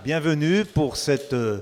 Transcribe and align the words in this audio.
Bienvenue 0.00 0.64
pour 0.64 0.96
cette 0.96 1.32
euh, 1.32 1.60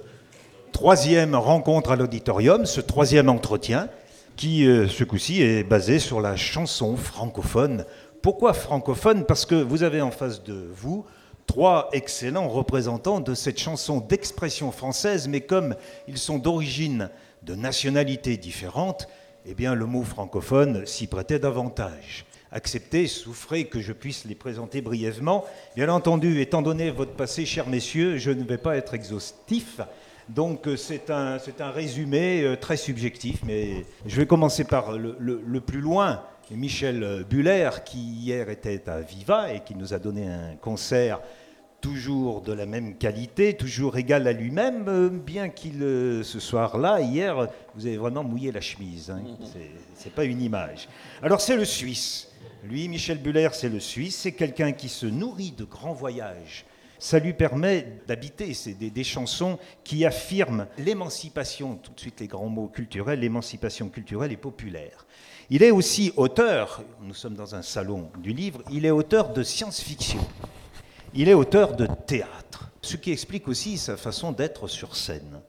troisième 0.73 1.35
rencontre 1.35 1.91
à 1.91 1.97
l'auditorium, 1.97 2.65
ce 2.65 2.81
troisième 2.81 3.29
entretien 3.29 3.91
qui, 4.37 4.67
euh, 4.67 4.89
ce 4.89 5.05
coup-ci, 5.05 5.43
est 5.43 5.63
basé 5.63 5.99
sur 5.99 6.23
la 6.23 6.37
chanson 6.37 6.97
francophone. 6.97 7.85
Pourquoi 8.23 8.55
francophone? 8.55 9.27
Parce 9.27 9.45
que 9.45 9.57
vous 9.57 9.83
avez 9.83 10.01
en 10.01 10.11
face 10.11 10.43
de 10.43 10.71
vous 10.73 11.05
trois 11.47 11.91
excellents 11.93 12.49
représentants 12.49 13.21
de 13.21 13.35
cette 13.35 13.59
chanson 13.59 14.01
d'expression 14.01 14.73
française, 14.73 15.29
mais 15.29 15.43
comme 15.43 15.75
ils 16.09 16.17
sont 16.17 16.39
d'origine, 16.39 17.11
de 17.43 17.55
nationalités 17.55 18.39
différentes, 18.39 19.07
eh 19.45 19.55
bien 19.55 19.75
le 19.75 19.85
mot 19.85 20.03
francophone 20.03 20.87
s'y 20.87 21.09
prêtait 21.09 21.41
davantage. 21.41 22.25
Acceptez, 22.53 23.07
souffrez 23.07 23.67
que 23.67 23.81
je 23.81 23.93
puisse 23.93 24.25
les 24.25 24.35
présenter 24.35 24.81
brièvement. 24.83 25.45
Bien 25.77 25.89
entendu, 25.89 26.41
étant 26.41 26.63
donné 26.63 26.91
votre 26.91 27.13
passé, 27.13 27.47
chers 27.47 27.69
messieurs, 27.69 28.17
je 28.19 28.31
ne 28.31 28.43
vais 28.43 28.59
pas 28.59 28.77
être 28.77 28.95
exhaustif. 28.95 29.81
Donc 30.29 30.67
euh, 30.67 30.77
c'est 30.77 31.11
un, 31.11 31.39
un, 31.59 31.71
résumé 31.71 32.43
euh, 32.43 32.57
très 32.57 32.77
subjectif, 32.77 33.41
mais 33.45 33.85
je 34.07 34.17
vais 34.17 34.27
commencer 34.27 34.65
par 34.65 34.93
le, 34.93 35.17
le 35.19 35.61
plus 35.61 35.81
loin. 35.81 36.23
Michel 36.51 37.25
Buller, 37.31 37.71
qui 37.85 37.99
hier 37.99 38.51
était 38.51 38.89
à 38.89 39.01
Viva 39.01 39.53
et 39.53 39.61
qui 39.61 39.77
nous 39.77 39.95
a 39.95 40.01
donné 40.01 40.27
un 40.27 40.57
concert 40.57 41.21
toujours 41.81 42.43
de 42.43 42.53
la 42.53 42.67
même 42.67 42.97
qualité, 42.97 43.55
toujours 43.55 43.97
égal 43.97 44.27
à 44.27 44.33
lui-même, 44.33 44.87
euh, 44.89 45.09
bien 45.09 45.49
qu'il, 45.49 45.81
ce 46.25 46.39
soir-là, 46.41 47.01
hier, 47.01 47.49
vous 47.75 47.87
avez 47.87 47.97
vraiment 47.97 48.25
mouillé 48.25 48.53
la 48.53 48.61
chemise. 48.61 49.11
Hein. 49.11 49.23
C'est 49.95 50.13
pas 50.13 50.25
une 50.25 50.43
image. 50.43 50.89
Alors 51.23 51.41
c'est 51.41 51.57
le 51.57 51.65
Suisse. 51.65 52.30
Lui, 52.65 52.89
Michel 52.89 53.19
Buller, 53.19 53.49
c'est 53.53 53.69
le 53.69 53.81
Suisse. 53.81 54.17
C'est 54.17 54.33
quelqu'un 54.33 54.73
qui 54.73 54.89
se 54.89 55.07
nourrit 55.07 55.53
de 55.53 55.65
grands 55.65 55.93
voyages. 55.93 56.67
Ça 56.99 57.19
lui 57.19 57.33
permet 57.33 58.01
d'habiter. 58.07 58.53
C'est 58.53 58.75
des, 58.75 59.05
chansons 59.05 59.59
qui 59.85 60.05
affirment 60.05 60.67
l'émancipation, 60.77 61.77
tout 61.77 61.93
de 61.93 62.01
suite 62.01 62.21
les 62.21 62.27
grands 62.27 62.49
mots 62.49 62.69
culturels, 62.69 63.21
l'émancipation 63.21 63.89
culturelle 63.89 64.33
et 64.33 64.37
populaire. 64.37 65.07
Il 65.49 65.63
est 65.63 65.71
aussi 65.71 66.13
auteur, 66.17 66.85
nous 67.03 67.15
sommes 67.15 67.35
dans 67.35 67.55
un 67.55 67.63
salon 67.63 68.11
du 68.19 68.33
livre, 68.33 68.63
il 68.71 68.85
est 68.87 68.91
auteur 68.91 69.33
de 69.33 69.43
science-fiction. 69.43 70.21
Il 71.15 71.29
est 71.29 71.35
auteur 71.35 71.75
de 71.75 71.89
théâtre, 72.07 72.71
ce 72.83 72.97
qui 72.97 73.11
explique 73.11 73.49
aussi 73.49 73.79
sa 73.79 73.97
façon 73.97 74.31
d'être 74.31 74.69
sur 74.69 74.95
scène. 74.95 75.41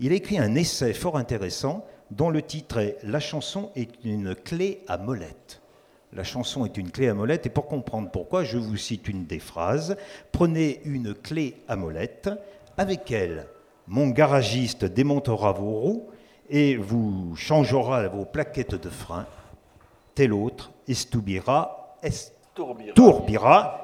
Il 0.00 0.12
a 0.12 0.14
écrit 0.14 0.38
un 0.38 0.54
essai 0.54 0.94
fort 0.94 1.18
intéressant 1.18 1.84
dont 2.10 2.30
le 2.30 2.42
titre 2.42 2.78
est 2.78 2.98
La 3.02 3.20
chanson 3.20 3.70
est 3.74 3.90
une 4.04 4.34
clé 4.34 4.82
à 4.88 4.98
molette. 4.98 5.61
La 6.14 6.24
chanson 6.24 6.66
est 6.66 6.76
une 6.76 6.90
clé 6.90 7.08
à 7.08 7.14
molette 7.14 7.46
et 7.46 7.50
pour 7.50 7.66
comprendre 7.66 8.10
pourquoi, 8.10 8.44
je 8.44 8.58
vous 8.58 8.76
cite 8.76 9.08
une 9.08 9.24
des 9.24 9.38
phrases. 9.38 9.96
Prenez 10.30 10.80
une 10.84 11.14
clé 11.14 11.56
à 11.68 11.76
molette, 11.76 12.28
avec 12.76 13.10
elle, 13.10 13.46
mon 13.86 14.08
garagiste 14.08 14.84
démontera 14.84 15.52
vos 15.52 15.72
roues 15.72 16.10
et 16.50 16.76
vous 16.76 17.34
changera 17.36 18.06
vos 18.08 18.24
plaquettes 18.24 18.74
de 18.74 18.90
frein. 18.90 19.26
Tel 20.14 20.32
autre 20.32 20.70
estoubira, 20.86 21.96
estourbira 22.02 23.82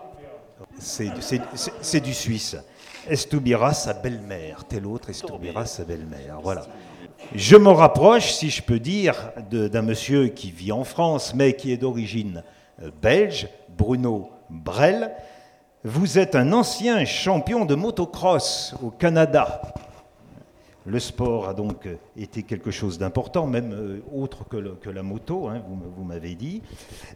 c'est 0.78 2.00
du 2.00 2.14
suisse. 2.14 2.56
Estoubira 3.08 3.72
sa 3.72 3.94
belle-mère, 3.94 4.64
tel 4.64 4.86
autre 4.86 5.10
Estoubira 5.10 5.64
sa 5.64 5.84
belle-mère. 5.84 6.40
Voilà. 6.42 6.66
Je 7.34 7.56
me 7.56 7.68
rapproche, 7.68 8.32
si 8.32 8.48
je 8.48 8.62
peux 8.62 8.78
dire, 8.78 9.32
d'un 9.50 9.82
monsieur 9.82 10.28
qui 10.28 10.50
vit 10.50 10.72
en 10.72 10.84
France, 10.84 11.34
mais 11.34 11.54
qui 11.54 11.72
est 11.72 11.76
d'origine 11.76 12.42
euh, 12.82 12.90
belge, 13.02 13.48
Bruno 13.76 14.30
Brel. 14.48 15.12
Vous 15.84 16.18
êtes 16.18 16.34
un 16.34 16.52
ancien 16.52 17.04
champion 17.04 17.64
de 17.64 17.74
motocross 17.74 18.74
au 18.82 18.90
Canada. 18.90 19.60
Le 20.86 20.98
sport 20.98 21.48
a 21.48 21.54
donc 21.54 21.86
euh, 21.86 21.96
été 22.16 22.44
quelque 22.44 22.70
chose 22.70 22.98
d'important, 22.98 23.46
même 23.46 23.72
euh, 23.72 24.00
autre 24.14 24.48
que, 24.48 24.88
la 24.88 25.02
moto, 25.02 25.48
hein, 25.48 25.62
vous, 25.96 26.04
m'avez 26.04 26.34
dit. 26.34 26.62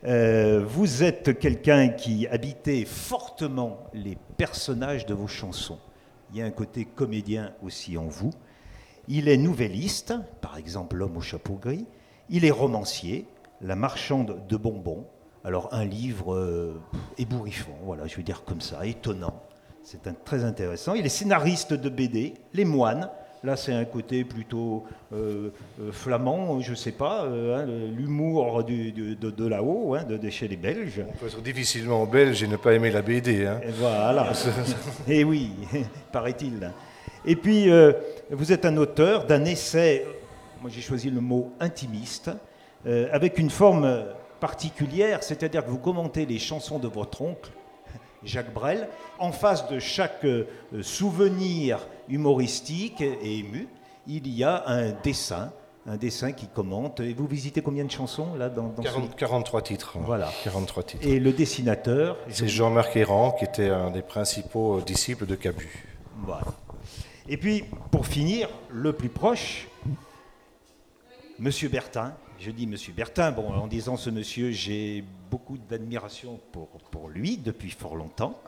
Vous 0.02 1.02
êtes 1.02 1.38
quelqu'un 1.38 1.88
qui 1.88 2.26
habitait 2.26 2.84
fortement 2.84 3.78
les 3.94 4.18
personnages 4.36 5.06
de 5.06 5.14
vos 5.14 5.28
chansons. 5.28 5.78
Il 6.32 6.38
y 6.38 6.42
a 6.42 6.44
un 6.44 6.50
côté 6.50 6.84
comédien 6.84 7.52
aussi 7.62 7.96
en 7.96 8.08
vous. 8.08 8.32
Il 9.08 9.28
est 9.28 9.36
nouvelliste, 9.36 10.14
par 10.40 10.56
exemple 10.56 10.96
L'homme 10.96 11.16
au 11.16 11.20
chapeau 11.20 11.54
gris. 11.54 11.86
Il 12.30 12.44
est 12.44 12.50
romancier, 12.50 13.26
La 13.60 13.76
marchande 13.76 14.46
de 14.48 14.56
bonbons. 14.56 15.06
Alors 15.44 15.68
un 15.72 15.84
livre 15.84 16.80
ébouriffant, 17.18 17.76
voilà, 17.82 18.06
je 18.06 18.16
veux 18.16 18.22
dire 18.22 18.44
comme 18.44 18.60
ça, 18.60 18.86
étonnant. 18.86 19.42
C'est 19.82 20.24
très 20.24 20.44
intéressant. 20.44 20.94
Il 20.94 21.04
est 21.04 21.08
scénariste 21.08 21.72
de 21.72 21.88
BD, 21.88 22.34
Les 22.54 22.64
Moines, 22.64 23.10
Là, 23.44 23.56
c'est 23.56 23.72
un 23.72 23.84
côté 23.84 24.22
plutôt 24.22 24.84
euh, 25.12 25.50
euh, 25.80 25.90
flamand, 25.90 26.60
je 26.60 26.70
ne 26.70 26.76
sais 26.76 26.92
pas, 26.92 27.24
euh, 27.24 27.56
hein, 27.56 27.66
l'humour 27.96 28.62
de, 28.62 29.48
là-haut, 29.48 29.96
hein, 29.96 30.04
de, 30.04 30.30
chez 30.30 30.46
les 30.46 30.56
Belges. 30.56 31.02
On 31.08 31.12
peut 31.12 31.26
être 31.26 31.42
difficilement 31.42 32.06
belge 32.06 32.44
et 32.44 32.46
ne 32.46 32.54
pas 32.54 32.72
aimer 32.72 32.92
la 32.92 33.02
BD. 33.02 33.46
Hein. 33.46 33.60
Et 33.64 33.72
voilà. 33.72 34.32
et 35.08 35.20
eh 35.20 35.24
oui, 35.24 35.50
paraît-il. 36.12 36.70
Et 37.24 37.36
puis, 37.36 37.68
vous 38.30 38.52
êtes 38.52 38.64
un 38.64 38.76
auteur 38.76 39.26
d'un 39.26 39.44
essai, 39.44 40.06
moi 40.60 40.70
j'ai 40.72 40.80
choisi 40.80 41.10
le 41.10 41.20
mot 41.20 41.52
intimiste, 41.60 42.30
avec 42.84 43.38
une 43.38 43.50
forme 43.50 44.04
particulière, 44.42 45.22
c'est-à-dire 45.22 45.64
que 45.64 45.70
vous 45.70 45.78
commentez 45.78 46.26
les 46.26 46.40
chansons 46.40 46.80
de 46.80 46.88
votre 46.88 47.22
oncle, 47.22 47.52
Jacques 48.24 48.52
Brel. 48.52 48.88
En 49.18 49.30
face 49.30 49.68
de 49.68 49.78
chaque 49.78 50.24
euh, 50.24 50.46
souvenir 50.82 51.86
humoristique 52.08 53.00
et 53.00 53.38
ému, 53.38 53.68
il 54.06 54.28
y 54.28 54.42
a 54.42 54.64
un 54.66 54.90
dessin, 55.02 55.52
un 55.86 55.96
dessin 55.96 56.32
qui 56.32 56.48
commente. 56.48 56.98
Et 57.00 57.14
vous 57.14 57.26
visitez 57.26 57.62
combien 57.62 57.84
de 57.84 57.90
chansons 57.90 58.34
là 58.34 58.48
dans, 58.48 58.72
43 59.16 59.62
titres. 59.62 59.96
Voilà. 60.00 60.28
43 60.42 60.82
titres. 60.82 61.06
Et 61.06 61.20
le 61.20 61.32
dessinateur 61.32 62.16
C'est 62.28 62.48
Jean-Marc 62.48 62.96
Errand, 62.96 63.32
qui 63.32 63.44
était 63.44 63.70
un 63.70 63.90
des 63.90 64.02
principaux 64.02 64.78
euh, 64.78 64.82
disciples 64.82 65.26
de 65.26 65.36
Cabu. 65.36 65.86
Voilà. 66.24 66.46
Et 67.28 67.36
puis, 67.36 67.64
pour 67.90 68.06
finir, 68.06 68.48
le 68.70 68.92
plus 68.92 69.08
proche, 69.08 69.68
Monsieur 71.38 71.68
Bertin, 71.68 72.14
je 72.38 72.50
dis 72.50 72.66
Monsieur 72.66 72.92
Bertin, 72.92 73.32
bon, 73.32 73.52
en 73.52 73.66
disant 73.66 73.96
ce 73.96 74.10
monsieur, 74.10 74.50
j'ai 74.50 75.04
beaucoup 75.30 75.56
d'admiration 75.58 76.40
pour, 76.52 76.68
pour 76.90 77.08
lui 77.08 77.36
depuis 77.36 77.70
fort 77.70 77.96
longtemps, 77.96 78.40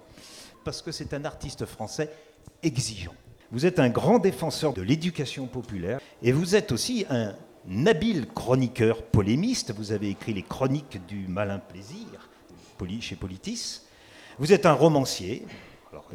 parce 0.64 0.82
que 0.82 0.92
c'est 0.92 1.14
un 1.14 1.24
artiste 1.24 1.66
français 1.66 2.10
exigeant. 2.62 3.14
Vous 3.52 3.66
êtes 3.66 3.78
un 3.78 3.88
grand 3.88 4.18
défenseur 4.18 4.72
de 4.72 4.82
l'éducation 4.82 5.46
populaire 5.46 6.00
et 6.22 6.32
vous 6.32 6.56
êtes 6.56 6.72
aussi 6.72 7.06
un 7.08 7.34
habile 7.86 8.26
chroniqueur 8.26 9.02
polémiste. 9.02 9.72
Vous 9.72 9.92
avez 9.92 10.10
écrit 10.10 10.34
les 10.34 10.42
chroniques 10.42 11.04
du 11.06 11.28
malin 11.28 11.58
plaisir 11.58 12.28
chez 13.00 13.16
Politis. 13.16 13.80
Vous 14.38 14.52
êtes 14.52 14.66
un 14.66 14.72
romancier. 14.72 15.46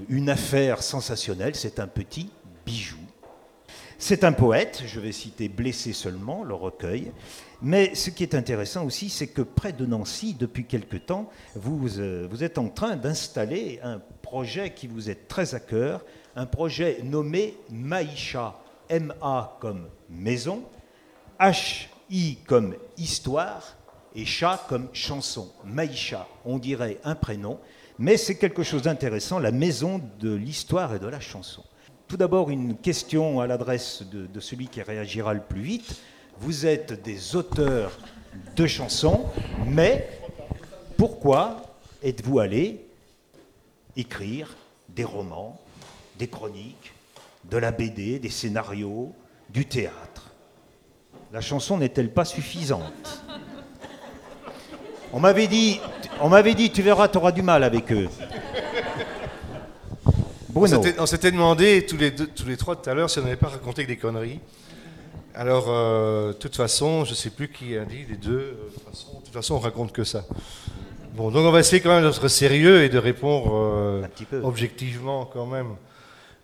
une 0.09 0.29
affaire 0.29 0.83
sensationnelle, 0.83 1.55
c'est 1.55 1.79
un 1.79 1.87
petit 1.87 2.29
C'est 4.01 4.23
un 4.23 4.31
poète, 4.31 4.83
je 4.85 5.01
vais 5.01 5.11
citer 5.11 5.49
Blessé 5.49 5.91
seulement, 5.91 6.43
le 6.43 6.53
recueil, 6.53 7.11
mais 7.61 7.93
ce 7.95 8.09
qui 8.09 8.23
est 8.23 8.33
intéressant 8.33 8.85
aussi, 8.85 9.09
c'est 9.09 9.27
que 9.27 9.41
près 9.41 9.73
de 9.73 9.85
Nancy, 9.85 10.33
depuis 10.39 10.65
quelque 10.65 10.95
temps, 10.95 11.29
vous, 11.55 11.99
euh, 11.99 12.25
vous 12.31 12.45
êtes 12.45 12.57
en 12.57 12.69
train 12.69 12.95
d'installer 12.95 13.81
un 13.83 13.99
projet 14.21 14.73
qui 14.73 14.87
vous 14.87 15.09
est 15.09 15.27
très 15.27 15.53
à 15.53 15.59
cœur, 15.59 16.05
un 16.37 16.45
projet 16.45 17.01
nommé 17.03 17.57
Maïcha, 17.69 18.55
M-A 18.87 19.57
comme 19.59 19.89
maison, 20.09 20.63
H-I 21.37 22.37
comme 22.47 22.75
histoire 22.97 23.75
et 24.15 24.25
chat 24.25 24.65
comme 24.69 24.87
chanson. 24.93 25.51
Maïcha, 25.65 26.25
on 26.45 26.57
dirait 26.57 26.99
un 27.03 27.15
prénom, 27.15 27.59
mais 27.97 28.15
c'est 28.15 28.35
quelque 28.35 28.63
chose 28.63 28.83
d'intéressant, 28.83 29.39
la 29.39 29.51
maison 29.51 30.01
de 30.19 30.33
l'histoire 30.33 30.95
et 30.95 30.99
de 30.99 31.07
la 31.07 31.19
chanson. 31.19 31.63
Tout 32.09 32.17
d'abord, 32.17 32.49
une 32.49 32.75
question 32.75 33.39
à 33.39 33.45
l'adresse 33.45 34.01
de, 34.01 34.39
celui 34.39 34.67
qui 34.67 34.81
réagira 34.81 35.31
le 35.35 35.41
plus 35.41 35.61
vite. 35.61 36.01
Vous 36.39 36.65
êtes 36.65 37.03
des 37.03 37.35
auteurs 37.35 37.91
de 38.55 38.65
chansons, 38.65 39.27
mais 39.67 40.09
pourquoi 40.97 41.77
êtes-vous 42.03 42.39
allé 42.39 42.83
écrire 43.95 44.55
des 44.89 45.03
romans, 45.03 45.61
des 46.17 46.27
chroniques, 46.27 46.93
de 47.43 47.57
la 47.57 47.71
BD, 47.71 48.17
des 48.17 48.31
scénarios, 48.31 49.13
du 49.51 49.67
théâtre? 49.67 50.31
La 51.31 51.41
chanson 51.41 51.77
n'est-elle 51.77 52.11
pas 52.11 52.25
suffisante? 52.25 53.21
On 55.13 55.19
m'avait 55.19 55.47
dit, 55.47 55.79
on 56.21 56.29
m'avait 56.29 56.55
dit, 56.55 56.71
tu 56.71 56.81
verras, 56.81 57.07
tu 57.07 57.19
auras 57.19 57.31
du 57.31 57.43
mal 57.43 57.63
avec 57.63 57.91
eux. 57.91 58.09
On 60.55 61.05
s'était 61.05 61.31
demandé 61.31 61.85
tous 61.85 61.97
les, 61.97 62.13
tous 62.13 62.45
les 62.47 62.57
trois 62.57 62.75
tout 62.75 62.89
à 62.89 62.93
l'heure 62.93 63.09
si 63.09 63.19
on 63.19 63.23
n'avait 63.23 63.35
pas 63.35 63.49
raconté 63.49 63.83
que 63.83 63.87
des 63.87 63.97
conneries. 63.97 64.39
Alors, 65.35 65.65
euh, 65.69 66.29
de 66.29 66.33
toute 66.33 66.55
façon, 66.55 67.05
je 67.05 67.11
ne 67.11 67.15
sais 67.15 67.29
plus 67.29 67.49
qui 67.49 67.77
a 67.77 67.85
dit 67.85 68.05
les 68.09 68.17
deux. 68.17 68.31
Euh, 68.31 68.69
de 68.89 69.25
toute 69.25 69.33
façon, 69.33 69.55
on 69.55 69.59
raconte 69.59 69.91
que 69.91 70.03
ça. 70.03 70.25
Bon, 71.13 71.31
donc 71.31 71.45
on 71.45 71.51
va 71.51 71.59
essayer 71.59 71.81
quand 71.81 71.89
même 71.89 72.03
d'être 72.03 72.27
sérieux 72.27 72.83
et 72.83 72.89
de 72.89 72.97
répondre 72.97 73.51
euh, 73.53 74.41
objectivement 74.43 75.25
quand 75.25 75.45
même. 75.45 75.75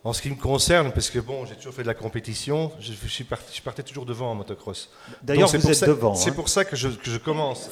En 0.03 0.13
ce 0.13 0.21
qui 0.21 0.29
me 0.29 0.35
concerne, 0.35 0.91
parce 0.91 1.09
que 1.09 1.17
bon, 1.17 1.45
j'ai 1.47 1.55
toujours 1.55 1.73
fait 1.73 1.81
de 1.81 1.87
la 1.87 1.95
compétition, 1.95 2.71
je, 2.79 2.93
suis 3.07 3.23
parti, 3.23 3.57
je 3.57 3.61
partais 3.63 3.81
toujours 3.81 4.05
devant 4.05 4.29
en 4.29 4.35
motocross. 4.35 4.91
D'ailleurs, 5.23 5.49
vous 5.49 5.71
êtes 5.71 5.83
devant. 5.83 6.13
C'est 6.13 6.29
hein. 6.29 6.33
pour 6.33 6.47
ça 6.47 6.63
que 6.63 6.75
je, 6.75 6.89
que 6.89 7.09
je 7.09 7.17
commence. 7.17 7.71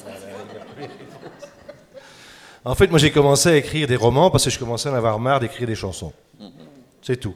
en 2.65 2.75
fait, 2.75 2.87
moi, 2.87 2.99
j'ai 2.99 3.11
commencé 3.11 3.49
à 3.49 3.55
écrire 3.55 3.87
des 3.87 3.95
romans 3.95 4.29
parce 4.29 4.45
que 4.45 4.49
je 4.49 4.59
commençais 4.59 4.89
à 4.89 4.91
en 4.91 4.95
avoir 4.95 5.19
marre 5.19 5.39
d'écrire 5.39 5.67
des 5.67 5.75
chansons. 5.75 6.13
C'est 7.01 7.17
tout. 7.17 7.35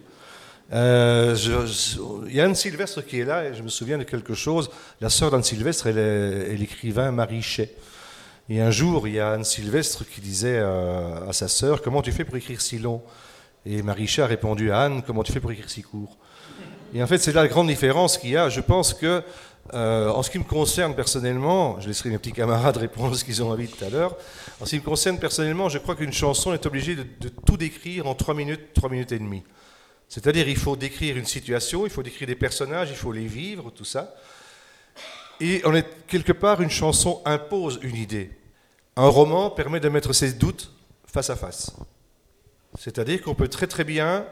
Il 0.71 0.75
y 0.75 2.41
a 2.41 2.45
Anne 2.45 2.55
Sylvestre 2.55 3.05
qui 3.05 3.19
est 3.19 3.25
là 3.25 3.45
et 3.45 3.53
je 3.53 3.63
me 3.63 3.69
souviens 3.69 3.97
de 3.97 4.03
quelque 4.03 4.33
chose. 4.33 4.69
La 5.01 5.09
sœur 5.09 5.31
d'Anne 5.31 5.43
Sylvestre 5.43 5.87
elle 5.87 5.97
est, 5.97 6.55
l'écrivain 6.55 7.11
Marie 7.11 7.41
Chet. 7.41 7.73
Et 8.49 8.61
un 8.61 8.71
jour, 8.71 9.07
il 9.07 9.15
y 9.15 9.19
a 9.19 9.31
Anne 9.31 9.43
Sylvestre 9.43 10.05
qui 10.05 10.21
disait 10.21 10.59
à 10.59 11.31
sa 11.31 11.47
sœur 11.47 11.81
Comment 11.81 12.01
tu 12.01 12.11
fais 12.11 12.23
pour 12.23 12.37
écrire 12.37 12.61
si 12.61 12.79
long? 12.79 13.01
Et 13.65 13.81
Marie 13.81 14.07
Chet 14.07 14.21
a 14.21 14.27
répondu 14.27 14.71
à 14.71 14.81
Anne 14.81 15.01
Comment 15.05 15.23
tu 15.23 15.31
fais 15.33 15.39
pour 15.39 15.51
écrire 15.51 15.69
si 15.69 15.81
court? 15.81 16.17
Et 16.93 17.03
en 17.03 17.07
fait, 17.07 17.17
c'est 17.17 17.33
là 17.33 17.41
la 17.41 17.47
grande 17.47 17.67
différence 17.67 18.17
qu'il 18.17 18.31
y 18.31 18.37
a. 18.37 18.49
Je 18.49 18.61
pense 18.61 18.93
que, 18.93 19.21
euh, 19.73 20.09
en 20.09 20.23
ce 20.23 20.29
qui 20.29 20.39
me 20.39 20.43
concerne 20.43 20.95
personnellement, 20.95 21.79
je 21.79 21.87
laisserai 21.87 22.09
mes 22.09 22.17
petits 22.17 22.31
camarades 22.31 22.77
répondre 22.77 23.15
ce 23.15 23.23
qu'ils 23.23 23.43
ont 23.43 23.51
envie 23.51 23.67
tout 23.67 23.83
à 23.83 23.89
l'heure. 23.89 24.15
En 24.59 24.65
ce 24.65 24.71
qui 24.71 24.77
me 24.77 24.85
concerne 24.85 25.19
personnellement, 25.19 25.69
je 25.69 25.77
crois 25.77 25.95
qu'une 25.95 26.13
chanson 26.13 26.53
est 26.53 26.65
obligée 26.65 26.95
de, 26.95 27.29
tout 27.45 27.57
décrire 27.57 28.07
en 28.07 28.15
3 28.15 28.33
minutes, 28.33 28.73
3 28.73 28.89
minutes 28.89 29.11
et 29.11 29.19
demie. 29.19 29.43
C'est-à-dire, 30.09 30.47
il 30.47 30.55
faut 30.55 30.75
décrire 30.75 31.17
une 31.17 31.25
situation, 31.25 31.85
il 31.85 31.89
faut 31.89 32.03
décrire 32.03 32.27
des 32.27 32.35
personnages, 32.35 32.89
il 32.89 32.95
faut 32.95 33.11
les 33.11 33.27
vivre, 33.27 33.71
tout 33.71 33.83
ça. 33.83 34.15
Et 35.41 35.61
quelque 36.07 36.31
part, 36.31 36.61
une 36.61 36.69
chanson 36.69 37.21
impose 37.25 37.79
une 37.83 37.95
idée. 37.95 38.31
Un 38.95 39.07
roman 39.07 39.49
permet 39.49 39.79
de 39.79 39.89
mettre 39.89 40.13
ses 40.13 40.33
doutes 40.33 40.71
face 41.05 41.29
à 41.29 41.35
face. 41.35 41.71
C'est-à-dire 42.79 43.21
qu'on 43.21 43.35
peut 43.35 43.47
très 43.47 43.67
très 43.67 43.83
bien 43.83 44.25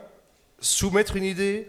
soumettre 0.59 1.15
une 1.15 1.23
idée, 1.23 1.67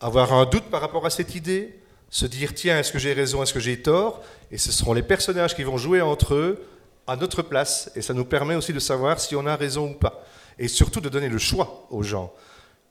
avoir 0.00 0.32
un 0.32 0.46
doute 0.46 0.64
par 0.64 0.80
rapport 0.80 1.04
à 1.04 1.10
cette 1.10 1.34
idée, 1.34 1.78
se 2.12 2.26
dire 2.26 2.54
tiens, 2.54 2.78
est-ce 2.78 2.92
que 2.92 2.98
j'ai 2.98 3.14
raison, 3.14 3.42
est-ce 3.42 3.54
que 3.54 3.58
j'ai 3.58 3.80
tort? 3.80 4.22
Et 4.50 4.58
ce 4.58 4.70
seront 4.70 4.92
les 4.92 5.02
personnages 5.02 5.56
qui 5.56 5.62
vont 5.64 5.78
jouer 5.78 6.02
entre 6.02 6.34
eux 6.34 6.62
à 7.06 7.16
notre 7.16 7.40
place. 7.40 7.90
Et 7.96 8.02
ça 8.02 8.12
nous 8.12 8.26
permet 8.26 8.54
aussi 8.54 8.74
de 8.74 8.78
savoir 8.78 9.18
si 9.18 9.34
on 9.34 9.46
a 9.46 9.56
raison 9.56 9.90
ou 9.90 9.94
pas. 9.94 10.22
Et 10.58 10.68
surtout 10.68 11.00
de 11.00 11.08
donner 11.08 11.30
le 11.30 11.38
choix 11.38 11.86
aux 11.90 12.02
gens. 12.02 12.30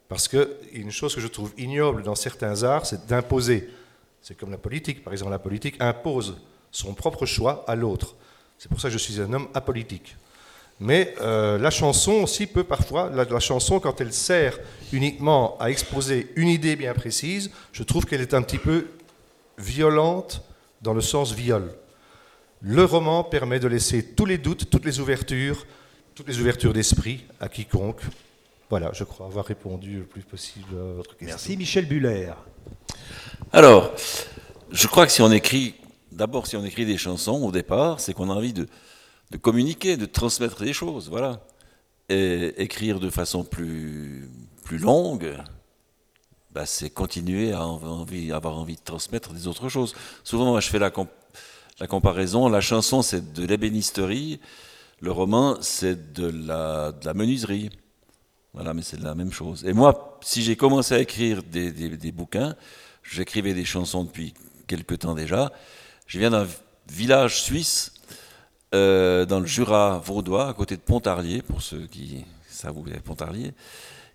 Parce 0.09 0.27
qu'une 0.27 0.91
chose 0.91 1.13
que 1.13 1.21
je 1.21 1.27
trouve 1.27 1.53
ignoble 1.55 2.01
dans 2.01 2.15
certains 2.15 2.63
arts, 2.63 2.87
c'est 2.87 3.05
d'imposer. 3.05 3.69
C'est 4.23 4.35
comme 4.35 4.49
la 4.49 4.57
politique, 4.57 5.03
par 5.03 5.13
exemple, 5.13 5.31
la 5.31 5.39
politique 5.39 5.75
impose 5.79 6.37
son 6.71 6.95
propre 6.95 7.27
choix 7.27 7.63
à 7.67 7.75
l'autre. 7.75 8.15
C'est 8.57 8.69
pour 8.69 8.81
ça 8.81 8.87
que 8.87 8.93
je 8.93 8.97
suis 8.97 9.21
un 9.21 9.31
homme 9.31 9.49
apolitique. 9.53 10.15
Mais 10.79 11.13
euh, 11.21 11.59
la 11.59 11.69
chanson 11.69 12.13
aussi 12.23 12.47
peut 12.47 12.63
parfois, 12.63 13.11
la, 13.13 13.39
chanson, 13.39 13.79
quand 13.79 14.01
elle 14.01 14.11
sert 14.11 14.57
uniquement 14.91 15.55
à 15.59 15.69
exposer 15.69 16.31
une 16.35 16.47
idée 16.47 16.75
bien 16.75 16.95
précise, 16.95 17.51
je 17.71 17.83
trouve 17.83 18.05
qu'elle 18.05 18.21
est 18.21 18.33
un 18.33 18.41
petit 18.41 18.57
peu 18.57 18.87
violente 19.61 20.43
dans 20.81 20.93
le 20.93 21.01
sens 21.01 21.33
viol. 21.33 21.73
Le 22.61 22.83
roman 22.83 23.23
permet 23.23 23.59
de 23.59 23.67
laisser 23.67 24.03
tous 24.03 24.25
les 24.25 24.37
doutes, 24.37 24.69
toutes 24.69 24.85
les 24.85 24.99
ouvertures, 24.99 25.65
toutes 26.15 26.27
les 26.27 26.39
ouvertures 26.39 26.73
d'esprit 26.73 27.23
à 27.39 27.47
quiconque 27.49 28.01
voilà, 28.71 28.91
je 28.93 29.03
crois 29.03 29.25
avoir 29.25 29.43
répondu 29.43 29.97
le 29.97 30.05
plus 30.05 30.21
possible 30.21 30.73
à 30.79 30.93
votre 30.93 31.17
question. 31.17 31.27
Merci 31.27 31.57
Michel 31.57 31.85
Buller. 31.85 32.31
Alors, 33.51 33.93
je 34.71 34.87
crois 34.87 35.05
que 35.05 35.11
si 35.11 35.21
on 35.21 35.29
écrit, 35.29 35.75
d'abord 36.09 36.47
si 36.47 36.55
on 36.55 36.63
écrit 36.63 36.85
des 36.85 36.97
chansons 36.97 37.43
au 37.43 37.51
départ, 37.51 37.99
c'est 37.99 38.13
qu'on 38.13 38.29
a 38.29 38.33
envie 38.33 38.53
de, 38.53 38.67
communiquer, 39.41 39.97
de 39.97 40.05
transmettre 40.05 40.63
des 40.63 40.71
choses, 40.71 41.09
voilà. 41.09 41.41
Et 42.07 42.63
écrire 42.63 43.01
de 43.01 43.09
façon 43.09 43.43
plus, 43.43 44.29
plus 44.63 44.77
longue, 44.77 45.33
bah, 46.53 46.65
c'est 46.65 46.89
continuer 46.89 47.53
à 47.53 47.61
avoir 47.61 48.57
envie 48.57 48.75
de 48.75 48.81
transmettre 48.83 49.31
des 49.33 49.47
autres 49.47 49.69
choses. 49.69 49.95
Souvent, 50.23 50.45
moi, 50.45 50.59
je 50.59 50.69
fais 50.69 50.79
la, 50.79 50.91
comparaison, 51.87 52.49
la 52.49 52.61
chanson 52.61 53.01
c'est 53.01 53.33
de 53.33 53.45
l'ébénisterie, 53.45 54.39
le 54.99 55.11
roman 55.11 55.57
c'est 55.61 56.13
de 56.13 56.27
la, 56.27 57.13
menuiserie. 57.13 57.69
Voilà, 58.53 58.73
mais 58.73 58.81
c'est 58.81 58.99
la 58.99 59.15
même 59.15 59.31
chose. 59.31 59.65
Et 59.65 59.71
moi, 59.71 60.19
si 60.21 60.41
j'ai 60.41 60.57
commencé 60.57 60.93
à 60.93 60.99
écrire 60.99 61.41
des, 61.41 62.11
bouquins, 62.11 62.55
j'écrivais 63.01 63.53
des 63.53 63.63
chansons 63.63 64.03
depuis 64.03 64.33
quelque 64.67 64.95
temps 64.95 65.15
déjà. 65.15 65.53
Je 66.05 66.19
viens 66.19 66.31
d'un 66.31 66.47
village 66.89 67.41
suisse, 67.41 67.93
euh, 68.73 69.25
dans 69.25 69.39
le 69.39 69.45
Jura 69.45 69.99
vaudois, 69.99 70.49
à 70.49 70.53
côté 70.53 70.75
de 70.75 70.81
Pontarlier, 70.81 71.41
pour 71.41 71.61
ceux 71.61 71.87
qui 71.87 72.25
savent 72.49 72.77
où 72.77 72.85
est 72.89 72.99
Pontarlier, 72.99 73.53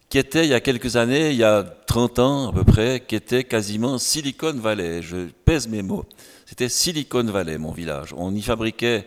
qui 0.08 0.18
était, 0.18 0.44
il 0.44 0.50
y 0.50 0.54
a 0.54 0.60
quelques 0.60 0.96
années, 0.96 1.30
il 1.30 1.36
y 1.36 1.44
a 1.44 1.62
30 1.62 2.18
ans 2.20 2.48
à 2.50 2.52
peu 2.52 2.64
près, 2.64 3.02
qui 3.06 3.16
était 3.16 3.44
quasiment 3.44 3.98
Silicon 3.98 4.52
Valley. 4.52 5.02
Je 5.02 5.28
pèse 5.44 5.68
mes 5.68 5.82
mots. 5.82 6.04
C'était 6.46 6.68
Silicon 6.68 7.24
Valley, 7.24 7.58
mon 7.58 7.72
village. 7.72 8.14
On 8.16 8.34
y 8.34 8.42
fabriquait 8.42 9.06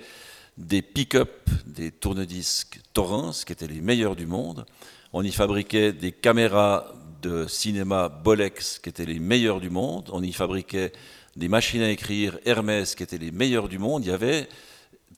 des 0.58 0.82
pick-up, 0.82 1.50
des 1.66 1.92
tourne-disques 1.92 2.80
Torrance, 2.94 3.46
qui 3.46 3.54
étaient 3.54 3.68
les 3.68 3.80
meilleurs 3.80 4.16
du 4.16 4.26
monde. 4.26 4.66
On 5.14 5.24
y 5.24 5.32
fabriquait 5.32 5.94
des 5.94 6.12
caméras 6.12 6.94
de 7.22 7.48
cinéma 7.48 8.10
Bolex 8.10 8.80
qui 8.80 8.90
étaient 8.90 9.06
les 9.06 9.20
meilleures 9.20 9.62
du 9.62 9.70
monde. 9.70 10.10
On 10.12 10.22
y 10.22 10.34
fabriquait 10.34 10.92
des 11.36 11.48
machines 11.48 11.82
à 11.82 11.90
écrire 11.90 12.38
Hermès 12.46 12.96
qui 12.96 13.04
étaient 13.04 13.18
les 13.18 13.32
meilleures 13.32 13.70
du 13.70 13.80
monde. 13.80 14.06
Il 14.06 14.10
y 14.10 14.14
avait 14.14 14.48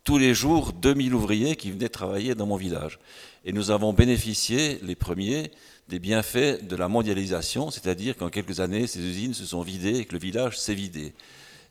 tous 0.03 0.17
les 0.17 0.33
jours 0.33 0.73
2000 0.73 1.13
ouvriers 1.13 1.55
qui 1.55 1.71
venaient 1.71 1.89
travailler 1.89 2.35
dans 2.35 2.45
mon 2.45 2.55
village. 2.55 2.99
Et 3.45 3.53
nous 3.53 3.71
avons 3.71 3.93
bénéficié, 3.93 4.79
les 4.83 4.95
premiers, 4.95 5.51
des 5.91 5.99
bienfaits 5.99 6.65
de 6.67 6.75
la 6.75 6.87
mondialisation, 6.87 7.69
c'est-à-dire 7.69 8.17
qu'en 8.17 8.29
quelques 8.29 8.59
années, 8.59 8.87
ces 8.87 8.99
usines 8.99 9.35
se 9.35 9.45
sont 9.45 9.61
vidées 9.61 9.99
et 9.99 10.05
que 10.05 10.13
le 10.13 10.19
village 10.19 10.57
s'est 10.57 10.73
vidé. 10.73 11.13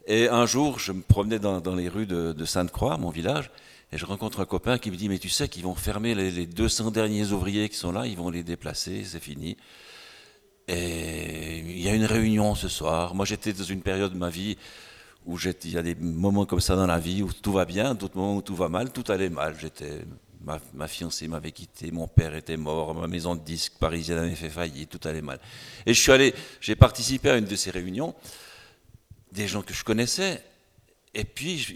Et 0.06 0.28
un 0.28 0.46
jour, 0.46 0.78
je 0.78 0.93
me 0.93 1.02
promenais 1.02 1.38
dans, 1.38 1.75
les 1.75 1.88
rues 1.88 2.06
de 2.06 2.44
Sainte-Croix, 2.44 2.96
mon 2.99 3.11
village, 3.11 3.50
et 3.93 3.99
je 3.99 4.06
rencontre 4.06 4.40
un 4.40 4.44
copain 4.44 4.78
qui 4.78 4.90
me 4.90 4.96
dit, 4.96 5.08
mais 5.08 5.19
tu 5.19 5.28
sais 5.28 5.49
qu'ils 5.49 5.64
vont 5.64 5.75
fermer 5.75 6.14
les, 6.14 6.46
200 6.46 6.93
derniers 6.93 7.32
ouvriers 7.32 7.69
qui 7.69 7.76
sont 7.76 7.90
là, 7.90 8.06
ils 8.06 8.17
vont 8.17 8.31
les 8.31 8.44
déplacer, 8.44 9.02
c'est 9.05 9.20
fini. 9.20 9.56
Et 10.69 11.58
il 11.58 11.81
y 11.81 11.88
a 11.88 11.94
une 11.94 12.05
réunion 12.05 12.55
ce 12.55 12.69
soir. 12.69 13.14
Moi, 13.16 13.25
j'étais 13.25 13.52
dans 13.52 13.64
une 13.64 13.82
période 13.82 14.12
de 14.12 14.19
ma 14.19 14.31
vie 14.31 14.56
où 15.26 15.37
il 15.38 15.73
y 15.73 15.76
a 15.76 15.82
des 15.82 15.96
moments 15.96 16.46
comme 16.46 16.61
ça 16.61 16.76
dans 16.76 16.87
la 16.87 17.00
vie 17.00 17.23
où 17.23 17.32
tout 17.32 17.52
va 17.52 17.64
bien, 17.64 17.94
d'autres 17.94 18.16
moments 18.16 18.37
où 18.37 18.43
tout 18.43 18.55
va 18.55 18.69
mal, 18.69 18.93
tout 18.93 19.05
allait 19.11 19.28
mal. 19.28 19.56
J'étais, 19.61 20.02
ma, 20.44 20.88
fiancée 20.88 21.28
m'avait 21.28 21.52
quitté, 21.52 21.90
mon 21.90 22.08
père 22.08 22.34
était 22.34 22.56
mort, 22.56 22.94
ma 22.94 23.06
maison 23.06 23.34
de 23.34 23.40
disques 23.40 23.75
parisienne 23.78 24.18
avait 24.18 24.35
fait 24.35 24.50
faillite, 24.50 24.90
tout 24.90 25.09
allait 25.09 25.23
mal. 25.23 25.38
Et 25.87 25.94
je 25.94 26.00
suis 26.00 26.12
allé, 26.12 26.35
j'ai 26.61 26.76
participé 26.76 27.30
à 27.30 27.37
une 27.37 27.44
de 27.44 27.56
ces 27.56 27.70
réunions, 27.70 28.14
des 29.32 29.47
gens 29.47 29.62
que 29.62 29.75
je 29.75 29.85
connaissais, 29.85 30.42
et 31.12 31.25
puis, 31.25 31.66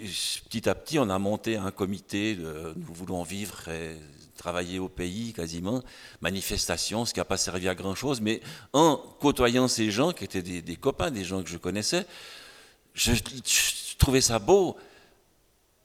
petit 0.48 0.68
à 0.68 0.74
petit, 0.74 0.98
on 0.98 1.10
a 1.10 1.18
monté 1.18 1.56
un 1.56 1.72
comité 1.72 2.36
de 2.36 2.72
nous 2.76 2.94
voulons 2.94 3.24
vivre 3.24 3.68
et 3.68 3.96
travailler 4.36 4.78
au 4.78 4.88
pays 4.88 5.32
quasiment, 5.32 5.82
manifestation, 6.20 7.04
ce 7.04 7.12
qui 7.12 7.20
n'a 7.20 7.24
pas 7.24 7.36
servi 7.36 7.68
à 7.68 7.74
grand-chose, 7.74 8.20
mais 8.20 8.40
en 8.72 8.96
côtoyant 9.20 9.68
ces 9.68 9.90
gens 9.90 10.12
qui 10.12 10.24
étaient 10.24 10.42
des, 10.42 10.76
copains, 10.76 11.10
des 11.10 11.24
gens 11.24 11.42
que 11.42 11.48
je 11.48 11.56
connaissais, 11.56 12.06
je, 12.94 13.12
trouvais 13.98 14.20
ça 14.20 14.38
beau. 14.38 14.76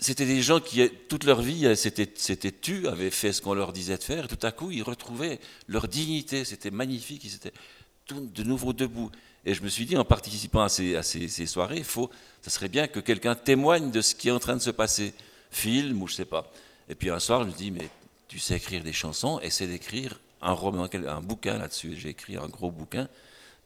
C'était 0.01 0.25
des 0.25 0.41
gens 0.41 0.62
qui, 0.62 0.89
toute 1.10 1.25
leur 1.25 1.41
vie, 1.41 1.75
s'étaient 1.75 2.51
tus, 2.51 2.88
avaient 2.88 3.12
fait 3.12 3.34
ce 3.34 3.41
qu'on 3.41 3.53
leur 3.53 3.74
disait 3.74 3.98
de 3.98 4.03
faire, 4.03 4.25
et 4.25 4.27
tout 4.27 4.46
à 4.46 4.51
coup, 4.51 4.72
ils 4.72 4.82
retrouvaient 4.82 5.39
leur 5.68 5.89
dignité, 5.89 6.46
c'était 6.46 6.72
magnifique, 6.72 7.24
ils 7.25 7.36
étaient 7.36 7.53
de 8.15 8.44
nouveau 8.44 8.72
debout. 8.72 9.12
Et 9.46 9.53
je 9.53 9.62
me 9.62 9.70
suis 9.70 9.86
dit, 9.86 9.98
en 9.98 10.06
participant 10.06 10.62
à 10.62 10.70
ces, 10.70 11.46
soirées, 11.46 11.77
il 11.77 11.84
faut, 11.84 12.10
ça 12.41 12.50
serait 12.50 12.70
bien 12.70 12.88
que 12.88 13.00
quelqu'un 13.00 13.36
témoigne 13.36 13.91
de 13.91 14.01
ce 14.01 14.15
qui 14.15 14.29
est 14.29 14.32
en 14.32 14.39
train 14.39 14.56
de 14.56 14.62
se 14.62 14.70
passer, 14.70 15.13
film 15.51 16.01
ou 16.01 16.08
je 16.08 16.15
sais 16.15 16.25
pas. 16.25 16.51
Et 16.89 16.96
puis 16.96 17.10
un 17.10 17.20
soir, 17.20 17.44
je 17.44 17.48
me 17.48 17.53
dis, 17.53 17.72
mais 17.72 17.89
tu 18.27 18.39
sais 18.39 18.56
écrire 18.56 18.84
des 18.84 18.94
chansons, 18.94 19.39
essaie 19.39 19.68
d'écrire 19.68 20.20
un 20.41 20.53
roman, 20.53 20.88
un 20.94 21.22
bouquin 21.22 21.58
là-dessus. 21.58 21.96
J'ai 21.98 22.10
écrit 22.10 22.38
un 22.38 22.48
gros 22.48 22.72
bouquin 22.72 23.08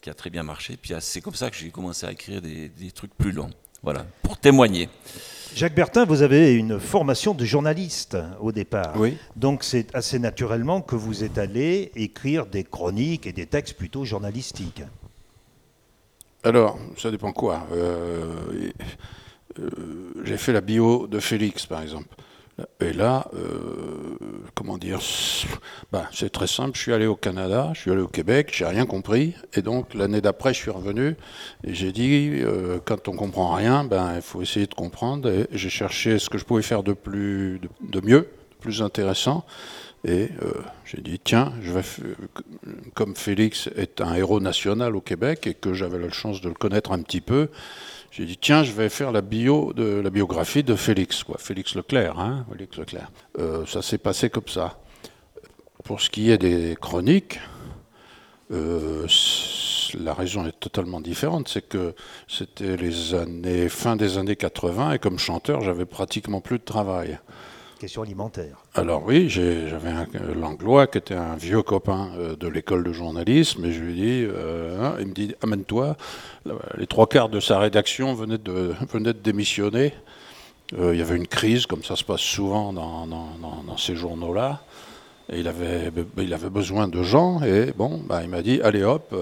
qui 0.02 0.10
a 0.10 0.14
très 0.14 0.30
bien 0.30 0.44
marché. 0.44 0.78
Puis 0.78 0.94
c'est 1.00 1.22
comme 1.22 1.36
ça 1.36 1.50
que 1.50 1.58
j'ai 1.58 1.70
commencé 1.70 2.06
à 2.06 2.12
écrire 2.12 2.42
des, 2.42 2.70
des, 2.70 2.92
trucs 2.92 3.14
plus 3.16 3.32
longs. 3.32 3.52
Voilà, 3.82 4.06
pour 4.22 4.38
témoigner. 4.38 4.90
Jacques 5.56 5.76
Bertin, 5.76 6.06
vous 6.06 6.24
avez 6.24 6.54
une 6.54 6.80
formation 6.80 7.34
de 7.34 7.46
journaliste 7.46 8.18
au 8.40 8.52
départ. 8.52 8.94
Oui. 8.98 9.18
Donc 9.36 9.64
c'est 9.64 9.94
assez 9.96 10.18
naturellement 10.18 10.82
que 10.82 10.96
vous 10.96 11.24
êtes 11.24 11.38
allé 11.38 11.92
écrire 11.96 12.46
des 12.48 12.64
chroniques 12.64 13.28
et 13.28 13.34
des 13.34 13.46
textes 13.46 13.76
plutôt 13.78 14.04
journalistiques. 14.04 14.82
Alors, 16.44 16.80
ça 16.98 17.12
dépend 17.12 17.32
quoi. 17.32 17.68
Euh, 17.72 18.72
euh, 19.60 19.70
j'ai 20.24 20.38
fait 20.38 20.54
la 20.54 20.62
bio 20.62 21.08
de 21.08 21.20
Félix, 21.20 21.66
par 21.66 21.82
exemple. 21.82 22.08
Et 22.80 22.94
là, 22.94 23.28
euh, 23.34 24.16
comment 24.54 24.78
dire, 24.78 25.00
ben, 25.92 26.08
c'est 26.12 26.32
très 26.32 26.48
simple. 26.48 26.78
Je 26.78 26.82
suis 26.82 26.94
allé 26.94 27.08
au 27.08 27.16
Canada, 27.16 27.72
je 27.74 27.82
suis 27.82 27.92
allé 27.92 28.02
au 28.02 28.08
Québec, 28.08 28.52
j'ai 28.54 28.66
rien 28.66 28.86
compris. 28.86 29.34
Et 29.54 29.62
donc 29.62 29.94
l'année 29.94 30.22
d'après, 30.22 30.54
je 30.54 30.60
suis 30.60 30.72
revenu 30.72 31.16
et 31.64 31.74
j'ai 31.74 31.92
dit, 31.92 32.44
quand 32.86 33.08
on 33.08 33.16
comprend 33.16 33.54
rien, 33.54 33.84
ben 33.84 34.14
il 34.16 34.22
faut 34.22 34.42
essayer 34.42 34.68
de 34.68 34.74
comprendre. 34.74 35.30
Et 35.30 35.48
j'ai 35.52 35.70
cherché 35.70 36.20
ce 36.20 36.30
que 36.30 36.38
je 36.38 36.46
pouvais 36.46 36.62
faire 36.62 36.84
de 36.84 36.94
plus, 36.94 37.60
de, 37.82 38.02
mieux, 38.02 38.20
de 38.20 38.56
plus 38.60 38.82
intéressant. 38.84 39.46
Et 40.06 40.30
euh, 40.42 40.52
j'ai 40.84 41.02
dit, 41.02 41.20
tiens, 41.24 41.54
je 41.62 41.72
vais 41.72 41.82
comme 42.94 43.16
Félix 43.16 43.70
est 43.78 44.02
un 44.02 44.14
héros 44.16 44.42
national 44.42 44.96
au 44.98 45.02
Québec 45.02 45.48
et 45.48 45.54
que 45.54 45.74
j'avais 45.74 45.98
la 45.98 46.10
chance 46.10 46.42
de 46.42 46.50
le 46.50 46.56
connaître 46.56 46.92
un 46.92 47.02
petit 47.02 47.22
peu, 47.22 47.50
j'ai 48.16 48.26
dit, 48.26 48.38
tiens, 48.38 48.64
je 48.64 48.72
vais 48.72 48.90
faire 48.90 49.12
la, 49.12 49.22
bio 49.22 49.74
de, 49.74 50.00
la 50.00 50.12
biographie 50.12 50.62
de 50.62 50.76
Félix, 50.76 51.24
quoi. 51.24 51.38
Félix 51.40 51.74
Leclerc. 51.74 52.20
Hein, 52.20 52.46
Félix 52.52 52.78
Leclerc. 52.78 53.12
Euh, 53.40 53.66
ça 53.66 53.82
s'est 53.82 53.98
passé 53.98 54.30
comme 54.30 54.48
ça. 54.48 54.78
Pour 55.84 56.00
ce 56.00 56.12
qui 56.12 56.30
est 56.30 56.38
des 56.38 56.78
chroniques, 56.80 57.40
euh, 58.52 59.08
la 60.00 60.14
raison 60.14 60.46
est 60.46 60.60
totalement 60.60 61.02
différente. 61.02 61.48
C'est 61.48 61.68
que 61.68 61.96
c'était 62.28 62.78
les 62.78 63.16
années, 63.16 63.68
fin 63.68 63.96
des 63.96 64.20
années 64.20 64.36
80, 64.36 64.94
et 64.94 65.00
comme 65.00 65.18
chanteur, 65.18 65.62
j'avais 65.62 65.86
pratiquement 65.86 66.40
plus 66.40 66.60
de 66.60 66.64
travail 66.64 67.20
alimentaire. 68.02 68.58
Alors 68.76 69.04
oui, 69.06 69.30
j'avais 69.30 69.90
un 69.90 70.08
Langlois 70.36 70.88
qui 70.88 70.98
était 70.98 71.16
un 71.16 71.36
vieux 71.36 71.62
copain 71.62 72.12
euh, 72.18 72.36
de 72.36 72.48
l'école 72.48 72.84
de 72.84 72.92
journalisme, 72.92 73.66
et 73.66 73.72
je 73.72 73.82
lui 73.82 73.94
dis, 73.94 74.26
euh, 74.26 74.82
hein, 74.82 74.96
il 75.00 75.08
me 75.08 75.14
dit, 75.14 75.36
amène-toi. 75.42 75.96
Les 76.78 76.88
trois 76.88 77.08
quarts 77.08 77.30
de 77.30 77.40
sa 77.40 77.60
rédaction 77.60 78.14
venaient 78.14 78.38
de, 78.38 79.12
démissionner. 79.12 79.94
Euh, 80.78 80.94
il 80.94 81.00
y 81.00 81.02
avait 81.02 81.18
une 81.18 81.28
crise, 81.28 81.66
comme 81.66 81.84
ça 81.84 81.96
se 81.96 82.04
passe 82.04 82.22
souvent 82.22 82.74
dans, 82.74 83.78
ces 83.78 83.96
journaux-là. 83.96 84.62
Et 85.32 85.40
il 85.40 85.48
avait, 85.48 85.92
il 86.18 86.34
avait 86.34 86.50
besoin 86.50 86.88
de 86.88 87.02
gens, 87.04 87.42
et 87.44 87.74
bon, 87.76 88.02
bah, 88.06 88.22
il 88.24 88.30
m'a 88.30 88.42
dit, 88.42 88.62
allez 88.62 88.84
hop, 88.84 89.16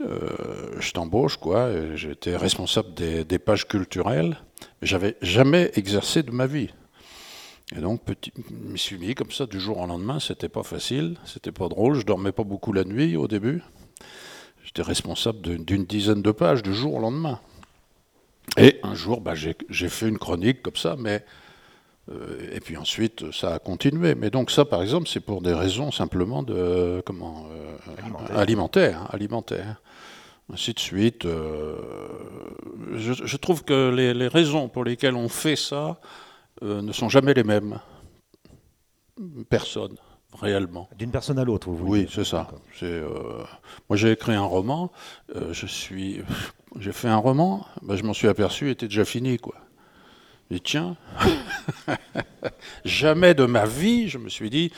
je 0.00 0.92
t'embauche, 0.92 1.36
quoi. 1.36 1.68
J'étais 1.94 2.36
responsable 2.36 2.92
des, 2.94 3.24
des 3.24 3.38
pages 3.38 3.66
culturelles. 3.66 4.36
J'avais 4.82 5.16
jamais 5.22 5.70
exercé 5.74 6.22
de 6.22 6.30
ma 6.30 6.46
vie. 6.46 6.70
Et 7.76 7.80
donc, 7.80 8.02
petit, 8.04 8.32
je 8.36 8.72
me 8.72 8.76
suis 8.76 8.98
mis 8.98 9.14
comme 9.14 9.30
ça 9.30 9.46
du 9.46 9.58
jour 9.58 9.78
au 9.78 9.86
lendemain. 9.86 10.20
C'était 10.20 10.48
pas 10.48 10.62
facile, 10.62 11.16
c'était 11.24 11.52
pas 11.52 11.68
drôle. 11.68 11.94
Je 11.94 12.04
dormais 12.04 12.32
pas 12.32 12.44
beaucoup 12.44 12.72
la 12.72 12.84
nuit 12.84 13.16
au 13.16 13.28
début. 13.28 13.62
J'étais 14.64 14.82
responsable 14.82 15.40
d'une 15.40 15.84
dizaine 15.84 16.22
de 16.22 16.30
pages 16.32 16.62
du 16.62 16.74
jour 16.74 16.94
au 16.94 17.00
lendemain. 17.00 17.40
Et 18.58 18.78
un 18.82 18.94
jour, 18.94 19.20
bah, 19.20 19.34
j'ai 19.34 19.88
fait 19.88 20.08
une 20.08 20.18
chronique 20.18 20.62
comme 20.62 20.76
ça, 20.76 20.96
mais. 20.98 21.24
Euh, 22.10 22.50
et 22.52 22.60
puis 22.60 22.76
ensuite, 22.76 23.30
ça 23.32 23.54
a 23.54 23.58
continué. 23.58 24.14
Mais 24.14 24.28
donc, 24.28 24.50
ça, 24.50 24.64
par 24.64 24.82
exemple, 24.82 25.08
c'est 25.08 25.20
pour 25.20 25.40
des 25.40 25.54
raisons 25.54 25.90
simplement 25.90 26.42
de. 26.42 27.02
Comment 27.06 27.46
euh, 27.52 28.36
Alimentaire. 28.36 29.08
alimentaire, 29.10 29.82
ainsi 30.52 30.74
de 30.74 30.80
suite. 30.80 31.24
Euh, 31.24 31.76
je, 32.94 33.36
trouve 33.36 33.64
que 33.64 33.90
les, 33.90 34.12
les, 34.12 34.28
raisons 34.28 34.68
pour 34.68 34.84
lesquelles 34.84 35.14
on 35.14 35.28
fait 35.28 35.56
ça 35.56 36.00
euh, 36.62 36.80
ne 36.80 36.92
sont 36.92 37.08
jamais 37.08 37.34
les 37.34 37.42
mêmes. 37.42 37.78
Personne, 39.50 39.96
réellement. 40.32 40.88
D'une 40.96 41.10
personne 41.10 41.38
à 41.38 41.44
l'autre, 41.44 41.70
vous 41.70 41.86
Oui, 41.86 42.08
c'est 42.10 42.24
ça. 42.24 42.48
Euh, 42.82 43.44
moi, 43.88 43.96
j'ai 43.96 44.12
écrit 44.12 44.34
un 44.34 44.44
roman. 44.44 44.92
Euh, 45.34 45.52
je 45.52 45.66
suis, 45.66 46.22
j'ai 46.78 46.92
fait 46.92 47.08
un 47.08 47.16
roman. 47.16 47.66
Ben, 47.82 47.96
je 47.96 48.04
m'en 48.04 48.14
suis 48.14 48.28
aperçu, 48.28 48.66
il 48.66 48.70
était 48.70 48.86
déjà 48.86 49.04
fini, 49.04 49.38
quoi. 49.38 49.56
Et 50.50 50.60
tiens, 50.60 50.96
jamais 52.84 53.34
de 53.34 53.46
ma 53.46 53.64
vie, 53.64 54.08
je 54.08 54.18
me 54.18 54.28
suis 54.28 54.50
dit, 54.50 54.70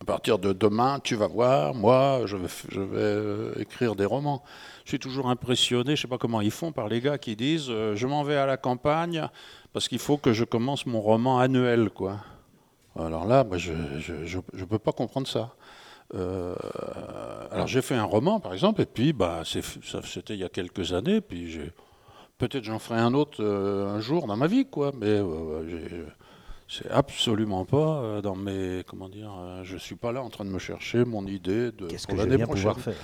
à 0.00 0.04
partir 0.04 0.38
de 0.38 0.52
demain, 0.52 0.98
tu 1.02 1.14
vas 1.14 1.26
voir, 1.26 1.74
moi, 1.74 2.22
je 2.24 2.36
vais, 2.36 2.48
je 2.70 2.80
vais 2.80 3.62
écrire 3.62 3.94
des 3.94 4.06
romans. 4.06 4.42
Je 4.84 4.90
suis 4.90 4.98
toujours 4.98 5.28
impressionné, 5.28 5.88
je 5.88 5.90
ne 5.90 5.96
sais 5.96 6.08
pas 6.08 6.16
comment 6.16 6.40
ils 6.40 6.50
font, 6.50 6.72
par 6.72 6.88
les 6.88 7.00
gars 7.02 7.18
qui 7.18 7.36
disent, 7.36 7.66
je 7.66 8.06
m'en 8.06 8.22
vais 8.22 8.36
à 8.36 8.46
la 8.46 8.56
campagne, 8.56 9.28
parce 9.78 9.86
qu'il 9.86 10.00
faut 10.00 10.16
que 10.16 10.32
je 10.32 10.42
commence 10.42 10.86
mon 10.86 11.00
roman 11.00 11.38
annuel, 11.38 11.90
quoi. 11.90 12.16
Alors 12.98 13.24
là, 13.26 13.46
je 13.56 13.70
ne 13.72 14.64
peux 14.64 14.80
pas 14.80 14.90
comprendre 14.90 15.28
ça. 15.28 15.54
Euh, 16.16 16.56
alors 17.52 17.68
j'ai 17.68 17.80
fait 17.80 17.94
un 17.94 18.02
roman, 18.02 18.40
par 18.40 18.54
exemple, 18.54 18.80
et 18.82 18.86
puis 18.86 19.12
bah, 19.12 19.42
c'était 19.44 20.34
il 20.34 20.40
y 20.40 20.42
a 20.42 20.48
quelques 20.48 20.94
années, 20.94 21.20
puis 21.20 21.60
peut-être 22.38 22.64
j'en 22.64 22.80
ferai 22.80 22.98
un 22.98 23.14
autre 23.14 23.36
euh, 23.38 23.86
un 23.86 24.00
jour 24.00 24.26
dans 24.26 24.36
ma 24.36 24.48
vie, 24.48 24.66
quoi. 24.66 24.90
Mais 24.98 25.06
euh, 25.06 26.08
c'est 26.66 26.90
absolument 26.90 27.64
pas 27.64 28.20
dans 28.20 28.34
mes 28.34 28.82
comment 28.84 29.08
dire. 29.08 29.30
je 29.62 29.76
suis 29.76 29.94
pas 29.94 30.10
là 30.10 30.24
en 30.24 30.28
train 30.28 30.44
de 30.44 30.50
me 30.50 30.58
chercher 30.58 31.04
mon 31.04 31.24
idée 31.24 31.70
de 31.70 31.86
qu'est-ce 31.86 32.08
que 32.08 32.16
je 32.16 32.22
vais 32.22 32.44
pouvoir 32.44 32.80
faire? 32.80 32.96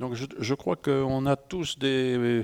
Donc 0.00 0.14
je, 0.14 0.54
crois 0.54 0.76
qu'on 0.76 1.26
a 1.26 1.36
tous 1.36 1.78
des... 1.78 2.42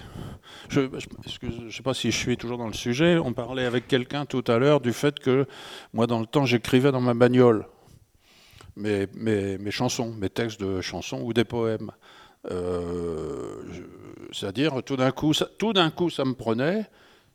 Je 0.68 0.80
ne 0.82 1.70
sais 1.70 1.82
pas 1.82 1.94
si 1.94 2.10
je 2.10 2.16
suis 2.16 2.36
toujours 2.36 2.58
dans 2.58 2.66
le 2.66 2.74
sujet. 2.74 3.16
On 3.16 3.32
parlait 3.32 3.64
avec 3.64 3.88
quelqu'un 3.88 4.26
tout 4.26 4.44
à 4.46 4.58
l'heure 4.58 4.82
du 4.82 4.92
fait 4.92 5.18
que 5.18 5.46
moi, 5.94 6.06
dans 6.06 6.20
le 6.20 6.26
temps, 6.26 6.44
j'écrivais 6.44 6.92
dans 6.92 7.00
ma 7.00 7.14
bagnole 7.14 7.66
mes, 8.76 9.06
mes, 9.16 9.70
chansons, 9.70 10.12
mes 10.12 10.28
textes 10.28 10.60
de 10.60 10.82
chansons 10.82 11.22
ou 11.22 11.32
des 11.32 11.44
poèmes. 11.44 11.92
Euh, 12.50 13.62
c'est-à-dire, 14.32 14.82
tout 14.84 14.96
d'un 14.96 15.10
coup, 15.10 15.32
tout 15.56 15.72
d'un 15.72 15.90
coup, 15.90 16.10
ça 16.10 16.26
me 16.26 16.34
prenait. 16.34 16.84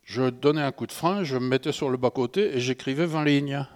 Je 0.04 0.30
donnais 0.30 0.62
un 0.62 0.70
coup 0.70 0.86
de 0.86 0.92
frein, 0.92 1.24
je 1.24 1.36
me 1.36 1.48
mettais 1.48 1.72
sur 1.72 1.90
le 1.90 1.96
bas-côté 1.96 2.56
et 2.56 2.60
j'écrivais 2.60 3.06
20 3.06 3.24
lignes. 3.24 3.66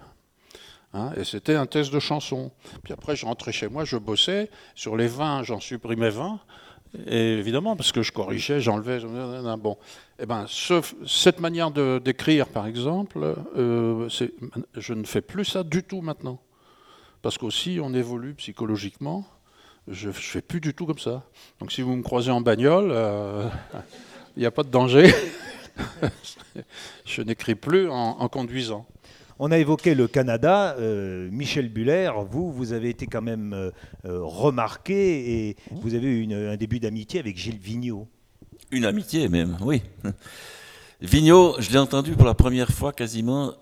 Hein, 0.93 1.11
et 1.17 1.23
c'était 1.23 1.55
un 1.55 1.65
test 1.65 1.93
de 1.93 1.99
chanson. 1.99 2.51
Puis 2.83 2.93
après, 2.93 3.15
je 3.15 3.25
rentrais 3.25 3.51
chez 3.51 3.67
moi, 3.67 3.85
je 3.85 3.97
bossais. 3.97 4.49
Sur 4.75 4.95
les 4.95 5.07
20, 5.07 5.43
j'en 5.43 5.59
supprimais 5.59 6.09
20. 6.09 6.39
Et 7.05 7.33
évidemment, 7.33 7.75
parce 7.75 7.91
que 7.91 8.01
je 8.01 8.11
corrigeais, 8.11 8.61
j'enlevais. 8.61 8.99
Bon. 9.57 9.77
Eh 10.19 10.25
ben, 10.25 10.45
cette 11.05 11.39
manière 11.39 11.71
d'écrire, 11.71 12.47
par 12.47 12.65
exemple, 12.65 13.35
euh, 13.55 14.09
je 14.75 14.93
ne 14.93 15.03
fais 15.03 15.21
plus 15.21 15.45
ça 15.45 15.63
du 15.63 15.83
tout 15.83 16.01
maintenant. 16.01 16.39
Parce 17.21 17.37
qu'aussi, 17.37 17.79
on 17.81 17.93
évolue 17.93 18.33
psychologiquement. 18.35 19.25
Je 19.87 20.07
ne 20.07 20.13
fais 20.13 20.41
plus 20.41 20.59
du 20.59 20.73
tout 20.73 20.85
comme 20.85 20.99
ça. 20.99 21.23
Donc 21.59 21.71
si 21.71 21.81
vous 21.81 21.95
me 21.95 22.03
croisez 22.03 22.31
en 22.31 22.41
bagnole, 22.41 22.89
euh, 22.91 23.47
il 24.37 24.39
n'y 24.39 24.45
a 24.45 24.51
pas 24.51 24.63
de 24.63 24.69
danger. 24.69 25.13
je 27.05 27.21
n'écris 27.21 27.55
plus 27.55 27.89
en 27.89 28.27
conduisant. 28.29 28.85
On 29.39 29.51
a 29.51 29.57
évoqué 29.59 29.93
le 29.93 30.07
Canada. 30.07 30.75
Euh, 30.79 31.29
Michel 31.31 31.69
Buller, 31.69 32.11
vous, 32.29 32.51
vous 32.51 32.73
avez 32.73 32.89
été 32.89 33.05
quand 33.05 33.21
même 33.21 33.53
euh, 33.53 33.71
euh, 34.05 34.19
remarqué 34.23 35.49
et 35.49 35.55
vous 35.71 35.93
avez 35.93 36.07
eu 36.07 36.33
un 36.33 36.55
début 36.57 36.79
d'amitié 36.79 37.19
avec 37.19 37.37
Gilles 37.37 37.59
Vigneault. 37.59 38.07
Une 38.71 38.85
amitié 38.85 39.29
même, 39.29 39.57
oui. 39.61 39.83
Vigneault, 41.01 41.55
je 41.59 41.69
l'ai 41.69 41.77
entendu 41.77 42.13
pour 42.13 42.25
la 42.25 42.33
première 42.33 42.69
fois 42.69 42.91
quasiment. 42.93 43.53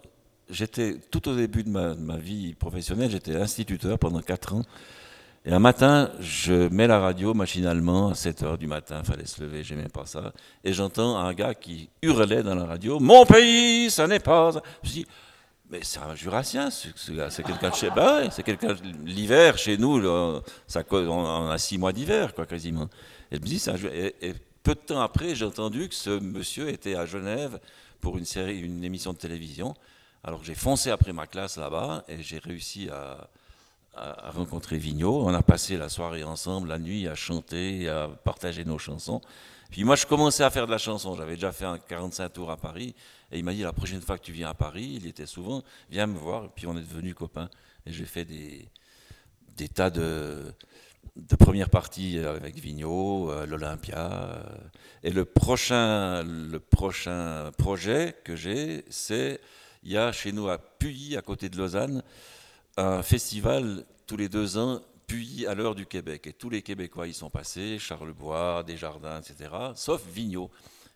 J'étais 0.50 0.98
tout 1.12 1.28
au 1.28 1.36
début 1.36 1.64
de 1.64 1.70
ma, 1.70 2.18
vie 2.18 2.54
professionnelle, 2.54 3.12
j'étais 3.12 3.36
instituteur 3.36 4.00
pendant 4.00 4.22
4 4.22 4.54
ans. 4.54 4.64
Et 5.44 5.52
un 5.52 5.60
matin, 5.60 6.10
je 6.22 6.70
mets 6.70 6.88
la 6.88 7.00
radio 7.00 7.34
machinalement 7.34 8.10
à 8.10 8.16
7 8.16 8.44
h 8.44 8.58
du 8.58 8.68
matin, 8.68 9.04
fallait 9.04 9.26
se 9.26 9.44
lever, 9.44 9.64
j'aimais 9.64 9.90
pas 9.90 10.06
ça. 10.06 10.34
Et 10.64 10.72
j'entends 10.72 11.18
un 11.18 11.34
gars 11.34 11.54
qui 11.54 11.90
hurlait 12.02 12.42
dans 12.42 12.56
la 12.56 12.66
radio 12.66 13.00
Mon 13.00 13.26
pays, 13.26 13.92
ça 13.92 14.08
n'est 14.08 14.20
pas. 14.20 14.52
Je 14.82 14.90
dis 14.90 15.06
mais 15.70 15.80
c'est 15.84 16.00
un 16.00 16.16
jurassien. 16.16 16.70
C'est 16.70 17.44
quelqu'un 17.44 17.70
de 17.70 17.76
chez. 17.76 17.90
Bah 17.90 18.30
c'est 18.32 18.44
quelqu'un. 18.44 18.76
L'hiver, 19.04 19.58
chez 19.58 19.78
nous, 19.78 20.02
ça, 20.68 20.84
on 20.92 21.50
a 21.50 21.58
six 21.58 21.78
mois 21.78 21.94
d'hiver, 21.94 22.34
quoi, 22.34 22.46
quasiment. 22.46 22.88
Et, 23.32 23.40
peu 24.64 24.74
de 24.74 24.80
temps 24.80 25.02
après, 25.02 25.36
j'ai 25.36 25.46
entendu 25.46 25.90
que 25.90 25.96
ce 25.96 26.20
monsieur 26.20 26.70
était 26.70 26.96
à 26.96 27.06
Genève 27.06 27.60
pour 28.02 28.18
une 28.18 28.26
série, 28.26 28.60
une 28.60 28.84
émission 28.84 29.14
de 29.14 29.18
télévision. 29.18 29.76
Alors 30.24 30.44
j'ai 30.44 30.56
foncé 30.56 30.90
après 30.90 31.14
ma 31.14 31.28
classe 31.28 31.58
là-bas 31.58 32.04
et 32.08 32.24
j'ai 32.24 32.40
réussi 32.40 32.90
à, 32.90 33.30
à, 33.96 34.32
rencontrer 34.32 34.80
Vigneault. 34.80 35.24
On 35.24 35.34
a 35.36 35.44
passé 35.44 35.78
la 35.78 35.88
soirée 35.88 36.24
ensemble, 36.24 36.70
la 36.70 36.80
nuit, 36.80 37.08
à 37.08 37.14
chanter, 37.14 37.88
à 37.88 38.08
partager 38.08 38.66
nos 38.66 38.80
chansons. 38.80 39.22
Puis 39.70 39.84
moi, 39.84 39.96
je 39.96 40.06
commençais 40.06 40.44
à 40.44 40.50
faire 40.50 40.66
de 40.68 40.72
la 40.72 40.78
chanson. 40.78 41.16
J'avais 41.16 41.36
déjà 41.36 41.52
fait 41.52 41.66
un 41.66 41.78
45 41.78 42.30
tours 42.30 42.52
à 42.52 42.58
Paris. 42.58 42.96
Et 43.32 43.40
il 43.40 43.44
m'a 43.44 43.54
dit, 43.54 43.62
la 43.62 43.74
prochaine 43.74 44.02
fois 44.02 44.18
que 44.18 44.24
tu 44.24 44.32
viens 44.32 44.50
à 44.50 44.54
Paris, 44.54 44.94
il 45.02 45.08
était 45.08 45.26
souvent, 45.26 45.64
viens 45.90 46.08
me 46.08 46.18
voir. 46.18 46.46
Et 46.46 46.50
puis 46.56 46.68
on 46.68 46.78
est 46.78 46.82
devenus 46.82 47.14
copains. 47.14 47.50
Et 47.86 47.92
j'ai 47.92 48.06
fait 48.06 48.26
des, 48.26 48.68
tas 49.70 49.90
de, 49.90 50.54
premières 51.40 51.70
parties 51.70 52.20
avec 52.20 52.56
Vigneault, 52.56 53.32
euh, 53.32 53.46
l'Olympia. 53.46 54.12
Euh. 54.12 54.44
et 55.04 55.12
le 55.12 55.26
prochain 55.26 56.24
projet 57.58 58.16
que 58.24 58.36
j'ai, 58.36 58.86
c'est, 58.90 59.40
il 59.84 59.92
y 59.92 59.98
a 59.98 60.12
chez 60.12 60.32
nous 60.32 60.50
à 60.50 60.58
Puy, 60.58 61.16
à 61.18 61.22
côté 61.22 61.50
de 61.50 61.58
Lausanne, 61.58 62.02
un 62.78 63.04
festival 63.04 63.86
tous 64.08 64.18
les 64.18 64.30
deux 64.30 64.58
ans 64.58 64.82
puis 65.08 65.46
à 65.46 65.56
l'heure 65.56 65.76
du 65.76 65.86
Québec. 65.86 66.28
Et 66.28 66.34
tous 66.34 66.50
les 66.50 66.62
Québécois 66.62 67.08
y 67.08 67.14
sont 67.14 67.30
passés, 67.30 67.78
Charlebois, 67.80 68.64
Desjardins, 68.64 69.20
etc., 69.20 69.52
sauf 69.76 70.04
Vigneault. 70.08 70.52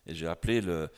Et 0.05 0.15
j'ai 0.15 0.27
appelé 0.27 0.61
le 0.61 0.89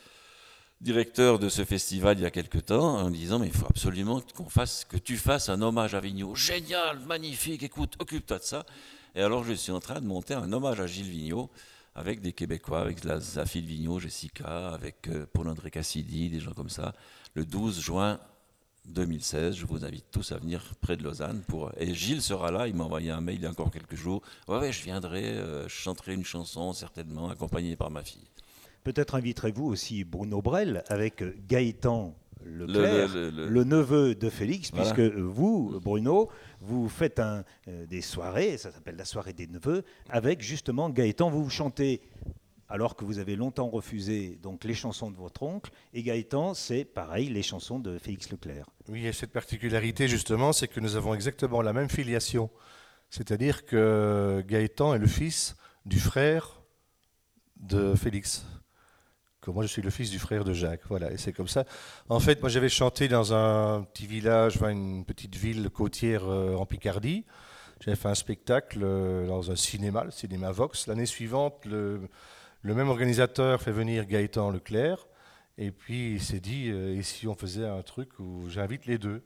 directeur 0.80 1.38
de 1.38 1.48
ce 1.48 1.64
festival 1.64 2.18
il 2.18 2.22
y 2.22 2.26
a 2.26 2.30
quelque 2.30 2.58
temps 2.58 2.96
en 2.96 3.08
disant 3.08 3.38
mais 3.38 3.46
il 3.46 3.52
faut 3.52 3.66
absolument 3.68 4.20
qu'on 4.34 4.48
fasse, 4.48 4.84
que 4.84 4.96
tu 4.96 5.16
fasses 5.16 5.48
un 5.48 5.62
hommage 5.62 5.94
à 5.94 6.00
Vigneault. 6.00 6.34
Génial, 6.34 6.98
magnifique, 7.00 7.62
écoute, 7.62 7.94
occupe-toi 8.00 8.38
de 8.38 8.44
ça. 8.44 8.66
Et 9.14 9.22
alors 9.22 9.44
je 9.44 9.52
suis 9.52 9.72
en 9.72 9.80
train 9.80 10.00
de 10.00 10.06
monter 10.06 10.34
un 10.34 10.52
hommage 10.52 10.80
à 10.80 10.86
Gilles 10.86 11.10
Vigneault 11.10 11.50
avec 11.94 12.20
des 12.20 12.32
Québécois, 12.32 12.80
avec 12.80 13.04
la 13.04 13.20
Zafil 13.20 13.64
Vigneault, 13.64 14.00
Jessica, 14.00 14.70
avec 14.70 15.08
euh, 15.08 15.26
Paul-André 15.32 15.70
Cassidy, 15.70 16.30
des 16.30 16.40
gens 16.40 16.52
comme 16.52 16.70
ça, 16.70 16.94
le 17.34 17.44
12 17.44 17.80
juin 17.80 18.18
2016. 18.86 19.56
Je 19.56 19.66
vous 19.66 19.84
invite 19.84 20.06
tous 20.10 20.32
à 20.32 20.38
venir 20.38 20.74
près 20.80 20.96
de 20.96 21.02
Lausanne. 21.02 21.42
Pour... 21.46 21.72
Et 21.76 21.94
Gilles 21.94 22.22
sera 22.22 22.50
là, 22.50 22.68
il 22.68 22.74
m'a 22.74 22.84
envoyé 22.84 23.10
un 23.10 23.20
mail 23.20 23.36
il 23.36 23.42
y 23.42 23.46
a 23.46 23.50
encore 23.50 23.70
quelques 23.70 23.96
jours. 23.96 24.22
Ouais, 24.48 24.58
ouais 24.58 24.72
je 24.72 24.82
viendrai, 24.82 25.24
euh, 25.24 25.68
je 25.68 25.74
chanterai 25.74 26.14
une 26.14 26.24
chanson, 26.24 26.72
certainement, 26.72 27.30
accompagné 27.30 27.76
par 27.76 27.90
ma 27.90 28.02
fille. 28.02 28.26
Peut-être 28.84 29.14
inviterez-vous 29.14 29.66
aussi 29.66 30.04
Bruno 30.04 30.42
Brel 30.42 30.82
avec 30.88 31.22
Gaëtan 31.46 32.16
Leclerc, 32.44 33.14
le, 33.14 33.64
neveu 33.64 34.16
de 34.16 34.28
Félix, 34.28 34.72
puisque 34.72 34.98
vous, 34.98 35.78
Bruno, 35.80 36.28
vous 36.60 36.88
faites 36.88 37.20
un, 37.20 37.44
euh, 37.68 37.86
des 37.86 38.00
soirées, 38.00 38.58
ça 38.58 38.72
s'appelle 38.72 38.96
la 38.96 39.04
soirée 39.04 39.32
des 39.32 39.46
neveux, 39.46 39.84
avec 40.08 40.42
justement 40.42 40.90
Gaëtan. 40.90 41.30
Vous, 41.30 41.44
vous 41.44 41.50
chantez 41.50 42.00
alors 42.72 42.96
que 42.96 43.04
vous 43.04 43.18
avez 43.18 43.36
longtemps 43.36 43.68
refusé 43.68 44.38
donc 44.42 44.64
les 44.64 44.72
chansons 44.72 45.10
de 45.10 45.16
votre 45.16 45.42
oncle. 45.42 45.70
Et 45.92 46.02
Gaëtan, 46.02 46.54
c'est 46.54 46.86
pareil, 46.86 47.28
les 47.28 47.42
chansons 47.42 47.78
de 47.78 47.98
Félix 47.98 48.30
Leclerc. 48.30 48.64
Oui, 48.88 49.06
et 49.06 49.12
cette 49.12 49.30
particularité 49.30 50.08
justement, 50.08 50.54
c'est 50.54 50.68
que 50.68 50.80
nous 50.80 50.96
avons 50.96 51.12
exactement 51.12 51.60
la 51.60 51.74
même 51.74 51.90
filiation. 51.90 52.48
C'est-à-dire 53.10 53.66
que 53.66 54.42
Gaëtan 54.48 54.94
est 54.94 54.98
le 54.98 55.06
fils 55.06 55.54
du 55.84 56.00
frère 56.00 56.62
de 57.56 57.94
Félix. 57.94 58.46
Que 59.42 59.50
moi, 59.50 59.64
je 59.64 59.68
suis 59.68 59.82
le 59.82 59.90
fils 59.90 60.10
du 60.10 60.18
frère 60.18 60.42
de 60.42 60.54
Jacques. 60.54 60.86
Voilà, 60.88 61.12
et 61.12 61.18
c'est 61.18 61.34
comme 61.34 61.48
ça. 61.48 61.66
En 62.08 62.20
fait, 62.20 62.40
moi, 62.40 62.48
j'avais 62.48 62.70
chanté 62.70 63.06
dans 63.06 63.34
un 63.34 63.82
petit 63.82 64.06
village, 64.06 64.56
une 64.62 65.04
petite 65.04 65.34
ville 65.34 65.68
côtière 65.68 66.22
euh, 66.26 66.54
en 66.54 66.64
Picardie. 66.64 67.26
J'avais 67.80 67.96
fait 67.96 68.08
un 68.08 68.14
spectacle 68.14 68.78
euh, 68.82 69.26
dans 69.26 69.50
un 69.50 69.56
cinéma, 69.56 70.04
le 70.04 70.10
cinéma 70.12 70.52
Vox. 70.52 70.86
L'année 70.86 71.06
suivante, 71.06 71.66
le, 71.66 72.08
le 72.62 72.74
même 72.74 72.88
organisateur 72.88 73.60
fait 73.60 73.72
venir 73.72 74.06
Gaëtan 74.06 74.50
Leclerc, 74.50 75.06
et 75.58 75.70
puis 75.70 76.12
il 76.12 76.22
s'est 76.22 76.40
dit, 76.40 76.70
euh, 76.70 76.96
et 76.96 77.02
si 77.02 77.26
on 77.26 77.34
faisait 77.34 77.66
un 77.66 77.82
truc 77.82 78.18
où 78.20 78.48
j'invite 78.48 78.86
les 78.86 78.98
deux? 78.98 79.22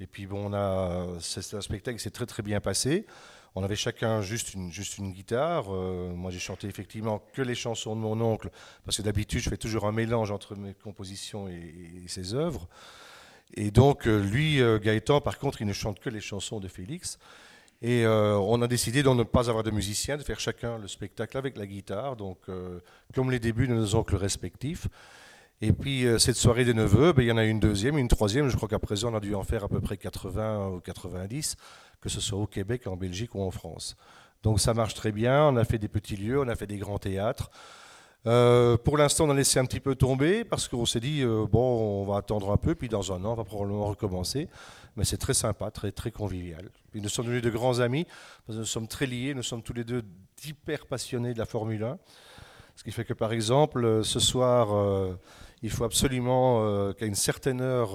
Et 0.00 0.06
puis 0.06 0.26
bon, 0.26 0.50
on 0.50 0.52
a, 0.52 1.06
c'est 1.20 1.54
un 1.54 1.60
spectacle 1.60 1.96
qui 1.96 2.02
s'est 2.02 2.10
très 2.10 2.26
très 2.26 2.42
bien 2.42 2.60
passé. 2.60 3.06
On 3.54 3.62
avait 3.62 3.76
chacun 3.76 4.20
juste 4.20 4.54
une, 4.54 4.72
juste 4.72 4.98
une 4.98 5.12
guitare. 5.12 5.72
Euh, 5.72 6.12
moi, 6.12 6.30
j'ai 6.30 6.40
chanté 6.40 6.66
effectivement 6.66 7.22
que 7.32 7.42
les 7.42 7.54
chansons 7.54 7.94
de 7.94 8.00
mon 8.00 8.20
oncle, 8.20 8.50
parce 8.84 8.96
que 8.96 9.02
d'habitude, 9.02 9.40
je 9.40 9.50
fais 9.50 9.56
toujours 9.56 9.86
un 9.86 9.92
mélange 9.92 10.30
entre 10.30 10.56
mes 10.56 10.74
compositions 10.74 11.48
et, 11.48 12.04
ses 12.08 12.34
œuvres. 12.34 12.66
Et 13.54 13.70
donc, 13.70 14.08
euh, 14.08 14.18
lui, 14.18 14.60
Gaëtan, 14.82 15.20
par 15.20 15.38
contre, 15.38 15.60
il 15.62 15.66
ne 15.66 15.72
chante 15.72 16.00
que 16.00 16.10
les 16.10 16.20
chansons 16.20 16.58
de 16.58 16.68
Félix. 16.68 17.18
Et 17.82 18.06
euh, 18.06 18.38
on 18.38 18.62
a 18.62 18.68
décidé 18.68 19.02
de 19.02 19.08
ne 19.08 19.24
pas 19.24 19.50
avoir 19.50 19.64
de 19.64 19.72
musiciens, 19.72 20.16
de 20.16 20.22
faire 20.22 20.38
chacun 20.38 20.78
le 20.78 20.86
spectacle 20.86 21.36
avec 21.36 21.56
la 21.56 21.66
guitare, 21.66 22.14
donc 22.14 22.38
euh, 22.48 22.78
comme 23.12 23.32
les 23.32 23.40
débuts 23.40 23.66
de 23.66 23.74
nos 23.74 23.96
oncles 23.96 24.14
respectifs. 24.14 24.86
Et 25.60 25.72
puis 25.72 26.06
euh, 26.06 26.18
cette 26.18 26.36
soirée 26.36 26.64
des 26.64 26.74
neveux, 26.74 27.12
ben, 27.12 27.22
il 27.22 27.28
y 27.28 27.32
en 27.32 27.36
a 27.36 27.44
une 27.44 27.58
deuxième, 27.58 27.98
une 27.98 28.06
troisième, 28.06 28.48
je 28.48 28.56
crois 28.56 28.68
qu'à 28.68 28.78
présent 28.78 29.12
on 29.12 29.16
a 29.16 29.20
dû 29.20 29.34
en 29.34 29.42
faire 29.42 29.64
à 29.64 29.68
peu 29.68 29.80
près 29.80 29.96
80 29.96 30.68
ou 30.68 30.80
90, 30.80 31.56
que 32.00 32.08
ce 32.08 32.20
soit 32.20 32.38
au 32.38 32.46
Québec, 32.46 32.86
en 32.86 32.96
Belgique 32.96 33.34
ou 33.34 33.42
en 33.42 33.50
France. 33.50 33.96
Donc 34.44 34.60
ça 34.60 34.74
marche 34.74 34.94
très 34.94 35.10
bien, 35.10 35.48
on 35.48 35.56
a 35.56 35.64
fait 35.64 35.78
des 35.78 35.88
petits 35.88 36.16
lieux, 36.16 36.40
on 36.40 36.48
a 36.48 36.54
fait 36.54 36.68
des 36.68 36.78
grands 36.78 36.98
théâtres. 36.98 37.50
pour 38.22 38.96
l'instant, 38.96 39.26
on 39.26 39.30
a 39.30 39.34
laissé 39.34 39.58
un 39.58 39.64
petit 39.64 39.80
peu 39.80 39.96
tomber 39.96 40.44
parce 40.44 40.68
qu'on 40.68 40.86
s'est 40.86 41.00
dit, 41.00 41.24
bon, 41.24 42.02
on 42.02 42.04
va 42.04 42.18
attendre 42.18 42.52
un 42.52 42.56
peu, 42.56 42.76
puis 42.76 42.88
dans 42.88 43.12
un 43.12 43.24
an, 43.24 43.32
on 43.32 43.34
va 43.34 43.44
probablement 43.44 43.86
recommencer 43.86 44.48
mais 44.96 45.04
c'est 45.04 45.16
très 45.16 45.34
sympa, 45.34 45.70
très, 45.70 45.92
très 45.92 46.10
convivial. 46.10 46.70
nous 46.94 47.08
sommes 47.08 47.26
devenus 47.26 47.42
de 47.42 47.50
grands 47.50 47.80
amis, 47.80 48.04
parce 48.46 48.56
que 48.56 48.60
nous 48.60 48.66
sommes 48.66 48.88
très 48.88 49.06
liés, 49.06 49.34
nous 49.34 49.42
sommes 49.42 49.62
tous 49.62 49.72
les 49.72 49.84
deux 49.84 50.02
hyper 50.44 50.86
passionnés 50.86 51.34
de 51.34 51.38
la 51.38 51.46
Formule 51.46 51.84
1. 51.84 51.98
Ce 52.76 52.84
qui 52.84 52.92
fait 52.92 53.04
que, 53.04 53.14
par 53.14 53.32
exemple, 53.32 53.84
euh, 53.84 54.02
ce 54.02 54.18
soir, 54.18 54.74
euh, 54.74 55.18
il 55.62 55.70
faut 55.70 55.84
absolument 55.84 56.64
euh, 56.64 56.92
qu'à 56.92 57.06
une 57.06 57.14
certaine 57.14 57.60
heure, 57.60 57.90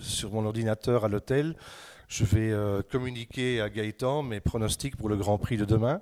sur 0.00 0.32
mon 0.32 0.46
ordinateur 0.46 1.04
à 1.04 1.08
l'hôtel, 1.08 1.56
je 2.08 2.24
vais 2.24 2.52
communiquer 2.90 3.60
à 3.60 3.68
Gaëtan 3.68 4.22
mes 4.22 4.40
pronostics 4.40 4.96
pour 4.96 5.08
le 5.08 5.16
Grand 5.16 5.38
Prix 5.38 5.56
de 5.56 5.64
demain. 5.64 6.00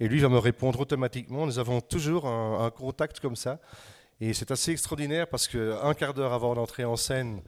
Et 0.00 0.08
lui 0.08 0.20
va 0.20 0.28
me 0.28 0.38
répondre 0.38 0.80
automatiquement. 0.80 1.46
Nous 1.46 1.58
avons 1.58 1.80
toujours 1.80 2.26
un, 2.26 2.64
un 2.64 2.70
contact 2.70 3.20
comme 3.20 3.36
ça. 3.36 3.60
Et 4.20 4.32
c'est 4.32 4.50
assez 4.50 4.72
extraordinaire 4.72 5.28
parce 5.28 5.46
qu'un 5.46 5.94
quart 5.94 6.14
d'heure 6.14 6.32
avant 6.32 6.54
d'entrer 6.54 6.84
en 6.84 6.96
scène, 6.96 7.40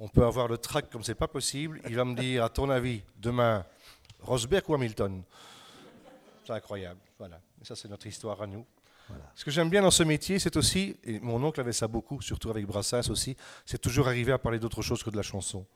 on 0.00 0.08
peut 0.08 0.24
avoir 0.24 0.48
le 0.48 0.56
track 0.56 0.90
comme 0.90 1.04
c'est 1.04 1.14
pas 1.14 1.28
possible. 1.28 1.80
Il 1.88 1.94
va 1.94 2.04
me 2.04 2.14
dire, 2.16 2.42
à 2.42 2.48
ton 2.48 2.70
avis, 2.70 3.02
demain, 3.18 3.64
Rosberg 4.20 4.68
ou 4.68 4.74
Hamilton? 4.74 5.22
C'est 6.44 6.54
incroyable. 6.54 6.98
Voilà. 7.18 7.38
Et 7.60 7.64
ça, 7.64 7.76
c'est 7.76 7.88
notre 7.88 8.06
histoire 8.06 8.40
à 8.40 8.46
nous. 8.46 8.64
Ce 9.34 9.44
que 9.44 9.50
j'aime 9.50 9.68
bien 9.68 9.82
dans 9.82 9.90
ce 9.90 10.04
métier, 10.04 10.38
c'est 10.38 10.56
aussi, 10.56 10.96
et 11.04 11.18
mon 11.20 11.42
oncle 11.42 11.60
avait 11.60 11.72
ça 11.72 11.88
beaucoup, 11.88 12.20
surtout 12.22 12.48
avec 12.48 12.64
Brassens 12.64 13.10
aussi, 13.10 13.36
c'est 13.66 13.80
toujours 13.80 14.06
arriver 14.06 14.30
à 14.30 14.38
parler 14.38 14.60
d'autre 14.60 14.82
chose 14.82 15.02
que 15.02 15.10
de 15.10 15.16
la 15.16 15.22
chanson. 15.22 15.66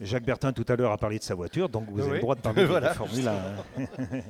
Jacques 0.00 0.24
Bertin 0.24 0.54
tout 0.54 0.64
à 0.68 0.74
l'heure 0.74 0.90
a 0.90 0.96
parlé 0.96 1.18
de 1.18 1.22
sa 1.22 1.34
voiture, 1.34 1.68
donc 1.68 1.90
vous 1.90 2.00
avez 2.00 2.14
le 2.14 2.20
droit 2.20 2.34
de 2.34 2.40
parler 2.40 2.66
de 2.66 2.72
la 2.72 2.94
Formule 2.94 3.28
1. 3.28 3.42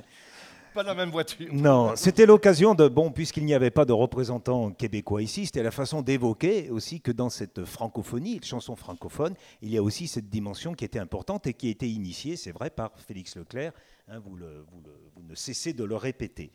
pas 0.73 0.83
la 0.83 0.93
même 0.93 1.09
voiture. 1.09 1.47
Non, 1.51 1.95
c'était 1.95 2.25
l'occasion 2.25 2.75
de, 2.75 2.87
bon, 2.87 3.11
puisqu'il 3.11 3.45
n'y 3.45 3.53
avait 3.53 3.71
pas 3.71 3.85
de 3.85 3.93
représentant 3.93 4.71
québécois 4.71 5.21
ici, 5.21 5.45
c'était 5.45 5.63
la 5.63 5.71
façon 5.71 6.01
d'évoquer 6.01 6.69
aussi 6.69 7.01
que 7.01 7.11
dans 7.11 7.29
cette 7.29 7.65
francophonie, 7.65 8.39
chanson 8.43 8.75
francophone, 8.75 9.35
il 9.61 9.69
y 9.69 9.77
a 9.77 9.83
aussi 9.83 10.07
cette 10.07 10.29
dimension 10.29 10.73
qui 10.73 10.85
était 10.85 10.99
importante 10.99 11.47
et 11.47 11.53
qui 11.53 11.67
a 11.67 11.71
été 11.71 11.89
initiée, 11.89 12.35
c'est 12.35 12.51
vrai, 12.51 12.69
par 12.69 12.91
Félix 12.97 13.35
Leclerc. 13.35 13.73
Hein, 14.07 14.19
vous, 14.19 14.35
le, 14.35 14.65
vous, 14.71 14.81
vous, 15.15 15.23
ne 15.23 15.35
cessez 15.35 15.73
de 15.73 15.83
le 15.83 15.95
répéter. 15.95 16.51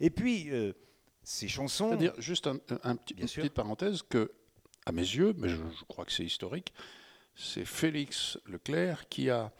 Et 0.00 0.10
puis, 0.10 0.50
euh, 0.50 0.72
ces 1.22 1.48
chansons. 1.48 1.88
C'est-à-dire, 1.88 2.14
juste 2.18 2.46
un, 2.46 2.56
petit, 2.96 3.14
une 3.14 3.26
petite 3.26 3.54
parenthèse, 3.54 4.02
que, 4.02 4.32
à 4.86 4.92
mes 4.92 5.02
yeux, 5.02 5.34
mais 5.38 5.48
je, 5.48 5.56
je 5.56 5.84
crois 5.88 6.04
que 6.04 6.12
c'est 6.12 6.24
historique, 6.24 6.72
c'est 7.34 7.64
Félix 7.64 8.38
Leclerc 8.46 9.08
qui 9.08 9.30
a 9.30 9.52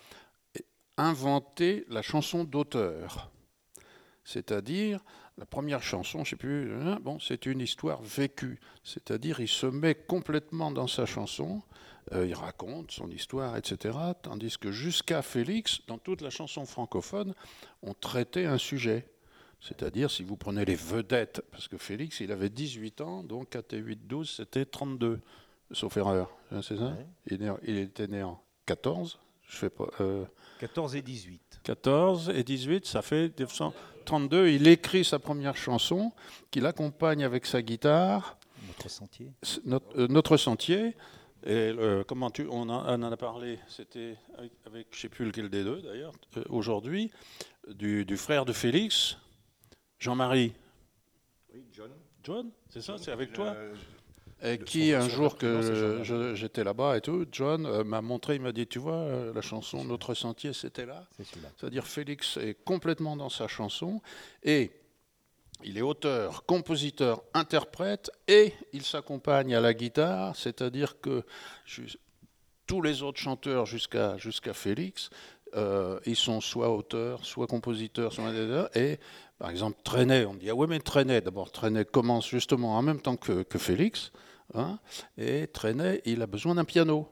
inventé 0.96 1.84
la 1.88 2.02
chanson 2.02 2.44
d'auteur. 2.44 3.30
C'est-à-dire, 4.24 5.00
la 5.36 5.44
première 5.44 5.82
chanson, 5.82 6.18
je 6.18 6.22
ne 6.22 6.30
sais 6.30 6.36
plus, 6.36 6.72
hein, 6.72 6.98
bon, 7.02 7.18
c'est 7.20 7.46
une 7.46 7.60
histoire 7.60 8.00
vécue. 8.02 8.58
C'est-à-dire, 8.82 9.40
il 9.40 9.48
se 9.48 9.66
met 9.66 9.94
complètement 9.94 10.70
dans 10.70 10.86
sa 10.86 11.04
chanson, 11.04 11.62
euh, 12.12 12.26
il 12.26 12.34
raconte 12.34 12.90
son 12.90 13.10
histoire, 13.10 13.56
etc. 13.56 13.96
Tandis 14.22 14.56
que 14.58 14.72
jusqu'à 14.72 15.22
Félix, 15.22 15.80
dans 15.86 15.98
toute 15.98 16.22
la 16.22 16.30
chanson 16.30 16.64
francophone, 16.64 17.34
on 17.82 17.92
traitait 17.92 18.46
un 18.46 18.58
sujet. 18.58 19.06
C'est-à-dire, 19.60 20.10
si 20.10 20.22
vous 20.22 20.36
prenez 20.36 20.64
les 20.64 20.74
vedettes, 20.74 21.42
parce 21.50 21.68
que 21.68 21.78
Félix, 21.78 22.20
il 22.20 22.32
avait 22.32 22.50
18 22.50 23.00
ans, 23.02 23.22
donc 23.22 23.50
4 23.50 23.74
et 23.74 23.78
8, 23.78 24.06
12, 24.06 24.30
c'était 24.30 24.64
32, 24.64 25.20
sauf 25.70 25.96
erreur. 25.96 26.30
Hein, 26.50 26.60
c'est 26.62 26.76
ça? 26.76 26.96
Il, 27.26 27.78
était 27.78 28.06
né 28.06 28.22
en 28.22 28.42
14, 28.66 29.18
je 29.48 29.56
fais 29.56 29.70
pas. 29.70 29.88
14 30.60 30.94
euh, 30.94 30.98
et 30.98 31.02
18. 31.02 31.60
14 31.62 32.30
et 32.34 32.44
18, 32.44 32.86
ça 32.86 33.02
fait 33.02 33.28
1932. 33.38 34.48
Il 34.48 34.66
écrit 34.68 35.04
sa 35.04 35.18
première 35.18 35.56
chanson, 35.56 36.12
qu'il 36.50 36.66
accompagne 36.66 37.24
avec 37.24 37.46
sa 37.46 37.62
guitare. 37.62 38.38
Notre 38.66 38.88
sentier. 38.88 39.32
Notre, 39.64 40.34
euh, 40.34 40.36
sentier. 40.36 40.96
Et 41.46 41.50
euh, 41.50 42.04
comment 42.04 42.30
tu, 42.30 42.46
on, 42.50 42.68
en 42.70 43.02
a 43.02 43.16
parlé, 43.16 43.58
c'était 43.68 44.16
avec, 44.64 44.88
je 44.92 44.96
ne 44.96 45.00
sais 45.02 45.08
plus 45.10 45.26
lequel 45.26 45.50
des 45.50 45.62
deux 45.62 45.82
d'ailleurs, 45.82 46.12
aujourd'hui, 46.48 47.10
du, 47.68 48.06
du, 48.06 48.16
frère 48.16 48.46
de 48.46 48.54
Félix, 48.54 49.18
Jean-Marie. 49.98 50.54
Oui, 51.52 51.64
John. 51.70 51.90
John, 52.22 52.50
c'est 52.70 52.80
ça, 52.80 52.96
c'est 52.96 53.12
avec 53.12 53.34
toi? 53.34 53.54
Et 54.44 54.58
qui, 54.58 54.92
un 54.92 55.08
jour 55.08 55.36
que 55.36 56.02
j'étais 56.34 56.64
là-bas 56.64 56.98
et 56.98 57.00
tout, 57.00 57.26
John 57.32 57.64
euh, 57.66 57.82
m'a 57.82 58.02
montré, 58.02 58.36
il 58.36 58.42
m'a 58.42 58.52
dit, 58.52 58.66
tu 58.66 58.78
vois, 58.78 58.94
euh, 58.94 59.32
la 59.32 59.40
chanson 59.40 59.84
Notre 59.84 60.14
Sentier, 60.14 60.52
c'était 60.52 60.86
là. 60.86 61.06
C'est-à-dire 61.56 61.86
Félix 61.86 62.36
est 62.36 62.62
complètement 62.64 63.16
dans 63.16 63.30
sa 63.30 63.48
chanson 63.48 64.02
et 64.42 64.70
il 65.62 65.78
est 65.78 65.82
auteur, 65.82 66.44
compositeur, 66.44 67.22
interprète 67.32 68.10
et 68.28 68.52
il 68.72 68.82
s'accompagne 68.82 69.54
à 69.54 69.60
la 69.60 69.72
guitare, 69.72 70.36
c'est-à-dire 70.36 71.00
que 71.00 71.22
tous 72.66 72.82
les 72.82 73.02
autres 73.02 73.20
chanteurs 73.20 73.64
jusqu'à 73.64 74.18
jusqu'à 74.18 74.52
Félix, 74.52 75.10
euh, 75.56 76.00
ils 76.04 76.16
sont 76.16 76.40
soit 76.40 76.70
auteurs, 76.70 77.24
soit 77.24 77.46
compositeurs, 77.46 78.12
soit 78.12 78.32
et 78.74 78.98
par 79.38 79.50
exemple 79.50 79.78
Trenet, 79.84 80.24
on 80.26 80.34
dit 80.34 80.50
ah 80.50 80.54
oui 80.54 80.66
mais 80.68 80.80
Trenet, 80.80 81.20
d'abord 81.20 81.50
Trenet 81.50 81.84
commence 81.84 82.28
justement 82.28 82.76
en 82.76 82.82
même 82.82 83.00
temps 83.00 83.16
que, 83.16 83.42
que 83.42 83.58
Félix, 83.58 84.10
Hein, 84.52 84.78
et 85.16 85.46
Trenet, 85.46 86.02
il 86.04 86.22
a 86.22 86.26
besoin 86.26 86.54
d'un 86.56 86.64
piano. 86.64 87.08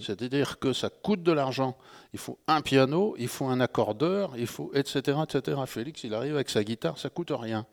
C'est-à-dire 0.00 0.58
que 0.58 0.72
ça 0.72 0.90
coûte 0.90 1.22
de 1.22 1.32
l'argent. 1.32 1.76
Il 2.12 2.18
faut 2.18 2.38
un 2.46 2.60
piano, 2.60 3.14
il 3.18 3.28
faut 3.28 3.46
un 3.46 3.58
accordeur, 3.58 4.36
il 4.36 4.46
faut 4.46 4.70
etc. 4.74 5.18
etc. 5.24 5.62
Félix, 5.66 6.04
il 6.04 6.14
arrive 6.14 6.34
avec 6.34 6.50
sa 6.50 6.62
guitare, 6.62 6.98
ça 6.98 7.08
coûte 7.10 7.32
rien. 7.34 7.66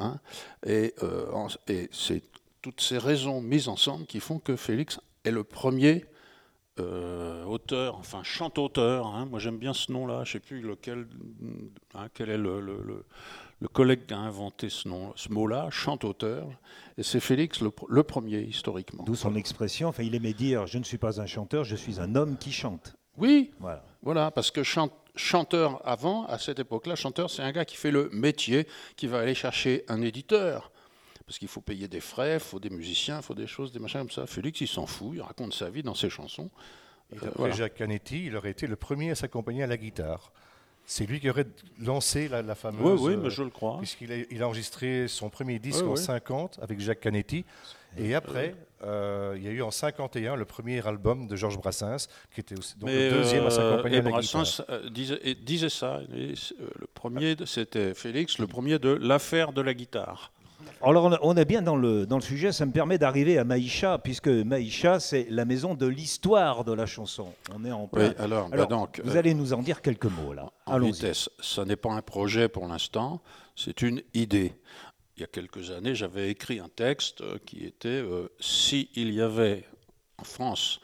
Hein. 0.00 0.18
et, 0.64 0.94
euh, 1.02 1.48
et 1.68 1.88
c'est 1.92 2.22
toutes 2.62 2.80
ces 2.80 2.96
raisons 2.96 3.42
mises 3.42 3.68
ensemble 3.68 4.06
qui 4.06 4.20
font 4.20 4.38
que 4.38 4.56
Félix 4.56 4.98
est 5.24 5.30
le 5.30 5.44
premier 5.44 6.06
euh, 6.80 7.44
auteur, 7.44 7.96
enfin 7.96 8.22
chante-auteur. 8.22 9.06
Hein. 9.06 9.26
Moi 9.26 9.38
j'aime 9.38 9.58
bien 9.58 9.74
ce 9.74 9.92
nom-là. 9.92 10.24
Je 10.24 10.30
ne 10.30 10.32
sais 10.32 10.40
plus 10.40 10.62
lequel, 10.62 11.06
hein, 11.94 12.08
quel 12.14 12.30
est 12.30 12.38
le, 12.38 12.60
le, 12.60 13.04
collègue 13.68 14.06
qui 14.06 14.14
a 14.14 14.18
inventé 14.18 14.68
ce, 14.68 14.88
nom, 14.88 15.12
ce 15.16 15.30
mot-là, 15.30 15.68
chante-auteur. 15.70 16.48
Et 16.98 17.02
c'est 17.02 17.20
Félix 17.20 17.60
le, 17.60 18.02
premier 18.02 18.40
historiquement. 18.40 19.04
D'où 19.04 19.14
son 19.14 19.34
expression. 19.34 19.88
Enfin, 19.88 20.02
il 20.02 20.14
aimait 20.14 20.32
dire 20.32 20.66
je 20.66 20.78
ne 20.78 20.84
suis 20.84 20.98
pas 20.98 21.20
un 21.20 21.26
chanteur, 21.26 21.64
je 21.64 21.76
suis 21.76 22.00
un 22.00 22.14
homme 22.14 22.36
qui 22.36 22.52
chante. 22.52 22.94
Oui, 23.18 23.52
voilà, 23.60 23.84
voilà 24.02 24.30
parce 24.30 24.50
que 24.50 24.62
chanteur 25.14 25.86
avant, 25.86 26.24
à 26.26 26.38
cette 26.38 26.58
époque-là, 26.58 26.96
chanteur 26.96 27.30
c'est 27.30 27.42
un 27.42 27.52
gars 27.52 27.66
qui 27.66 27.76
fait 27.76 27.90
le 27.90 28.08
métier, 28.10 28.66
qui 28.96 29.06
va 29.06 29.18
aller 29.20 29.34
chercher 29.34 29.84
un 29.88 30.00
éditeur 30.00 30.72
parce 31.26 31.38
qu'il 31.38 31.48
faut 31.48 31.60
payer 31.60 31.88
des 31.88 32.00
frais, 32.00 32.34
il 32.34 32.40
faut 32.40 32.60
des 32.60 32.70
musiciens, 32.70 33.18
il 33.18 33.22
faut 33.22 33.34
des 33.34 33.46
choses, 33.46 33.72
des 33.72 33.78
machins 33.78 34.00
comme 34.00 34.10
ça. 34.10 34.26
Félix, 34.26 34.60
il 34.60 34.68
s'en 34.68 34.86
fout, 34.86 35.12
il 35.14 35.22
raconte 35.22 35.54
sa 35.54 35.70
vie 35.70 35.82
dans 35.82 35.94
ses 35.94 36.10
chansons. 36.10 36.50
Euh, 37.14 37.52
Jacques 37.52 37.74
Canetti, 37.74 38.26
il 38.26 38.36
aurait 38.36 38.50
été 38.50 38.66
le 38.66 38.76
premier 38.76 39.10
à 39.10 39.14
s'accompagner 39.14 39.62
à 39.62 39.66
la 39.66 39.76
guitare. 39.76 40.32
C'est 40.92 41.06
lui 41.06 41.20
qui 41.20 41.30
aurait 41.30 41.46
lancé 41.80 42.28
la, 42.28 42.54
fameuse. 42.54 43.00
Oui, 43.00 43.14
oui, 43.14 43.16
mais 43.16 43.30
je 43.30 43.42
le 43.42 43.48
crois. 43.48 43.78
Puisqu'il 43.78 44.12
a, 44.12 44.16
il 44.30 44.42
a 44.42 44.46
enregistré 44.46 45.08
son 45.08 45.30
premier 45.30 45.58
disque 45.58 45.86
en 45.86 45.96
50 45.96 46.58
avec 46.60 46.80
Jacques 46.80 47.00
Canetti. 47.00 47.46
Et 47.96 48.14
après, 48.14 48.54
euh, 48.84 49.32
il 49.38 49.42
y 49.42 49.48
a 49.48 49.52
eu 49.52 49.62
en 49.62 49.70
51 49.70 50.36
le 50.36 50.44
premier 50.44 50.86
album 50.86 51.28
de 51.28 51.34
Georges 51.34 51.56
Brassens, 51.56 52.08
qui 52.34 52.40
était 52.40 52.58
aussi 52.58 52.76
donc 52.78 52.90
le 52.90 53.10
deuxième 53.10 53.46
à 53.46 53.50
s'accompagner 53.50 53.98
à 53.98 54.02
la 54.02 54.10
Brassens 54.10 54.42
guitare. 54.42 54.66
Euh, 54.68 54.90
disait, 54.90 55.34
disait, 55.34 55.68
ça. 55.70 56.02
le 56.10 56.86
premier, 56.92 57.36
c'était 57.46 57.94
Félix, 57.94 58.38
le 58.38 58.46
premier 58.46 58.78
de 58.78 58.90
l'affaire 58.90 59.54
de 59.54 59.62
la 59.62 59.72
guitare. 59.72 60.30
Alors 60.82 61.18
on 61.22 61.36
est 61.36 61.44
bien 61.44 61.62
dans 61.62 61.76
le, 61.76 62.06
dans 62.06 62.16
le 62.16 62.22
sujet, 62.22 62.52
ça 62.52 62.66
me 62.66 62.72
permet 62.72 62.98
d'arriver 62.98 63.38
à 63.38 63.44
Maïcha, 63.44 63.98
puisque 63.98 64.28
Maïcha, 64.28 64.98
c'est 64.98 65.26
la 65.30 65.44
maison 65.44 65.74
de 65.74 65.86
l'histoire 65.86 66.64
de 66.64 66.72
la 66.72 66.86
chanson. 66.86 67.32
On 67.54 67.64
est 67.64 67.70
en 67.72 67.86
plein. 67.86 68.08
Oui, 68.08 68.14
alors, 68.18 68.48
bah 68.48 68.66
donc, 68.66 69.00
vous 69.04 69.16
allez 69.16 69.34
nous 69.34 69.52
en 69.52 69.62
dire 69.62 69.80
quelques 69.80 70.06
mots 70.06 70.32
là. 70.32 70.50
En 70.66 70.78
vitesse, 70.80 71.30
ça 71.40 71.64
n'est 71.64 71.76
pas 71.76 71.92
un 71.92 72.02
projet 72.02 72.48
pour 72.48 72.66
l'instant, 72.66 73.22
c'est 73.54 73.82
une 73.82 74.02
idée. 74.14 74.54
Il 75.16 75.20
y 75.20 75.24
a 75.24 75.28
quelques 75.28 75.70
années, 75.70 75.94
j'avais 75.94 76.30
écrit 76.30 76.58
un 76.58 76.68
texte 76.68 77.22
qui 77.44 77.64
était 77.64 77.88
euh, 77.88 78.28
S'il 78.40 79.12
y 79.12 79.20
avait 79.20 79.64
en 80.18 80.24
France 80.24 80.80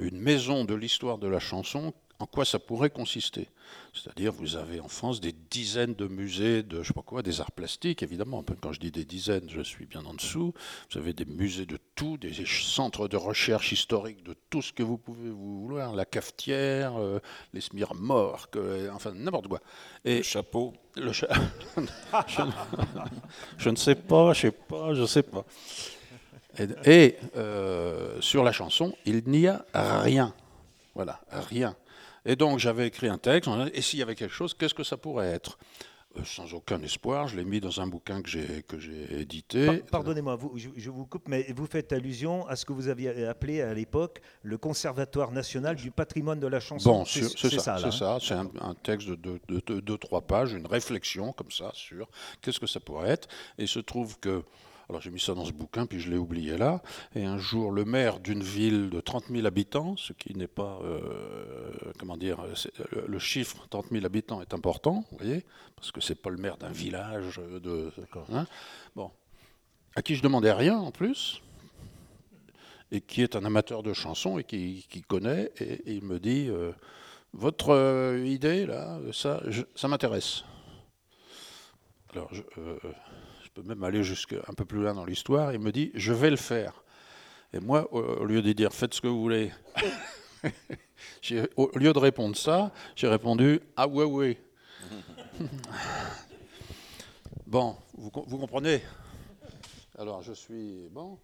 une 0.00 0.20
maison 0.20 0.64
de 0.64 0.74
l'histoire 0.74 1.18
de 1.18 1.28
la 1.28 1.38
chanson, 1.38 1.92
en 2.18 2.26
quoi 2.26 2.44
ça 2.44 2.58
pourrait 2.58 2.90
consister? 2.90 3.48
C'est-à-dire, 3.92 4.32
vous 4.32 4.56
avez 4.56 4.80
en 4.80 4.88
France 4.88 5.20
des 5.20 5.32
dizaines 5.32 5.94
de 5.94 6.06
musées 6.06 6.62
de, 6.62 6.82
je 6.82 6.88
sais 6.88 6.94
pas 6.94 7.02
quoi, 7.02 7.22
des 7.22 7.40
arts 7.40 7.52
plastiques, 7.52 8.02
évidemment. 8.02 8.44
Quand 8.60 8.72
je 8.72 8.80
dis 8.80 8.90
des 8.90 9.04
dizaines, 9.04 9.48
je 9.48 9.62
suis 9.62 9.86
bien 9.86 10.04
en 10.04 10.14
dessous. 10.14 10.52
Vous 10.90 10.98
avez 10.98 11.12
des 11.12 11.24
musées 11.24 11.66
de 11.66 11.78
tout, 11.94 12.16
des 12.16 12.32
centres 12.46 13.08
de 13.08 13.16
recherche 13.16 13.72
historique 13.72 14.24
de 14.24 14.34
tout 14.50 14.62
ce 14.62 14.72
que 14.72 14.82
vous 14.82 14.98
pouvez 14.98 15.30
vous 15.30 15.62
vouloir, 15.62 15.94
la 15.94 16.04
cafetière, 16.04 16.96
euh, 16.96 17.20
les 17.52 17.60
smirmorques, 17.60 18.56
euh, 18.56 18.90
enfin 18.92 19.12
n'importe 19.14 19.48
quoi. 19.48 19.60
Et 20.04 20.18
le 20.18 20.22
chapeau. 20.22 20.74
Le 20.96 21.12
je, 23.58 23.70
ne 23.70 23.76
sais 23.76 23.96
pas, 23.96 24.32
je 24.32 24.40
sais 24.40 24.50
pas, 24.52 24.94
je 24.94 25.06
sais 25.06 25.22
pas. 25.22 25.44
Et, 26.84 27.16
euh, 27.36 28.20
sur 28.20 28.44
la 28.44 28.52
chanson, 28.52 28.94
il 29.04 29.24
n'y 29.26 29.48
a 29.48 29.64
rien. 29.74 30.32
Voilà, 30.94 31.20
rien. 31.30 31.74
Et 32.24 32.36
donc 32.36 32.58
j'avais 32.58 32.86
écrit 32.86 33.08
un 33.08 33.18
texte, 33.18 33.50
et 33.72 33.82
s'il 33.82 33.98
y 33.98 34.02
avait 34.02 34.14
quelque 34.14 34.34
chose, 34.34 34.54
qu'est-ce 34.54 34.74
que 34.74 34.84
ça 34.84 34.96
pourrait 34.96 35.28
être? 35.28 35.58
Euh, 36.16 36.20
sans 36.24 36.54
aucun 36.54 36.80
espoir, 36.82 37.26
je 37.26 37.36
l'ai 37.36 37.44
mis 37.44 37.60
dans 37.60 37.80
un 37.80 37.88
bouquin 37.88 38.22
que 38.22 38.28
j'ai 38.28 38.62
que 38.68 38.78
j'ai 38.78 39.20
édité. 39.20 39.82
Pardonnez-moi, 39.90 40.38
je, 40.54 40.90
vous 40.90 41.06
coupe, 41.06 41.26
mais 41.28 41.44
vous 41.56 41.66
faites 41.66 41.92
allusion 41.92 42.46
à 42.46 42.54
ce 42.54 42.64
que 42.64 42.72
vous 42.72 42.86
aviez 42.86 43.26
appelé 43.26 43.62
à 43.62 43.74
l'époque 43.74 44.20
le 44.42 44.56
Conservatoire 44.56 45.32
national 45.32 45.74
du 45.74 45.90
patrimoine 45.90 46.38
de 46.38 46.46
la 46.46 46.60
chanson. 46.60 46.98
Bon, 46.98 47.04
c'est 47.04 47.24
ça, 47.58 47.78
c'est 47.78 47.92
ça. 47.92 48.18
C'est 48.20 48.34
un, 48.34 48.74
texte 48.82 49.08
de 49.08 49.40
deux, 49.80 49.98
trois 49.98 50.20
pages, 50.20 50.52
une 50.52 50.66
réflexion 50.66 51.32
comme 51.32 51.50
ça 51.50 51.70
sur 51.74 52.08
qu'est-ce 52.40 52.60
que 52.60 52.68
ça 52.68 52.78
pourrait 52.78 53.10
être. 53.10 53.28
Et 53.58 53.62
il 53.62 53.68
se 53.68 53.80
trouve 53.80 54.18
que 54.20 54.44
alors 54.88 55.00
j'ai 55.00 55.10
mis 55.10 55.20
ça 55.20 55.34
dans 55.34 55.44
ce 55.44 55.52
bouquin, 55.52 55.86
puis 55.86 55.98
je 55.98 56.10
l'ai 56.10 56.18
oublié 56.18 56.58
là. 56.58 56.82
Et 57.14 57.24
un 57.24 57.38
jour, 57.38 57.70
le 57.70 57.84
maire 57.84 58.20
d'une 58.20 58.42
ville 58.42 58.90
de 58.90 59.00
30 59.00 59.24
000 59.30 59.46
habitants, 59.46 59.96
ce 59.96 60.12
qui 60.12 60.34
n'est 60.34 60.46
pas, 60.46 60.78
euh, 60.82 61.70
comment 61.98 62.16
dire, 62.16 62.44
le, 63.06 63.18
chiffre 63.18 63.66
30 63.70 63.86
000 63.90 64.04
habitants 64.04 64.42
est 64.42 64.52
important, 64.52 65.04
vous 65.10 65.18
voyez, 65.18 65.44
parce 65.76 65.90
que 65.90 66.00
c'est 66.00 66.20
pas 66.20 66.30
le 66.30 66.36
maire 66.36 66.58
d'un 66.58 66.70
village 66.70 67.40
de, 67.62 67.90
hein, 68.32 68.46
bon, 68.94 69.10
à 69.96 70.02
qui 70.02 70.16
je 70.16 70.22
demandais 70.22 70.52
rien 70.52 70.76
en 70.76 70.90
plus, 70.90 71.40
et 72.92 73.00
qui 73.00 73.22
est 73.22 73.36
un 73.36 73.44
amateur 73.44 73.82
de 73.82 73.94
chansons 73.94 74.38
et 74.38 74.44
qui, 74.44 75.04
connaît, 75.08 75.50
et, 75.58 75.94
il 75.94 76.04
me 76.04 76.20
dit, 76.20 76.48
euh, 76.50 76.72
votre 77.32 77.70
euh, 77.70 78.22
idée 78.26 78.66
là, 78.66 78.98
ça, 79.12 79.42
ça 79.74 79.88
m'intéresse. 79.88 80.44
Alors 82.12 82.28
je 82.32 82.42
peut 83.54 83.62
même 83.62 83.84
aller 83.84 84.02
jusqu'à 84.02 84.38
un 84.48 84.54
peu 84.54 84.64
plus 84.64 84.82
loin 84.82 84.94
dans 84.94 85.04
l'histoire, 85.04 85.52
il 85.52 85.60
me 85.60 85.70
dit 85.70 85.92
Je 85.94 86.12
vais 86.12 86.30
le 86.30 86.36
faire. 86.36 86.82
Et 87.52 87.60
moi, 87.60 87.92
au 87.92 88.24
lieu 88.24 88.42
de 88.42 88.52
dire 88.52 88.72
Faites 88.72 88.94
ce 88.94 89.00
que 89.00 89.06
vous 89.06 89.20
voulez, 89.20 89.52
au 91.56 91.78
lieu 91.78 91.92
de 91.92 91.98
répondre 91.98 92.36
ça, 92.36 92.72
j'ai 92.96 93.06
répondu 93.06 93.60
Ah 93.76 93.86
ouais, 93.86 94.04
ouais. 94.04 94.38
bon, 97.46 97.76
vous, 97.96 98.10
vous, 98.26 98.38
comprenez? 98.38 98.82
Alors, 99.98 100.20
je 100.22 100.32
suis. 100.32 100.88
Bon. 100.90 101.18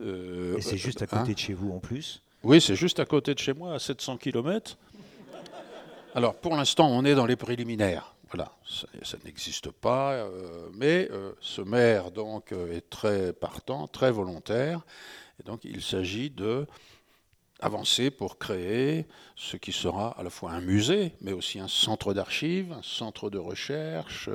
Euh, 0.00 0.56
Et 0.56 0.62
c'est 0.62 0.76
juste 0.76 1.02
à 1.02 1.06
côté 1.06 1.30
hein 1.30 1.32
de 1.32 1.38
chez 1.38 1.54
vous 1.54 1.70
en 1.70 1.78
plus? 1.78 2.20
Oui, 2.42 2.60
c'est 2.60 2.76
juste 2.76 2.98
à 2.98 3.04
côté 3.04 3.32
de 3.32 3.38
chez 3.38 3.52
moi, 3.52 3.74
à 3.74 3.78
700 3.78 4.16
km. 4.16 4.76
Alors, 6.14 6.34
pour 6.34 6.56
l'instant, 6.56 6.88
on 6.88 7.04
est 7.04 7.14
dans 7.14 7.26
les 7.26 7.36
préliminaires. 7.36 8.15
Voilà, 8.28 8.50
ça, 9.02 9.16
n'existe 9.24 9.70
pas, 9.70 10.14
euh, 10.14 10.68
mais 10.74 11.08
euh, 11.12 11.32
ce 11.40 11.62
maire 11.62 12.10
donc 12.10 12.50
euh, 12.50 12.76
est 12.76 12.90
très 12.90 13.32
partant, 13.32 13.86
très 13.86 14.10
volontaire, 14.10 14.80
et 15.38 15.44
donc 15.44 15.64
il 15.64 15.80
s'agit 15.80 16.30
de 16.30 16.66
avancer 17.60 18.10
pour 18.10 18.36
créer 18.36 19.06
ce 19.36 19.56
qui 19.56 19.70
sera 19.70 20.10
à 20.18 20.24
la 20.24 20.30
fois 20.30 20.50
un 20.50 20.60
musée, 20.60 21.12
mais 21.20 21.32
aussi 21.32 21.60
un 21.60 21.68
centre 21.68 22.14
d'archives, 22.14 22.72
un 22.72 22.82
centre 22.82 23.30
de 23.30 23.38
recherche, 23.38 24.28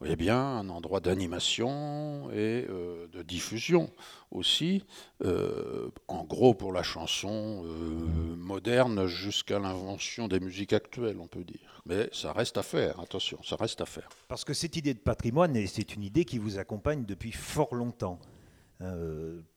voyez 0.00 0.16
bien, 0.16 0.38
un 0.38 0.70
endroit 0.70 1.00
d'animation 1.00 2.30
et 2.32 2.66
euh, 2.68 3.06
de 3.08 3.22
diffusion 3.22 3.90
aussi, 4.30 4.82
euh, 5.24 5.90
en 6.08 6.24
gros 6.24 6.54
pour 6.54 6.72
la 6.72 6.82
chanson 6.82 7.62
euh, 7.66 8.36
moderne 8.36 9.06
jusqu'à 9.06 9.58
l'invention 9.58 10.26
des 10.26 10.40
musiques 10.40 10.72
actuelles, 10.72 11.18
on 11.20 11.26
peut 11.26 11.44
dire. 11.44 11.82
Mais 11.84 12.08
ça 12.12 12.32
reste 12.32 12.56
à 12.56 12.62
faire, 12.62 12.98
attention, 12.98 13.42
ça 13.42 13.56
reste 13.56 13.82
à 13.82 13.86
faire. 13.86 14.08
Parce 14.26 14.44
que 14.44 14.54
cette 14.54 14.74
idée 14.76 14.94
de 14.94 14.98
patrimoine, 14.98 15.54
c'est 15.66 15.94
une 15.94 16.02
idée 16.02 16.24
qui 16.24 16.38
vous 16.38 16.58
accompagne 16.58 17.04
depuis 17.04 17.32
fort 17.32 17.74
longtemps. 17.74 18.18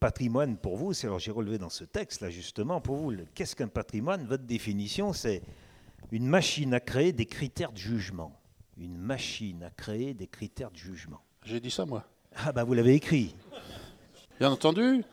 patrimoine 0.01 0.57
pour 0.57 0.75
vous, 0.75 0.91
c'est 0.91 1.07
alors 1.07 1.19
j'ai 1.19 1.31
relevé 1.31 1.57
dans 1.57 1.69
ce 1.69 1.85
texte 1.85 2.19
là 2.19 2.29
justement 2.29 2.81
pour 2.81 2.97
vous, 2.97 3.13
qu'est-ce 3.33 3.55
qu'un 3.55 3.69
patrimoine? 3.69 4.25
Votre 4.25 4.43
définition, 4.43 5.13
c'est 5.13 5.41
une 6.11 6.27
machine 6.27 6.73
à 6.73 6.81
créer 6.81 7.13
des 7.13 7.25
critères 7.25 7.71
de 7.71 7.77
jugement 7.77 8.42
une 8.77 8.97
machine 8.97 9.63
à 9.63 9.69
créer 9.69 10.13
des 10.13 10.27
critères 10.27 10.71
de 10.71 10.77
jugement. 10.77 11.21
J'ai 11.43 11.59
dit 11.59 11.71
ça, 11.71 11.85
moi. 11.85 12.05
Ah, 12.35 12.51
bah 12.51 12.63
vous 12.63 12.73
l'avez 12.73 12.95
écrit. 12.95 13.35
Bien 14.39 14.51
entendu. 14.51 15.03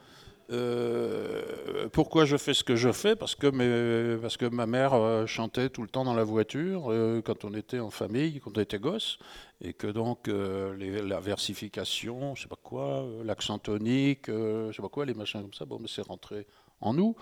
Euh, 0.53 1.89
pourquoi 1.93 2.25
je 2.25 2.37
fais 2.37 2.55
ce 2.55 2.65
que 2.65 2.75
je 2.75 2.91
fais? 2.91 3.15
Parce 3.15 3.35
que, 3.35 4.19
parce 4.21 4.37
que 4.37 4.47
ma 4.47 4.67
mère 4.67 4.95
euh, 4.95 5.27
chantait 5.27 5.69
tout 5.69 5.83
le 5.83 5.89
temps 5.89 6.05
dans 6.05 6.15
la 6.15 6.25
voiture 6.25 6.91
euh, 6.91 7.23
quand 7.23 7.45
on 7.45 7.55
était 7.55 7.79
en 7.79 7.91
famille, 7.91 8.41
quand 8.41 8.57
on 8.57 8.61
était 8.61 8.79
gosse, 8.79 9.19
et 9.61 9.75
que 9.75 9.87
donc 9.87 10.27
la 10.29 11.21
versification, 11.21 12.35
je 12.35 12.43
sais 12.43 12.49
pas 12.49 12.59
quoi, 12.61 13.07
l'accent 13.25 13.59
tonique, 13.59 14.27
je 14.29 14.73
sais 14.75 14.83
pas 14.83 14.89
quoi, 14.89 15.05
les 15.05 15.15
machins 15.15 15.43
comme 15.43 15.55
ça, 15.55 15.67
bon, 15.67 15.79
mais 15.81 15.89
c'est 15.89 16.07
rentré 16.07 16.47
en 16.81 16.95
nous. 16.95 17.15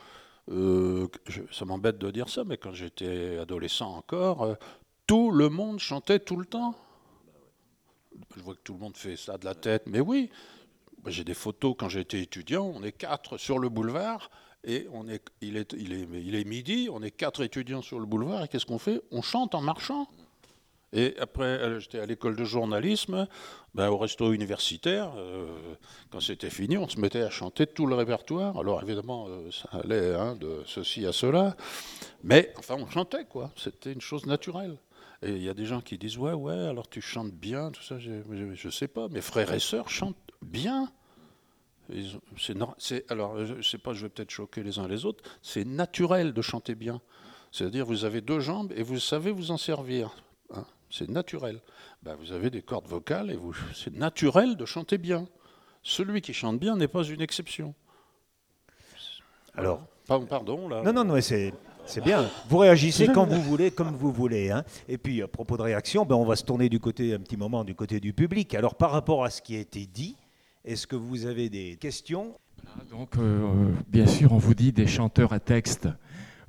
ça 1.50 1.64
m'embête 1.64 1.98
de 1.98 2.10
dire 2.10 2.28
ça, 2.28 2.44
mais 2.44 2.56
quand 2.56 2.72
j'étais 2.72 3.38
adolescent 3.38 3.92
encore, 3.92 4.56
tout 5.08 5.32
le 5.32 5.48
monde 5.48 5.80
chantait 5.80 6.20
tout 6.20 6.36
le 6.36 6.44
temps. 6.44 6.76
Je 8.36 8.42
vois 8.42 8.54
que 8.54 8.60
tout 8.62 8.74
le 8.74 8.78
monde 8.78 8.96
fait 8.96 9.16
ça 9.16 9.38
de 9.38 9.44
la 9.44 9.56
tête, 9.56 9.84
mais 9.86 10.00
oui. 10.00 10.30
J'ai 11.06 11.24
des 11.24 11.34
photos 11.34 11.74
quand 11.78 11.88
j'étais 11.88 12.20
étudiant, 12.20 12.70
on 12.74 12.82
est 12.82 12.92
quatre 12.92 13.38
sur 13.38 13.58
le 13.58 13.70
boulevard, 13.70 14.30
et 14.64 14.86
on 14.92 15.08
est, 15.08 15.24
il, 15.40 15.56
est, 15.56 15.72
il, 15.72 15.92
est, 15.92 16.06
il 16.12 16.34
est 16.34 16.44
midi, 16.44 16.88
on 16.92 17.02
est 17.02 17.10
quatre 17.10 17.42
étudiants 17.42 17.80
sur 17.80 17.98
le 17.98 18.04
boulevard, 18.04 18.44
et 18.44 18.48
qu'est-ce 18.48 18.66
qu'on 18.66 18.78
fait? 18.78 19.00
On 19.10 19.22
chante 19.22 19.54
en 19.54 19.62
marchant. 19.62 20.08
Et 20.92 21.14
après, 21.18 21.44
euh, 21.44 21.78
j'étais 21.80 22.00
à 22.00 22.06
l'école 22.06 22.36
de 22.36 22.44
journalisme, 22.44 23.28
ben, 23.74 23.88
au 23.88 23.96
resto 23.96 24.32
universitaire. 24.32 25.12
Euh, 25.16 25.74
quand 26.10 26.20
c'était 26.20 26.50
fini, 26.50 26.76
on 26.76 26.88
se 26.88 26.98
mettait 26.98 27.22
à 27.22 27.30
chanter 27.30 27.66
tout 27.66 27.86
le 27.86 27.94
répertoire. 27.94 28.58
Alors 28.58 28.82
évidemment, 28.82 29.26
euh, 29.28 29.50
ça 29.50 29.68
allait 29.72 30.14
hein, 30.14 30.34
de 30.36 30.62
ceci 30.66 31.06
à 31.06 31.12
cela. 31.12 31.56
Mais 32.22 32.52
enfin, 32.58 32.76
on 32.78 32.88
chantait, 32.88 33.24
quoi. 33.24 33.50
C'était 33.56 33.92
une 33.92 34.00
chose 34.00 34.26
naturelle. 34.26 34.76
Et 35.22 35.30
il 35.30 35.42
y 35.42 35.48
a 35.48 35.54
des 35.54 35.64
gens 35.64 35.80
qui 35.80 35.98
disent 35.98 36.18
Ouais, 36.18 36.32
ouais, 36.32 36.66
alors 36.66 36.88
tu 36.88 37.00
chantes 37.00 37.32
bien, 37.32 37.70
tout 37.70 37.82
ça. 37.82 37.98
Je 37.98 38.10
ne 38.10 38.70
sais 38.70 38.88
pas. 38.88 39.08
Mes 39.08 39.20
frères 39.20 39.52
et 39.52 39.58
sœurs 39.58 39.90
chantent 39.90 40.16
bien. 40.42 40.90
alors, 43.08 43.44
je 43.44 43.62
sais 43.62 43.78
pas, 43.78 43.94
je 43.94 44.02
vais 44.02 44.08
peut-être 44.08 44.30
choquer 44.30 44.62
les 44.62 44.78
uns 44.78 44.86
les 44.86 45.04
autres. 45.04 45.24
C'est 45.42 45.64
naturel 45.64 46.32
de 46.32 46.42
chanter 46.42 46.74
bien. 46.74 47.00
C'est-à-dire, 47.50 47.86
vous 47.86 48.04
avez 48.04 48.20
deux 48.20 48.40
jambes 48.40 48.72
et 48.76 48.82
vous 48.82 49.00
savez 49.00 49.32
vous 49.32 49.50
en 49.50 49.56
servir. 49.56 50.14
Hein. 50.54 50.64
c'est 50.90 51.08
naturel. 51.08 51.60
Ben, 52.02 52.14
vous 52.14 52.32
avez 52.32 52.50
des 52.50 52.62
cordes 52.62 52.86
vocales 52.86 53.30
et 53.30 53.36
vous, 53.36 53.56
c'est 53.74 53.94
naturel 53.94 54.56
de 54.56 54.64
chanter 54.64 54.98
bien. 54.98 55.26
Celui 55.82 56.20
qui 56.20 56.32
chante 56.32 56.60
bien 56.60 56.76
n'est 56.76 56.88
pas 56.88 57.02
une 57.02 57.20
exception. 57.20 57.74
Alors, 59.54 59.82
pardon 60.06 60.68
là. 60.68 60.82
Non, 60.82 60.92
non, 60.92 61.04
non, 61.04 61.20
c'est 61.20 61.52
c'est 61.88 62.04
bien. 62.04 62.28
Vous 62.48 62.58
réagissez 62.58 63.08
quand 63.08 63.26
vous 63.26 63.42
voulez, 63.42 63.70
comme 63.70 63.96
vous 63.96 64.12
voulez. 64.12 64.50
Hein. 64.50 64.64
Et 64.88 64.98
puis, 64.98 65.22
à 65.22 65.28
propos 65.28 65.56
de 65.56 65.62
réaction, 65.62 66.04
ben, 66.04 66.14
on 66.14 66.24
va 66.24 66.36
se 66.36 66.44
tourner 66.44 66.68
du 66.68 66.78
côté, 66.78 67.14
un 67.14 67.18
petit 67.18 67.36
moment, 67.36 67.64
du 67.64 67.74
côté 67.74 67.98
du 67.98 68.12
public. 68.12 68.54
Alors, 68.54 68.74
par 68.74 68.90
rapport 68.90 69.24
à 69.24 69.30
ce 69.30 69.42
qui 69.42 69.56
a 69.56 69.58
été 69.58 69.86
dit, 69.86 70.16
est-ce 70.64 70.86
que 70.86 70.96
vous 70.96 71.26
avez 71.26 71.48
des 71.48 71.76
questions? 71.76 72.34
Donc, 72.90 73.16
euh, 73.16 73.72
bien 73.88 74.06
sûr, 74.06 74.32
on 74.32 74.38
vous 74.38 74.54
dit 74.54 74.72
des 74.72 74.86
chanteurs 74.86 75.32
à 75.32 75.40
texte. 75.40 75.88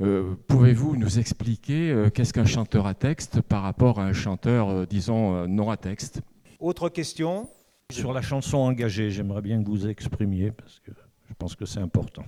Euh, 0.01 0.35
pouvez-vous 0.47 0.95
nous 0.95 1.19
expliquer 1.19 1.89
euh, 1.91 2.09
qu'est-ce 2.09 2.33
qu'un 2.33 2.45
chanteur 2.45 2.87
à 2.87 2.93
texte 2.93 3.41
par 3.41 3.63
rapport 3.63 3.99
à 3.99 4.03
un 4.03 4.13
chanteur, 4.13 4.87
disons, 4.87 5.47
non 5.47 5.69
à 5.69 5.77
texte? 5.77 6.21
Autre 6.59 6.89
question? 6.89 7.49
Sur 7.91 8.13
la 8.13 8.21
chanson 8.21 8.57
engagée, 8.57 9.09
j'aimerais 9.09 9.41
bien 9.41 9.63
que 9.63 9.69
vous 9.69 9.87
exprimiez, 9.87 10.51
parce 10.51 10.79
que 10.79 10.91
je 11.27 11.33
pense 11.33 11.55
que 11.55 11.65
c'est 11.65 11.79
important. 11.79 12.23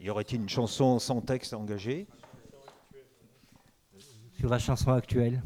Y 0.00 0.10
aurait-il 0.10 0.40
une 0.40 0.48
chanson 0.48 0.98
sans 0.98 1.20
texte 1.20 1.54
engagée? 1.54 2.06
Sur 4.34 4.48
la 4.48 4.58
chanson 4.58 4.92
actuelle 4.92 5.42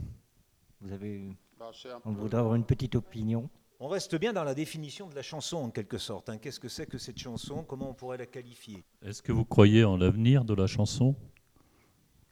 Vous 0.80 0.92
avez, 0.92 1.36
bah, 1.58 1.70
on 2.04 2.12
voudrait 2.12 2.40
avoir 2.40 2.54
une 2.54 2.64
petite 2.64 2.94
opinion. 2.94 3.48
On 3.80 3.88
reste 3.88 4.16
bien 4.16 4.32
dans 4.32 4.44
la 4.44 4.54
définition 4.54 5.08
de 5.08 5.14
la 5.14 5.22
chanson 5.22 5.58
en 5.58 5.70
quelque 5.70 5.98
sorte. 5.98 6.28
Hein. 6.28 6.38
Qu'est-ce 6.38 6.58
que 6.58 6.68
c'est 6.68 6.86
que 6.86 6.98
cette 6.98 7.18
chanson? 7.18 7.62
Comment 7.62 7.90
on 7.90 7.94
pourrait 7.94 8.18
la 8.18 8.26
qualifier? 8.26 8.84
Est-ce 9.02 9.22
que 9.22 9.30
vous 9.30 9.44
croyez 9.44 9.84
en 9.84 9.96
l'avenir 9.96 10.44
de 10.44 10.54
la 10.54 10.66
chanson? 10.66 11.14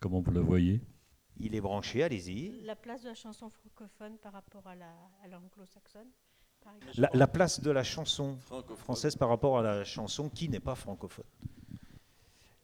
Comment 0.01 0.21
vous 0.21 0.33
la 0.33 0.41
voyez? 0.41 0.81
Il 1.39 1.55
est 1.55 1.61
branché, 1.61 2.03
allez-y. 2.03 2.61
La 2.63 2.75
place 2.75 3.03
de 3.03 3.09
la 3.09 3.15
chanson 3.15 3.49
francophone 3.51 4.17
par 4.19 4.33
rapport 4.33 4.67
à 4.67 5.29
l'anglo-saxonne 5.29 6.09
la, 6.97 7.11
la, 7.13 7.27
place 7.27 7.61
de 7.61 7.71
la 7.71 7.85
chanson 7.85 8.39
française 8.77 9.17
par 9.17 9.29
rapport 9.29 9.59
à 9.59 9.63
la 9.63 9.85
chanson 9.85 10.29
qui 10.29 10.49
n'est 10.49 10.61
pas 10.61 10.75
francophone. 10.75 11.25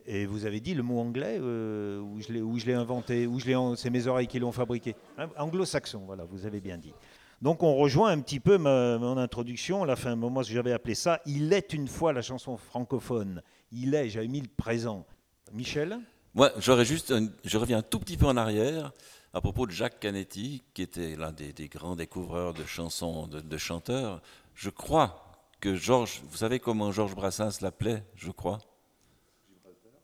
Et 0.06 0.26
vous 0.26 0.46
avez 0.46 0.60
dit 0.60 0.74
le 0.74 0.82
mot 0.82 0.98
anglais, 0.98 1.38
euh, 1.40 2.00
où 2.00 2.20
je 2.58 2.66
l'ai 2.66 2.74
inventé, 2.74 3.26
où 3.26 3.38
c'est 3.76 3.90
mes 3.90 4.06
oreilles 4.06 4.26
qui 4.26 4.38
l'ont 4.38 4.52
fabriqué. 4.52 4.96
Anglo-saxon, 5.36 6.02
voilà, 6.06 6.24
vous 6.24 6.46
avez 6.46 6.60
bien 6.60 6.78
dit. 6.78 6.92
Donc 7.40 7.62
on 7.62 7.74
rejoint 7.74 8.10
un 8.10 8.20
petit 8.20 8.38
peu 8.38 8.56
mon 8.56 9.16
introduction, 9.16 9.84
la 9.84 9.96
fin, 9.96 10.14
moi 10.14 10.42
j'avais 10.44 10.72
appelé 10.72 10.94
ça 10.94 11.20
«Il 11.26 11.52
est 11.52 11.72
une 11.72 11.88
fois 11.88 12.12
la 12.12 12.22
chanson 12.22 12.56
francophone». 12.56 13.42
Il 13.72 13.94
est, 13.94 14.08
j'avais 14.10 14.28
mis 14.28 14.40
le 14.40 14.48
présent. 14.48 15.06
Michel? 15.52 15.98
Moi, 16.34 16.52
j'aurais 16.58 16.84
juste, 16.84 17.12
je 17.44 17.58
reviens 17.58 17.78
un 17.78 17.82
tout 17.82 17.98
petit 17.98 18.16
peu 18.16 18.26
en 18.26 18.36
arrière 18.36 18.92
à 19.34 19.40
propos 19.40 19.66
de 19.66 19.72
Jacques 19.72 19.98
Canetti, 19.98 20.62
qui 20.74 20.82
était 20.82 21.16
l'un 21.16 21.32
des, 21.32 21.68
grands 21.68 21.96
découvreurs 21.96 22.54
de 22.54 22.64
chansons, 22.64 23.26
de, 23.26 23.40
de 23.40 23.56
chanteurs. 23.56 24.20
Je 24.54 24.70
crois 24.70 25.24
que 25.60 25.74
Georges, 25.74 26.22
vous 26.28 26.36
savez 26.36 26.60
comment 26.60 26.92
Georges 26.92 27.14
Brassens 27.14 27.60
l'appelait, 27.60 28.04
je 28.14 28.30
crois? 28.30 28.58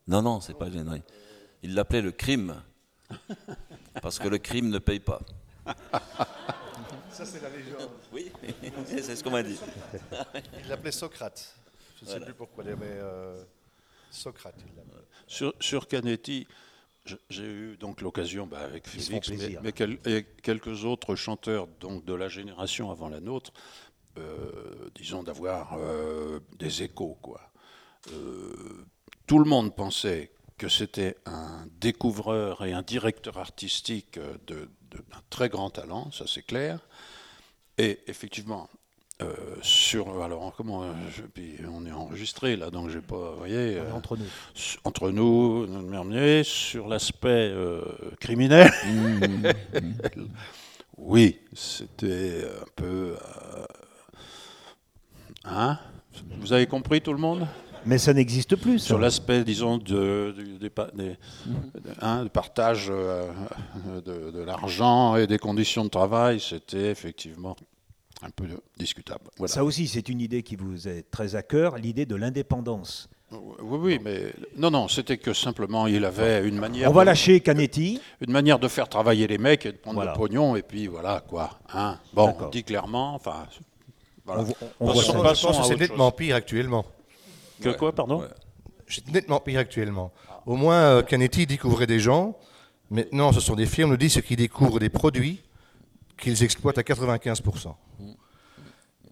Non, 0.09 0.23
non, 0.23 0.41
c'est 0.41 0.55
pas 0.55 0.71
gênant. 0.71 0.99
Il 1.63 1.75
l'appelait 1.75 2.03
le 2.03 2.13
crime. 2.13 2.63
Parce 4.03 4.19
que 4.19 4.29
le 4.29 4.39
crime 4.39 4.71
ne 4.71 4.79
paye 4.79 5.01
pas. 5.01 5.21
Ça, 7.11 7.25
c'est 7.25 7.43
la 7.43 7.51
légende. 7.51 7.91
Oui, 8.13 8.31
c'est 8.87 9.17
ce 9.17 9.25
qu'on 9.25 9.31
m'a 9.31 9.43
dit. 9.43 9.59
Il 10.63 10.69
l'appelait 10.69 10.93
Socrate. 10.93 11.55
Je 11.99 12.05
ne 12.05 12.11
sais 12.11 12.21
plus 12.21 12.35
pourquoi, 12.35 12.65
mais 12.65 12.75
euh, 12.83 13.43
Socrate, 14.11 14.55
il 14.59 14.77
l'appelait. 14.77 15.05
Sur, 15.27 15.53
sur 15.59 15.89
Canetti, 15.89 16.47
j'ai 17.29 17.45
eu 17.45 17.77
donc 17.77 18.01
l'occasion, 18.03 18.47
bah, 18.47 18.61
avec 18.61 18.87
Félix, 18.87 19.31
mais, 19.63 19.75
et 20.07 20.25
quelques 20.43 20.85
autres 20.85 21.17
chanteurs 21.17 21.67
donc, 21.81 22.05
de 22.05 22.15
la 22.15 22.29
génération 22.29 22.91
avant 22.91 23.09
la 23.09 23.21
nôtre, 23.21 23.53
euh, 24.17 24.89
disons, 24.95 25.23
d'avoir 25.23 25.77
euh, 25.77 26.41
des 26.59 26.83
échos. 26.83 27.19
Quoi. 27.21 27.41
Tout 29.29 29.39
le 29.39 29.45
monde 29.45 29.75
pensait 29.77 30.31
que 30.57 30.71
c'était 30.71 31.17
un 31.27 31.67
découvreur 31.81 32.65
et 32.65 32.73
un 32.73 32.81
directeur 32.81 33.37
artistique 33.37 34.19
d'un 34.49 35.23
très 35.29 35.51
grand 35.51 35.69
talent, 35.69 36.11
ça 36.11 36.25
c'est 36.27 36.43
clair. 36.43 36.81
Et 37.77 38.01
effectivement, 38.07 38.71
euh, 39.21 39.35
sur 39.61 40.23
alors 40.23 40.55
comment 40.57 40.83
on 41.69 41.87
est 41.87 41.93
enregistré 41.93 42.55
là 42.55 42.71
donc 42.71 42.89
j'ai 42.89 43.01
pas 43.01 43.33
vous 43.33 43.39
voyez 43.39 43.77
euh, 43.77 43.93
entre 43.93 44.17
nous 44.17 44.25
entre 44.85 45.11
nous 45.11 45.67
sur 46.45 46.87
l'aspect 46.87 47.51
euh, 47.51 47.83
criminel 48.21 48.71
mmh. 48.87 49.47
oui 50.99 51.41
c'était 51.53 52.45
un 52.45 52.67
peu 52.77 53.17
hein? 55.45 55.81
Vous 56.39 56.53
avez 56.53 56.69
compris 56.69 57.01
tout 57.01 57.13
le 57.13 57.19
monde? 57.19 57.49
Mais 57.87 57.99
ça 57.99 58.13
n'existe 58.13 58.57
plus. 58.57 58.79
Sur 58.79 58.99
l'aspect, 58.99 59.45
disons, 59.45 59.79
de, 59.79 60.35
hein, 62.01 62.27
partage 62.33 62.89
euh, 62.91 63.31
de, 64.05 64.43
l'argent 64.43 65.17
et 65.17 65.27
des 65.27 65.39
conditions 65.39 65.85
de 65.85 65.91
travail, 65.91 66.41
c'était 66.41 66.91
effectivement 66.91 67.57
un 68.23 68.31
peu 68.31 68.47
discutable. 68.77 69.25
Ça 69.47 69.65
aussi, 69.65 69.87
c'est 69.87 70.09
une 70.09 70.21
idée 70.21 70.43
qui 70.43 70.57
vous 70.57 70.89
est 70.89 71.05
très 71.11 71.37
à 71.37 71.43
cœur, 71.43 71.77
l'idée 71.77 72.07
de 72.07 72.17
l'indépendance. 72.17 73.09
Oui, 73.31 73.79
oui, 73.79 74.01
mais 74.03 74.33
non, 74.57 74.71
non, 74.71 74.89
c'était 74.89 75.19
que 75.19 75.35
simplement 75.35 75.87
il 75.87 76.05
avait 76.07 76.49
une 76.49 76.57
manière. 76.57 76.91
On 76.91 76.95
va 76.95 77.05
lâcher 77.05 77.41
Canetti. 77.41 78.01
Une 78.23 78.33
manière 78.33 78.59
de 78.59 78.69
faire 78.69 78.89
travailler 78.89 79.27
les 79.27 79.37
mecs 79.37 79.67
et 79.67 79.73
de 79.73 79.77
prendre 79.77 80.03
le 80.03 80.13
pognon, 80.15 80.57
et 80.57 80.63
puis 80.63 80.87
voilà, 80.87 81.23
quoi. 81.29 81.59
Hein. 81.75 81.99
Bon, 82.15 82.35
on 82.41 82.49
dit 82.49 82.65
clairement, 82.65 83.15
enfin. 83.15 83.47
On, 84.27 84.45
on, 84.81 84.93
voit 84.93 85.35
c'est 85.35 85.77
nettement 85.77 86.11
pire 86.11 86.37
actuellement. 86.37 86.85
Que 87.61 87.71
quoi, 87.71 87.95
pardon 87.95 88.23
C'est 88.87 89.09
nettement 89.13 89.41
pire 89.41 89.59
actuellement. 89.59 90.13
Au 90.47 90.57
moins, 90.57 90.81
euh, 90.81 91.03
Canetti 91.03 91.47
découvrait 91.47 91.87
des 91.87 92.01
gens. 92.01 92.37
Maintenant, 92.91 93.33
ce 93.33 93.41
sont 93.41 93.55
des 93.55 93.67
firmes, 93.67 93.95
nous 93.95 94.09
ce 94.09 94.21
qui 94.21 94.37
découvrent 94.37 94.79
des 94.79 94.89
produits 94.89 95.43
qu'ils 96.17 96.43
exploitent 96.43 96.79
à 96.79 96.83
95%. 96.83 97.75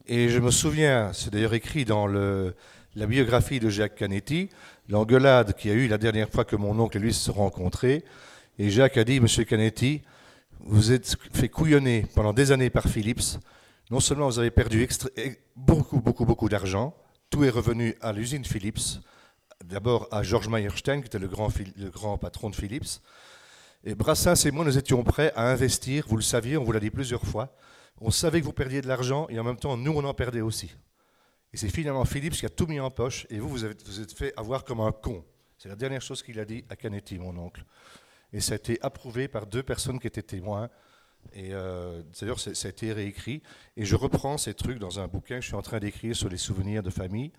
Et 0.06 0.28
je 0.28 0.38
me 0.38 0.50
souviens, 0.50 1.12
c'est 1.12 1.32
d'ailleurs 1.32 1.54
écrit 1.54 1.84
dans 1.84 2.06
le, 2.06 2.54
la 2.94 3.06
biographie 3.06 3.60
de 3.60 3.68
Jacques 3.68 3.96
Canetti, 3.96 4.48
l'engueulade 4.88 5.54
qu'il 5.54 5.70
y 5.70 5.74
a 5.74 5.76
eu 5.76 5.88
la 5.88 5.98
dernière 5.98 6.30
fois 6.30 6.44
que 6.44 6.56
mon 6.56 6.78
oncle 6.78 6.96
et 6.96 7.00
lui 7.00 7.12
se 7.12 7.24
sont 7.24 7.34
rencontrés. 7.34 8.04
Et 8.58 8.70
Jacques 8.70 8.96
a 8.96 9.04
dit, 9.04 9.20
Monsieur 9.20 9.44
Canetti, 9.44 10.02
vous 10.60 10.92
êtes 10.92 11.16
fait 11.32 11.48
couillonner 11.48 12.06
pendant 12.14 12.32
des 12.32 12.52
années 12.52 12.70
par 12.70 12.84
Philips. 12.84 13.38
Non 13.90 14.00
seulement 14.00 14.26
vous 14.26 14.38
avez 14.38 14.50
perdu 14.50 14.88
beaucoup, 15.54 16.00
beaucoup, 16.00 16.24
beaucoup 16.24 16.48
d'argent, 16.48 16.94
tout 17.30 17.44
est 17.44 17.50
revenu 17.50 17.94
à 18.00 18.12
l'usine 18.12 18.44
Philips, 18.44 19.00
d'abord 19.64 20.08
à 20.10 20.22
Georges 20.22 20.48
Meyerstein, 20.48 21.00
qui 21.00 21.06
était 21.06 21.18
le 21.18 21.28
grand, 21.28 22.18
patron 22.18 22.50
de 22.50 22.56
Philips. 22.56 23.00
Et 23.84 23.94
Brassens 23.94 24.46
et 24.46 24.50
moi, 24.50 24.64
nous 24.64 24.78
étions 24.78 25.02
prêts 25.04 25.32
à 25.36 25.50
investir, 25.50 26.06
vous 26.08 26.16
le 26.16 26.22
saviez, 26.22 26.56
on 26.56 26.64
vous 26.64 26.72
l'a 26.72 26.80
dit 26.80 26.90
plusieurs 26.90 27.24
fois. 27.24 27.54
On 28.00 28.10
savait 28.10 28.40
que 28.40 28.46
vous 28.46 28.52
perdiez 28.52 28.82
de 28.82 28.88
l'argent 28.88 29.26
et 29.28 29.38
en 29.38 29.44
même 29.44 29.56
temps, 29.56 29.76
nous, 29.76 29.92
on 29.92 30.04
en 30.04 30.14
perdait 30.14 30.40
aussi. 30.40 30.74
Et 31.52 31.56
c'est 31.56 31.68
finalement 31.68 32.04
Philips 32.04 32.34
qui 32.34 32.46
a 32.46 32.50
tout 32.50 32.66
mis 32.66 32.80
en 32.80 32.90
poche 32.90 33.26
et 33.30 33.38
vous, 33.38 33.48
vous, 33.48 33.64
avez, 33.64 33.74
vous 33.86 34.00
êtes 34.00 34.12
fait 34.12 34.32
avoir 34.36 34.64
comme 34.64 34.80
un 34.80 34.92
con. 34.92 35.24
C'est 35.58 35.68
la 35.68 35.76
dernière 35.76 36.02
chose 36.02 36.22
qu'il 36.22 36.38
a 36.38 36.44
dit 36.44 36.64
à 36.68 36.76
Canetti, 36.76 37.18
mon 37.18 37.36
oncle. 37.38 37.64
Et 38.32 38.40
ça 38.40 38.52
a 38.52 38.56
été 38.56 38.78
approuvé 38.82 39.28
par 39.28 39.46
deux 39.46 39.62
personnes 39.62 39.98
qui 39.98 40.06
étaient 40.06 40.22
témoins. 40.22 40.68
Et 41.34 41.52
euh, 41.52 42.02
d'ailleurs, 42.20 42.40
ça 42.40 42.50
a 42.50 42.68
été 42.68 42.92
réécrit. 42.92 43.42
Et 43.76 43.84
je 43.84 43.96
reprends 43.96 44.38
ces 44.38 44.54
trucs 44.54 44.78
dans 44.78 45.00
un 45.00 45.06
bouquin 45.06 45.36
que 45.36 45.42
je 45.42 45.48
suis 45.48 45.56
en 45.56 45.62
train 45.62 45.78
d'écrire 45.78 46.14
sur 46.14 46.28
les 46.28 46.36
souvenirs 46.36 46.82
de 46.82 46.90
famille. 46.90 47.32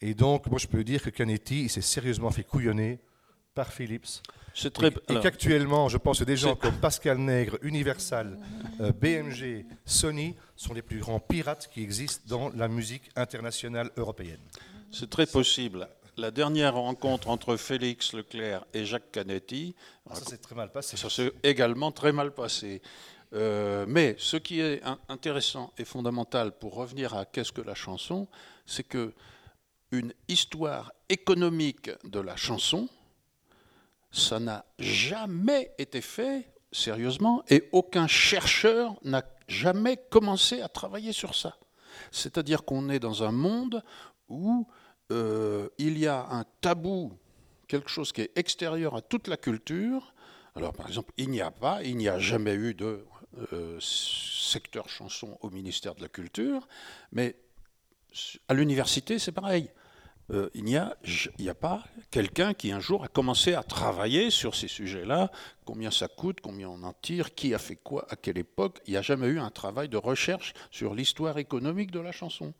Et 0.00 0.14
donc, 0.14 0.46
moi, 0.46 0.58
je 0.58 0.66
peux 0.66 0.84
dire 0.84 1.02
que 1.02 1.10
Canetti, 1.10 1.64
il 1.64 1.70
s'est 1.70 1.80
sérieusement 1.80 2.30
fait 2.30 2.44
couillonner 2.44 3.00
par 3.54 3.72
Philips. 3.72 4.22
Très... 4.72 4.88
Et, 4.88 5.20
qu'actuellement, 5.20 5.88
je 5.88 5.98
pense 5.98 6.20
que 6.20 6.24
des 6.24 6.36
gens 6.36 6.56
comme 6.56 6.74
Pascal 6.76 7.18
Nègre, 7.18 7.58
Universal, 7.62 8.38
euh, 8.80 8.92
BMG, 8.92 9.64
Sony 9.84 10.34
sont 10.56 10.74
les 10.74 10.82
plus 10.82 10.98
grands 10.98 11.20
pirates 11.20 11.68
qui 11.72 11.82
existent 11.82 12.24
dans 12.28 12.50
la 12.50 12.68
musique 12.68 13.10
internationale 13.16 13.90
européenne. 13.96 14.40
C'est 14.90 15.08
très 15.08 15.26
possible. 15.26 15.88
La 16.16 16.30
dernière 16.30 16.74
rencontre 16.74 17.28
entre 17.28 17.56
Félix 17.56 18.12
Leclerc 18.12 18.64
et 18.74 18.84
Jacques 18.84 19.10
Canetti, 19.12 19.74
ah, 20.08 20.14
ça 20.14 20.24
s'est 20.24 20.38
très 20.38 20.54
mal 20.54 20.70
passé. 20.70 20.96
Ça 20.96 21.08
s'est 21.08 21.32
également 21.42 21.92
très 21.92 22.12
mal 22.12 22.32
passé. 22.32 22.82
Euh, 23.32 23.84
mais 23.88 24.16
ce 24.18 24.36
qui 24.36 24.60
est 24.60 24.82
intéressant 25.08 25.72
et 25.78 25.84
fondamental 25.84 26.52
pour 26.52 26.74
revenir 26.74 27.14
à 27.14 27.24
qu'est-ce 27.24 27.52
que 27.52 27.60
la 27.60 27.74
chanson, 27.74 28.26
c'est 28.66 28.82
que 28.82 29.12
une 29.92 30.12
histoire 30.28 30.92
économique 31.08 31.90
de 32.04 32.20
la 32.20 32.36
chanson, 32.36 32.88
ça 34.10 34.40
n'a 34.40 34.64
jamais 34.78 35.72
été 35.78 36.00
fait 36.00 36.48
sérieusement 36.72 37.42
et 37.48 37.68
aucun 37.72 38.06
chercheur 38.06 38.94
n'a 39.04 39.22
jamais 39.48 39.96
commencé 39.96 40.60
à 40.60 40.68
travailler 40.68 41.12
sur 41.12 41.34
ça. 41.34 41.56
C'est-à-dire 42.12 42.64
qu'on 42.64 42.88
est 42.88 43.00
dans 43.00 43.22
un 43.24 43.32
monde 43.32 43.82
où 44.28 44.66
euh, 45.10 45.68
il 45.78 45.98
y 45.98 46.06
a 46.06 46.26
un 46.30 46.44
tabou, 46.60 47.12
quelque 47.68 47.88
chose 47.88 48.12
qui 48.12 48.22
est 48.22 48.30
extérieur 48.36 48.94
à 48.94 49.02
toute 49.02 49.28
la 49.28 49.36
culture. 49.36 50.14
Alors, 50.56 50.72
par 50.72 50.88
exemple, 50.88 51.12
il 51.16 51.30
n'y 51.30 51.40
a 51.40 51.50
pas, 51.50 51.82
il 51.82 51.96
n'y 51.96 52.08
a 52.08 52.18
jamais 52.18 52.54
eu 52.54 52.74
de 52.74 53.04
euh, 53.52 53.78
secteur 53.80 54.88
chanson 54.88 55.38
au 55.40 55.50
ministère 55.50 55.94
de 55.94 56.02
la 56.02 56.08
Culture, 56.08 56.66
mais 57.12 57.36
à 58.48 58.54
l'université, 58.54 59.20
c'est 59.20 59.30
pareil. 59.32 59.70
Euh, 60.32 60.48
il 60.54 60.64
n'y 60.64 60.76
a, 60.76 60.96
a, 61.48 61.54
pas 61.54 61.84
quelqu'un 62.10 62.54
qui 62.54 62.70
un 62.70 62.80
jour 62.80 63.04
a 63.04 63.08
commencé 63.08 63.54
à 63.54 63.62
travailler 63.62 64.30
sur 64.30 64.54
ces 64.54 64.68
sujets-là, 64.68 65.30
combien 65.64 65.90
ça 65.90 66.08
coûte, 66.08 66.40
combien 66.40 66.68
on 66.68 66.82
en 66.82 66.92
tire, 66.92 67.34
qui 67.34 67.54
a 67.54 67.58
fait 67.58 67.76
quoi, 67.76 68.06
à 68.10 68.16
quelle 68.16 68.38
époque. 68.38 68.80
Il 68.86 68.92
n'y 68.92 68.96
a 68.96 69.02
jamais 69.02 69.28
eu 69.28 69.40
un 69.40 69.50
travail 69.50 69.88
de 69.88 69.96
recherche 69.96 70.54
sur 70.70 70.94
l'histoire 70.94 71.38
économique 71.38 71.90
de 71.90 72.00
la 72.00 72.12
chanson. 72.12 72.52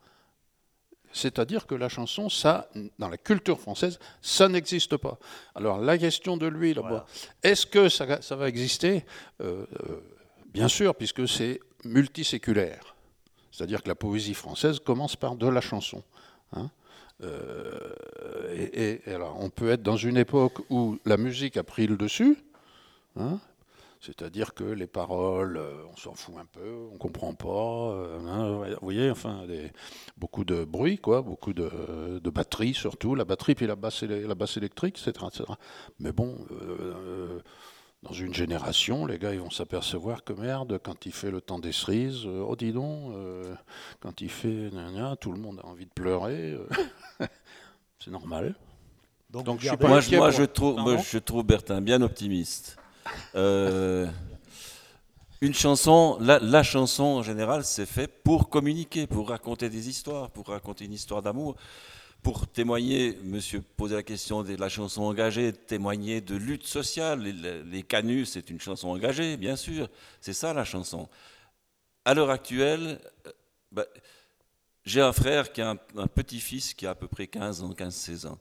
C'est-à-dire 1.13 1.67
que 1.67 1.75
la 1.75 1.89
chanson, 1.89 2.29
ça, 2.29 2.69
dans 2.99 3.09
la 3.09 3.17
culture 3.17 3.59
française, 3.59 3.99
ça 4.21 4.47
n'existe 4.47 4.97
pas. 4.97 5.17
Alors 5.55 5.79
la 5.79 5.97
question 5.97 6.37
de 6.37 6.47
l'huile, 6.47 6.81
est-ce 7.43 7.65
que 7.65 7.89
ça, 7.89 8.35
va 8.35 8.47
exister? 8.47 9.05
Euh, 9.41 9.65
euh, 9.89 10.01
Bien 10.53 10.67
sûr, 10.67 10.95
puisque 10.95 11.27
c'est 11.27 11.59
multiséculaire. 11.85 12.95
C'est-à-dire 13.51 13.81
que 13.81 13.87
la 13.87 13.95
poésie 13.95 14.33
française 14.33 14.79
commence 14.79 15.15
par 15.15 15.35
de 15.35 15.47
la 15.47 15.61
chanson. 15.61 16.03
Hein. 16.53 16.69
Euh, 17.23 17.93
et, 18.73 19.01
alors, 19.11 19.37
on 19.39 19.49
peut 19.49 19.69
être 19.69 19.83
dans 19.83 19.95
une 19.95 20.17
époque 20.17 20.59
où 20.69 20.97
la 21.05 21.17
musique 21.17 21.57
a 21.57 21.63
pris 21.63 21.87
le 21.87 21.95
dessus, 21.95 22.37
hein, 23.15 23.39
c'est-à-dire 24.01 24.55
que 24.55 24.63
les 24.63 24.87
paroles, 24.87 25.57
euh, 25.57 25.83
on 25.93 25.95
s'en 25.95 26.15
fout 26.15 26.33
un 26.39 26.45
peu, 26.45 26.87
on 26.91 26.97
comprend 26.97 27.35
pas. 27.35 27.93
Euh, 27.93 28.19
hein, 28.25 28.67
vous 28.71 28.77
voyez, 28.81 29.11
enfin, 29.11 29.45
beaucoup 30.17 30.43
de 30.43 30.65
bruit, 30.65 30.97
quoi, 30.97 31.21
beaucoup 31.21 31.53
de, 31.53 32.19
de, 32.19 32.29
batterie 32.31 32.73
surtout, 32.73 33.13
la 33.13 33.25
batterie 33.25 33.53
puis 33.53 33.67
la 33.67 33.75
basse, 33.75 34.01
la 34.01 34.33
basse 34.33 34.57
électrique, 34.57 34.99
etc. 35.05 35.23
Mais 35.99 36.11
bon, 36.11 36.35
dans 38.01 38.13
une 38.13 38.33
génération, 38.33 39.05
les 39.05 39.19
gars, 39.19 39.35
ils 39.35 39.39
vont 39.39 39.51
s'apercevoir 39.51 40.23
que 40.23 40.33
merde, 40.33 40.79
quand 40.83 41.05
il 41.05 41.11
fait 41.11 41.29
le 41.29 41.39
temps 41.39 41.59
des 41.59 41.71
cerises, 41.71 42.25
oh 42.25 42.55
dis 42.55 42.73
donc, 42.73 43.13
quand 43.99 44.19
il 44.21 44.29
fait, 44.29 44.71
tout 45.19 45.31
le 45.31 45.39
monde 45.39 45.59
a 45.63 45.67
envie 45.67 45.85
de 45.85 45.93
pleurer. 45.93 46.57
C'est 47.99 48.09
normal. 48.09 48.55
Donc, 49.29 49.45
je 49.59 49.69
moi, 49.69 50.01
moi 50.11 50.31
je, 50.31 50.43
trouve, 50.43 50.97
je 50.97 51.17
trouve 51.19 51.43
Bertin 51.43 51.81
bien 51.81 52.01
optimiste. 52.01 52.80
Euh, 53.35 54.07
une 55.41 55.53
chanson, 55.53 56.17
la, 56.19 56.63
chanson 56.63 57.03
en 57.03 57.23
général, 57.23 57.65
c'est 57.65 57.87
fait 57.87 58.07
pour 58.07 58.49
communiquer, 58.49 59.07
pour 59.07 59.29
raconter 59.29 59.69
des 59.69 59.89
histoires, 59.89 60.29
pour 60.29 60.47
raconter 60.47 60.85
une 60.85 60.93
histoire 60.93 61.21
d'amour, 61.21 61.55
pour 62.21 62.47
témoigner, 62.47 63.17
monsieur 63.23 63.61
posait 63.61 63.95
la 63.95 64.03
question 64.03 64.43
de 64.43 64.55
la 64.55 64.69
chanson 64.69 65.01
engagée, 65.01 65.51
témoigner 65.51 66.21
de 66.21 66.35
lutte 66.35 66.67
sociale. 66.67 67.21
Les, 67.21 67.81
canuts, 67.81 68.27
c'est 68.27 68.51
une 68.51 68.59
chanson 68.59 68.89
engagée, 68.89 69.37
bien 69.37 69.55
sûr. 69.55 69.89
C'est 70.19 70.33
ça 70.33 70.53
la 70.53 70.63
chanson. 70.63 71.09
À 72.05 72.13
l'heure 72.13 72.29
actuelle, 72.29 72.99
euh, 73.25 73.31
bah, 73.71 73.85
j'ai 74.85 75.01
un 75.01 75.13
frère 75.13 75.51
qui 75.51 75.61
a 75.61 75.71
un, 75.71 76.07
petit-fils 76.07 76.75
qui 76.75 76.85
a 76.85 76.91
à 76.91 76.95
peu 76.95 77.07
près 77.07 77.25
15 77.25 77.63
ans, 77.63 77.71
15-16 77.71 78.27
ans. 78.27 78.37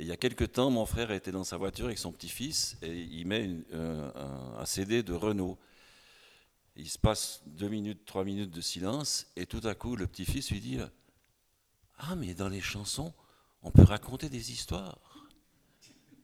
Il 0.00 0.06
y 0.06 0.12
a 0.12 0.16
quelque 0.16 0.44
temps, 0.44 0.70
mon 0.70 0.86
frère 0.86 1.10
était 1.10 1.32
dans 1.32 1.42
sa 1.42 1.56
voiture 1.56 1.86
avec 1.86 1.98
son 1.98 2.12
petit-fils 2.12 2.76
et 2.82 3.00
il 3.00 3.26
met 3.26 3.50
un, 3.72 4.64
CD 4.64 5.02
de 5.02 5.12
Renault. 5.12 5.58
Il 6.76 6.88
se 6.88 6.98
passe 6.98 7.42
deux 7.46 7.68
minutes, 7.68 8.04
trois 8.04 8.22
minutes 8.22 8.52
de 8.52 8.60
silence 8.60 9.26
et 9.34 9.44
tout 9.46 9.60
à 9.64 9.74
coup, 9.74 9.96
le 9.96 10.06
petit-fils 10.06 10.52
lui 10.52 10.60
dit 10.60 10.78
Ah, 11.98 12.14
mais 12.14 12.34
dans 12.34 12.48
les 12.48 12.60
chansons, 12.60 13.12
on 13.62 13.72
peut 13.72 13.82
raconter 13.82 14.28
des 14.28 14.52
histoires. 14.52 14.98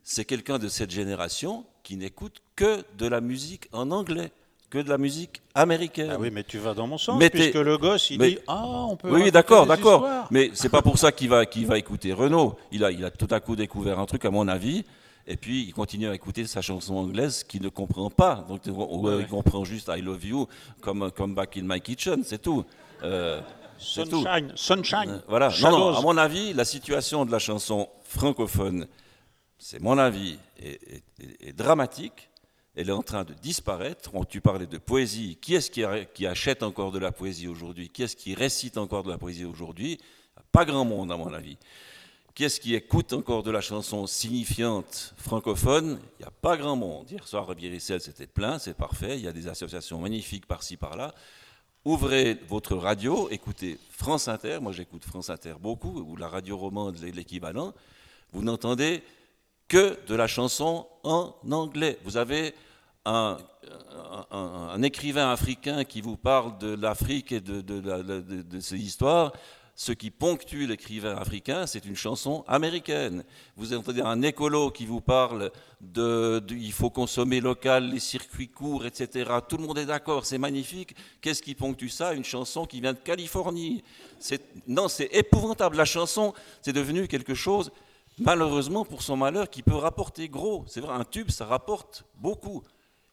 C'est 0.04 0.24
quelqu'un 0.24 0.60
de 0.60 0.68
cette 0.68 0.92
génération 0.92 1.66
qui 1.82 1.96
n'écoute 1.96 2.42
que 2.54 2.84
de 2.96 3.06
la 3.06 3.20
musique 3.20 3.68
en 3.72 3.90
anglais 3.90 4.30
que 4.74 4.80
de 4.80 4.88
la 4.88 4.98
musique 4.98 5.40
américaine. 5.54 6.10
Ah 6.12 6.16
oui, 6.18 6.30
mais 6.32 6.42
tu 6.42 6.58
vas 6.58 6.74
dans 6.74 6.88
mon 6.88 6.98
sens, 6.98 7.22
puisque 7.30 7.54
le 7.54 7.78
gosse, 7.78 8.10
il 8.10 8.18
dit 8.18 8.38
Ah, 8.48 8.64
on 8.66 8.96
peut. 8.96 9.08
Oui, 9.08 9.30
d'accord, 9.30 9.66
d'accord. 9.66 10.26
Mais 10.32 10.50
c'est 10.54 10.68
pas 10.68 10.82
pour 10.82 10.98
ça 10.98 11.12
qu'il 11.12 11.28
va, 11.28 11.46
qu'il 11.46 11.66
va 11.66 11.78
écouter 11.78 12.12
Renault. 12.12 12.56
Il 12.72 12.82
a, 12.84 12.90
il 12.90 13.04
a 13.04 13.10
tout 13.12 13.28
à 13.30 13.38
coup 13.38 13.54
découvert 13.54 14.00
un 14.00 14.06
truc, 14.06 14.24
à 14.24 14.30
mon 14.30 14.48
avis. 14.48 14.84
Et 15.26 15.36
puis, 15.36 15.62
il 15.62 15.72
continue 15.72 16.08
à 16.08 16.14
écouter 16.14 16.44
sa 16.46 16.60
chanson 16.60 16.96
anglaise 16.96 17.44
qu'il 17.44 17.62
ne 17.62 17.68
comprend 17.68 18.10
pas. 18.10 18.44
Donc, 18.48 18.62
il 18.66 19.26
comprend 19.28 19.64
juste 19.64 19.90
I 19.96 20.02
Love 20.02 20.26
You 20.26 20.48
comme, 20.80 21.10
comme 21.12 21.34
Back 21.34 21.56
in 21.56 21.62
My 21.64 21.80
Kitchen, 21.80 22.22
c'est 22.24 22.42
tout. 22.42 22.64
Euh, 23.04 23.40
sunshine, 23.78 24.52
sunshine. 24.56 25.08
Euh, 25.08 25.18
voilà. 25.28 25.50
Non, 25.62 25.70
non, 25.70 25.96
à 25.96 26.00
mon 26.02 26.16
avis, 26.18 26.52
la 26.52 26.64
situation 26.64 27.24
de 27.24 27.30
la 27.30 27.38
chanson 27.38 27.88
francophone, 28.02 28.86
c'est 29.56 29.80
mon 29.80 29.96
avis, 29.98 30.36
est 30.58 31.56
dramatique 31.56 32.28
elle 32.76 32.88
est 32.88 32.92
en 32.92 33.02
train 33.02 33.24
de 33.24 33.34
disparaître. 33.34 34.10
Tu 34.28 34.40
parlais 34.40 34.66
de 34.66 34.78
poésie. 34.78 35.38
Qui 35.40 35.54
est-ce 35.54 35.70
qui, 35.70 36.26
achète 36.26 36.62
encore 36.62 36.90
de 36.90 36.98
la 36.98 37.12
poésie 37.12 37.46
aujourd'hui? 37.46 37.88
Qui 37.88 38.02
est-ce 38.02 38.16
qui 38.16 38.34
récite 38.34 38.78
encore 38.78 39.04
de 39.04 39.10
la 39.10 39.18
poésie 39.18 39.44
aujourd'hui? 39.44 39.98
Pas 40.50 40.64
grand 40.64 40.84
monde, 40.84 41.12
à 41.12 41.16
mon 41.16 41.32
avis. 41.32 41.56
Qui 42.34 42.44
est-ce 42.44 42.58
qui 42.58 42.74
écoute 42.74 43.12
encore 43.12 43.44
de 43.44 43.52
la 43.52 43.60
chanson 43.60 44.08
signifiante 44.08 45.14
francophone? 45.16 46.00
Il 46.18 46.22
n'y 46.22 46.26
a 46.26 46.32
pas 46.32 46.56
grand 46.56 46.74
monde. 46.74 47.08
Hier 47.08 47.26
soir, 47.28 47.46
Ribéricel, 47.46 48.00
c'était 48.00 48.26
plein, 48.26 48.58
c'est 48.58 48.76
parfait. 48.76 49.18
Il 49.18 49.24
y 49.24 49.28
a 49.28 49.32
des 49.32 49.46
associations 49.46 50.00
magnifiques 50.00 50.46
par-ci, 50.46 50.76
par-là. 50.76 51.14
Ouvrez 51.84 52.40
votre 52.48 52.74
radio, 52.74 53.28
écoutez 53.30 53.78
France 53.90 54.26
Inter. 54.26 54.58
Moi, 54.60 54.72
j'écoute 54.72 55.04
France 55.04 55.30
Inter 55.30 55.54
beaucoup, 55.60 56.00
ou 56.00 56.16
la 56.16 56.26
radio 56.26 56.56
romande, 56.56 56.98
l'équivalent. 56.98 57.72
Vous 58.32 58.42
n'entendez 58.42 59.04
que 59.68 59.98
de 60.06 60.14
la 60.14 60.26
chanson 60.26 60.86
en 61.02 61.34
anglais. 61.50 61.98
Vous 62.04 62.16
avez 62.16 62.54
un, 63.04 63.38
écrivain 64.82 65.30
africain 65.30 65.84
qui 65.84 66.00
vous 66.00 66.16
parle 66.16 66.58
de 66.58 66.74
l'Afrique 66.74 67.32
et 67.32 67.40
de, 67.40 67.60
de, 67.60 68.60
ses 68.60 68.76
histoires. 68.76 69.32
Ce 69.76 69.90
qui 69.90 70.12
ponctue 70.12 70.66
l'écrivain 70.68 71.16
africain, 71.16 71.66
c'est 71.66 71.84
une 71.84 71.96
chanson 71.96 72.44
américaine. 72.46 73.24
Vous 73.56 73.74
entendez 73.74 74.02
un 74.02 74.22
écolo 74.22 74.70
qui 74.70 74.86
vous 74.86 75.00
parle 75.00 75.50
de, 75.80 76.40
il 76.48 76.72
faut 76.72 76.90
consommer 76.90 77.40
local, 77.40 77.90
les 77.90 77.98
circuits 77.98 78.48
courts, 78.48 78.86
etc. 78.86 79.28
Tout 79.48 79.56
le 79.56 79.64
monde 79.64 79.78
est 79.78 79.86
d'accord, 79.86 80.26
c'est 80.26 80.38
magnifique. 80.38 80.94
Qu'est-ce 81.20 81.42
qui 81.42 81.56
ponctue 81.56 81.88
ça? 81.88 82.14
Une 82.14 82.24
chanson 82.24 82.66
qui 82.66 82.80
vient 82.80 82.92
de 82.92 82.98
Californie. 82.98 83.82
Non, 84.68 84.86
c'est 84.86 85.12
épouvantable. 85.12 85.76
La 85.76 85.84
chanson, 85.84 86.34
c'est 86.62 86.72
devenu 86.72 87.08
quelque 87.08 87.34
chose 87.34 87.72
malheureusement 88.18 88.84
pour 88.84 89.02
son 89.02 89.16
malheur, 89.16 89.48
qui 89.50 89.62
peut 89.62 89.74
rapporter 89.74 90.28
gros. 90.28 90.64
C'est 90.66 90.80
vrai, 90.80 90.94
un 90.94 91.04
tube, 91.04 91.30
ça 91.30 91.46
rapporte 91.46 92.04
beaucoup. 92.16 92.62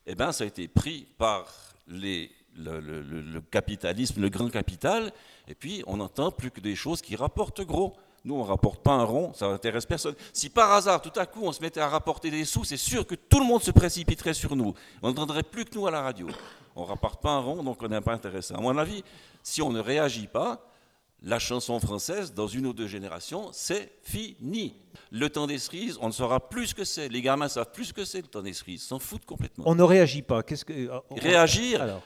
Eh 0.05 0.15
bien, 0.15 0.31
ça 0.31 0.43
a 0.43 0.47
été 0.47 0.67
pris 0.67 1.07
par 1.17 1.47
le, 1.87 3.39
capitalisme, 3.51 4.21
le 4.21 4.29
grand 4.29 4.49
capital, 4.49 5.11
et 5.47 5.55
puis 5.55 5.83
on 5.87 5.97
n'entend 5.97 6.31
plus 6.31 6.51
que 6.51 6.59
des 6.59 6.75
choses 6.75 7.01
qui 7.01 7.15
rapportent 7.15 7.61
gros. 7.61 7.95
Nous, 8.23 8.35
on 8.35 8.43
ne 8.43 8.47
rapporte 8.49 8.83
pas 8.83 8.91
un 8.91 9.03
rond, 9.03 9.33
ça 9.33 9.49
n'intéresse 9.49 9.85
personne. 9.85 10.13
Si 10.31 10.49
par 10.49 10.71
hasard, 10.71 11.01
tout 11.01 11.17
à 11.19 11.25
coup, 11.25 11.41
on 11.43 11.51
se 11.51 11.61
mettait 11.61 11.79
à 11.79 11.89
rapporter 11.89 12.29
des 12.29 12.45
sous, 12.45 12.63
c'est 12.63 12.77
sûr 12.77 13.05
que 13.07 13.15
tout 13.15 13.39
le 13.39 13.45
monde 13.45 13.63
se 13.63 13.71
précipiterait 13.71 14.35
sur 14.35 14.55
nous. 14.55 14.75
On 15.01 15.07
n'entendrait 15.07 15.41
plus 15.41 15.65
que 15.65 15.75
nous 15.75 15.87
à 15.87 15.91
la 15.91 16.01
radio. 16.01 16.27
On 16.75 16.83
ne 16.83 16.87
rapporte 16.87 17.21
pas 17.21 17.31
un 17.31 17.39
rond, 17.39 17.63
donc 17.63 17.81
on 17.81 17.87
n'est 17.87 18.01
pas 18.01 18.13
intéressant. 18.13 18.55
À 18.55 18.61
mon 18.61 18.77
avis, 18.77 19.03
si 19.41 19.61
on 19.61 19.71
ne 19.71 19.79
réagit 19.79 20.27
pas, 20.27 20.70
la 21.23 21.37
chanson 21.37 21.79
française, 21.79 22.33
dans 22.33 22.47
une 22.47 22.65
ou 22.65 22.73
deux 22.73 22.87
générations, 22.87 23.49
c'est 23.53 23.91
fini. 24.01 24.75
Le 25.11 25.29
temps 25.29 25.45
des 25.45 25.59
cerises, 25.59 25.97
on 26.01 26.07
ne 26.07 26.11
saura 26.11 26.49
plus 26.49 26.67
ce 26.67 26.75
que 26.75 26.83
c'est. 26.83 27.09
Les 27.09 27.21
gamins 27.21 27.47
savent 27.47 27.71
plus 27.71 27.85
ce 27.85 27.93
que 27.93 28.05
c'est 28.05 28.21
le 28.21 28.27
temps 28.27 28.41
des 28.41 28.53
cerises, 28.53 28.83
s'en 28.83 28.97
foutent 28.97 29.25
complètement. 29.25 29.65
On 29.67 29.75
ne 29.75 29.83
réagit 29.83 30.23
pas. 30.23 30.41
Qu'est-ce 30.41 30.65
que 30.65 30.73
euh, 30.73 30.99
réagir 31.11 31.81
alors 31.81 32.01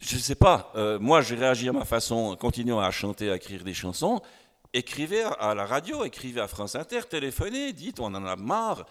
Je 0.00 0.16
ne 0.16 0.20
sais 0.20 0.34
pas. 0.34 0.72
Euh, 0.74 0.98
moi, 0.98 1.20
je 1.20 1.34
réagis 1.34 1.68
à 1.68 1.72
ma 1.72 1.84
façon, 1.84 2.36
continuant 2.36 2.80
à 2.80 2.90
chanter, 2.90 3.30
à 3.30 3.36
écrire 3.36 3.62
des 3.62 3.74
chansons. 3.74 4.20
Écrivez 4.72 5.22
à 5.38 5.54
la 5.54 5.64
radio, 5.64 6.04
écrivez 6.04 6.40
à 6.40 6.48
France 6.48 6.74
Inter, 6.74 7.02
téléphonez, 7.08 7.72
dites 7.72 8.00
on 8.00 8.06
en 8.06 8.26
a 8.26 8.36
marre. 8.36 8.84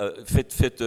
Euh, 0.00 0.24
faites, 0.24 0.52
faites 0.54 0.82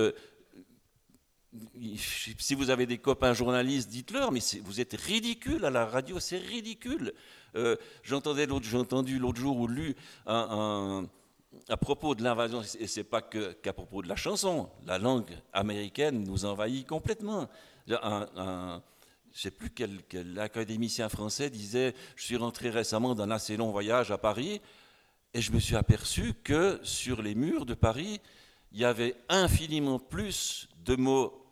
si 2.37 2.55
vous 2.55 2.69
avez 2.69 2.85
des 2.85 2.97
copains 2.97 3.33
journalistes, 3.33 3.89
dites-leur, 3.89 4.31
mais 4.31 4.39
vous 4.63 4.79
êtes 4.79 4.93
ridicule 4.93 5.65
à 5.65 5.69
la 5.69 5.85
radio, 5.85 6.19
c'est 6.19 6.37
ridicule. 6.37 7.13
Euh, 7.55 7.75
j'ai 8.03 8.15
entendu 8.15 9.19
l'autre 9.19 9.39
jour 9.39 9.57
ou 9.57 9.67
lu 9.67 9.95
un, 10.25 11.05
à 11.67 11.77
propos 11.77 12.15
de 12.15 12.23
l'invasion, 12.23 12.61
et 12.79 12.87
c'est 12.87 13.03
pas 13.03 13.21
qu'à 13.21 13.73
propos 13.73 14.01
de 14.01 14.07
la 14.07 14.15
chanson, 14.15 14.69
la 14.85 14.97
langue 14.97 15.31
américaine 15.53 16.23
nous 16.23 16.45
envahit 16.45 16.87
complètement. 16.87 17.49
Un, 17.89 18.81
je 19.31 19.37
ne 19.37 19.41
sais 19.41 19.51
plus 19.51 19.69
quel, 19.69 20.01
quel, 20.07 20.39
académicien 20.39 21.09
français 21.09 21.49
disait, 21.49 21.93
je 22.15 22.23
suis 22.23 22.37
rentré 22.37 22.69
récemment 22.69 23.15
d'un 23.15 23.31
assez 23.31 23.57
long 23.57 23.71
voyage 23.71 24.11
à 24.11 24.17
Paris, 24.17 24.61
et 25.33 25.41
je 25.41 25.51
me 25.51 25.59
suis 25.59 25.75
aperçu 25.75 26.33
que 26.43 26.79
sur 26.83 27.21
les 27.21 27.35
murs 27.35 27.65
de 27.65 27.75
Paris, 27.75 28.19
il 28.71 28.79
y 28.79 28.85
avait 28.85 29.15
infiniment 29.29 29.99
plus 29.99 30.67
de 30.85 30.95
mots 30.95 31.45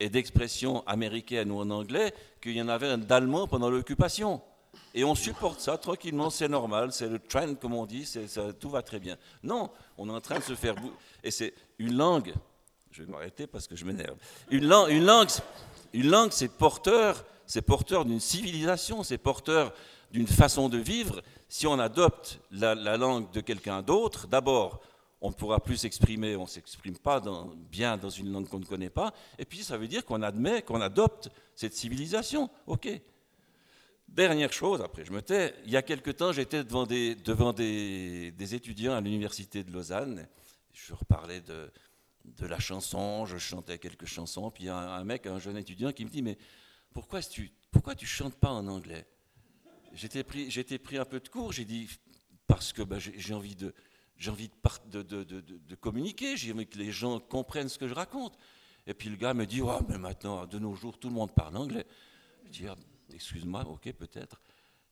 et 0.00 0.08
d'expressions 0.08 0.86
américaines 0.86 1.50
ou 1.50 1.60
en 1.60 1.70
anglais 1.70 2.12
qu'il 2.40 2.52
y 2.52 2.62
en 2.62 2.68
avait 2.68 2.96
d'allemand 2.98 3.46
pendant 3.46 3.70
l'occupation. 3.70 4.42
Et 4.94 5.04
on 5.04 5.14
supporte 5.14 5.60
ça 5.60 5.78
tranquillement, 5.78 6.30
c'est 6.30 6.48
normal, 6.48 6.92
c'est 6.92 7.08
le 7.08 7.18
trend 7.18 7.54
comme 7.54 7.74
on 7.74 7.86
dit, 7.86 8.04
ça, 8.04 8.52
tout 8.52 8.68
va 8.68 8.82
très 8.82 8.98
bien. 8.98 9.16
Non, 9.42 9.70
on 9.96 10.08
est 10.08 10.12
en 10.12 10.20
train 10.20 10.38
de 10.38 10.44
se 10.44 10.54
faire... 10.54 10.74
Et 11.24 11.30
c'est 11.30 11.54
une 11.78 11.96
langue, 11.96 12.34
je 12.90 13.02
vais 13.02 13.10
m'arrêter 13.10 13.46
parce 13.46 13.66
que 13.66 13.74
je 13.74 13.84
m'énerve, 13.84 14.16
une 14.50 14.66
langue, 14.66 14.90
une 14.90 15.04
langue, 15.04 15.28
une 15.92 16.10
langue 16.10 16.30
c'est 16.32 16.48
porteur, 16.48 17.24
c'est 17.46 17.62
porteur 17.62 18.04
d'une 18.04 18.20
civilisation, 18.20 19.02
c'est 19.02 19.18
porteur 19.18 19.72
d'une 20.10 20.26
façon 20.26 20.68
de 20.68 20.78
vivre. 20.78 21.22
Si 21.48 21.66
on 21.66 21.78
adopte 21.78 22.38
la, 22.50 22.74
langue 22.96 23.30
de 23.32 23.40
quelqu'un 23.40 23.82
d'autre, 23.82 24.26
d'abord, 24.26 24.80
on 25.20 25.28
ne 25.28 25.34
pourra 25.34 25.60
plus 25.60 25.76
s'exprimer, 25.76 26.36
on 26.36 26.42
ne 26.42 26.48
s'exprime 26.48 26.98
pas 26.98 27.22
bien 27.70 27.96
dans 27.96 28.10
une 28.10 28.32
langue 28.32 28.48
qu'on 28.48 28.58
ne 28.58 28.64
connaît 28.64 28.90
pas, 28.90 29.12
et 29.38 29.44
puis 29.44 29.62
ça 29.62 29.76
veut 29.76 29.88
dire 29.88 30.04
qu'on 30.04 30.22
admet, 30.22 30.62
qu'on 30.62 30.80
adopte 30.80 31.30
cette 31.54 31.74
civilisation. 31.74 32.50
OK, 32.66 32.88
Dernière 34.12 34.52
chose, 34.52 34.82
après 34.82 35.06
je 35.06 35.12
me 35.12 35.22
tais, 35.22 35.54
il 35.64 35.70
y 35.70 35.76
a 35.76 35.80
quelque 35.80 36.10
temps 36.10 36.32
j'étais 36.32 36.64
devant 36.64 36.84
des, 36.84 37.14
devant 37.14 37.54
des, 37.54 38.54
étudiants 38.54 38.92
à 38.92 39.00
l'université 39.00 39.64
de 39.64 39.72
Lausanne, 39.72 40.28
je 40.74 40.92
reparlais 40.92 41.40
de, 41.40 41.72
de 42.26 42.46
la 42.46 42.58
chanson, 42.58 43.24
je 43.24 43.38
chantais 43.38 43.78
quelques 43.78 44.04
chansons, 44.04 44.50
puis 44.50 44.68
a 44.68 44.76
un, 44.76 45.04
mec, 45.04 45.26
un 45.26 45.38
jeune 45.38 45.56
étudiant 45.56 45.92
qui 45.92 46.04
me 46.04 46.10
dit, 46.10 46.20
mais 46.20 46.36
pourquoi 46.92 47.22
tu, 47.22 47.52
pourquoi 47.70 47.94
tu 47.94 48.04
chantes 48.04 48.34
pas 48.34 48.50
en 48.50 48.66
anglais? 48.66 49.06
J'étais 49.94 50.24
pris, 50.24 50.50
pris 50.78 50.98
un 50.98 51.06
peu 51.06 51.18
de 51.18 51.28
cours, 51.30 51.52
j'ai 51.52 51.64
dit, 51.64 51.88
parce 52.46 52.74
que 52.74 52.82
bah, 52.82 52.98
j'ai 52.98 53.32
envie 53.32 53.56
de, 53.56 53.72
j'ai 54.18 54.30
envie 54.30 54.50
de, 54.90 55.02
de, 55.02 55.22
de, 55.24 55.40
de, 55.40 55.74
communiquer, 55.74 56.36
j'ai 56.36 56.52
envie 56.52 56.66
que 56.66 56.76
les 56.76 56.92
gens 56.92 57.18
comprennent 57.18 57.70
ce 57.70 57.78
que 57.78 57.88
je 57.88 57.94
raconte. 57.94 58.36
Et 58.86 58.92
puis 58.92 59.08
le 59.08 59.16
gars 59.16 59.32
me 59.32 59.46
dit, 59.46 59.62
oh, 59.62 59.80
mais 59.88 59.96
maintenant, 59.96 60.44
de 60.44 60.58
nos 60.58 60.74
jours, 60.74 60.98
tout 60.98 61.08
le 61.08 61.14
monde 61.14 61.32
parle 61.32 61.56
anglais. 61.56 61.86
Je 62.44 62.50
dis, 62.50 62.66
ah, 62.68 62.76
excuse-moi, 63.12 63.66
ok, 63.66 63.92
peut-être. 63.92 64.40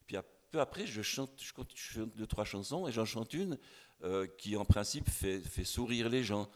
Puis 0.07 0.17
peu 0.51 0.61
après, 0.61 0.87
je 0.87 1.03
chante, 1.03 1.31
je 1.39 1.53
chante 1.75 2.17
deux, 2.17 2.27
trois 2.27 2.45
chansons 2.45 2.89
et 2.89 2.93
j'en 2.93 3.05
chante 3.05 3.33
une 3.35 3.59
euh, 4.03 4.27
qui, 4.39 4.57
en 4.57 4.65
principe, 4.65 5.09
fait, 5.09 5.43
sourire 5.65 6.09
les 6.09 6.25
gens. 6.25 6.49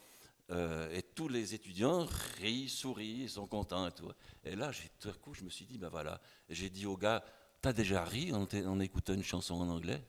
Euh, 0.51 0.95
et 0.95 1.03
tous 1.03 1.29
les 1.29 1.55
étudiants 1.55 2.07
rient, 2.39 2.69
sourient, 2.69 3.23
ils 3.23 3.31
sont 3.31 3.47
contents 3.47 3.87
et 3.87 3.93
tout. 3.93 4.11
Et 4.45 4.57
là, 4.57 4.71
tout 5.01 5.09
à 5.09 5.13
coup, 5.13 5.33
je 5.35 5.43
me 5.43 5.49
suis 5.49 5.65
dit, 5.65 5.79
ben 5.79 5.89
voilà. 5.89 6.21
J'ai 6.51 6.69
dit 6.69 6.87
au 6.87 6.97
gars, 6.97 7.25
t'as 7.63 7.73
déjà 7.73 8.05
ri 8.05 8.33
en, 8.33 8.81
écoutant 8.81 9.15
une 9.15 9.23
chanson 9.23 9.55
en 9.55 9.69
anglais? 9.69 10.03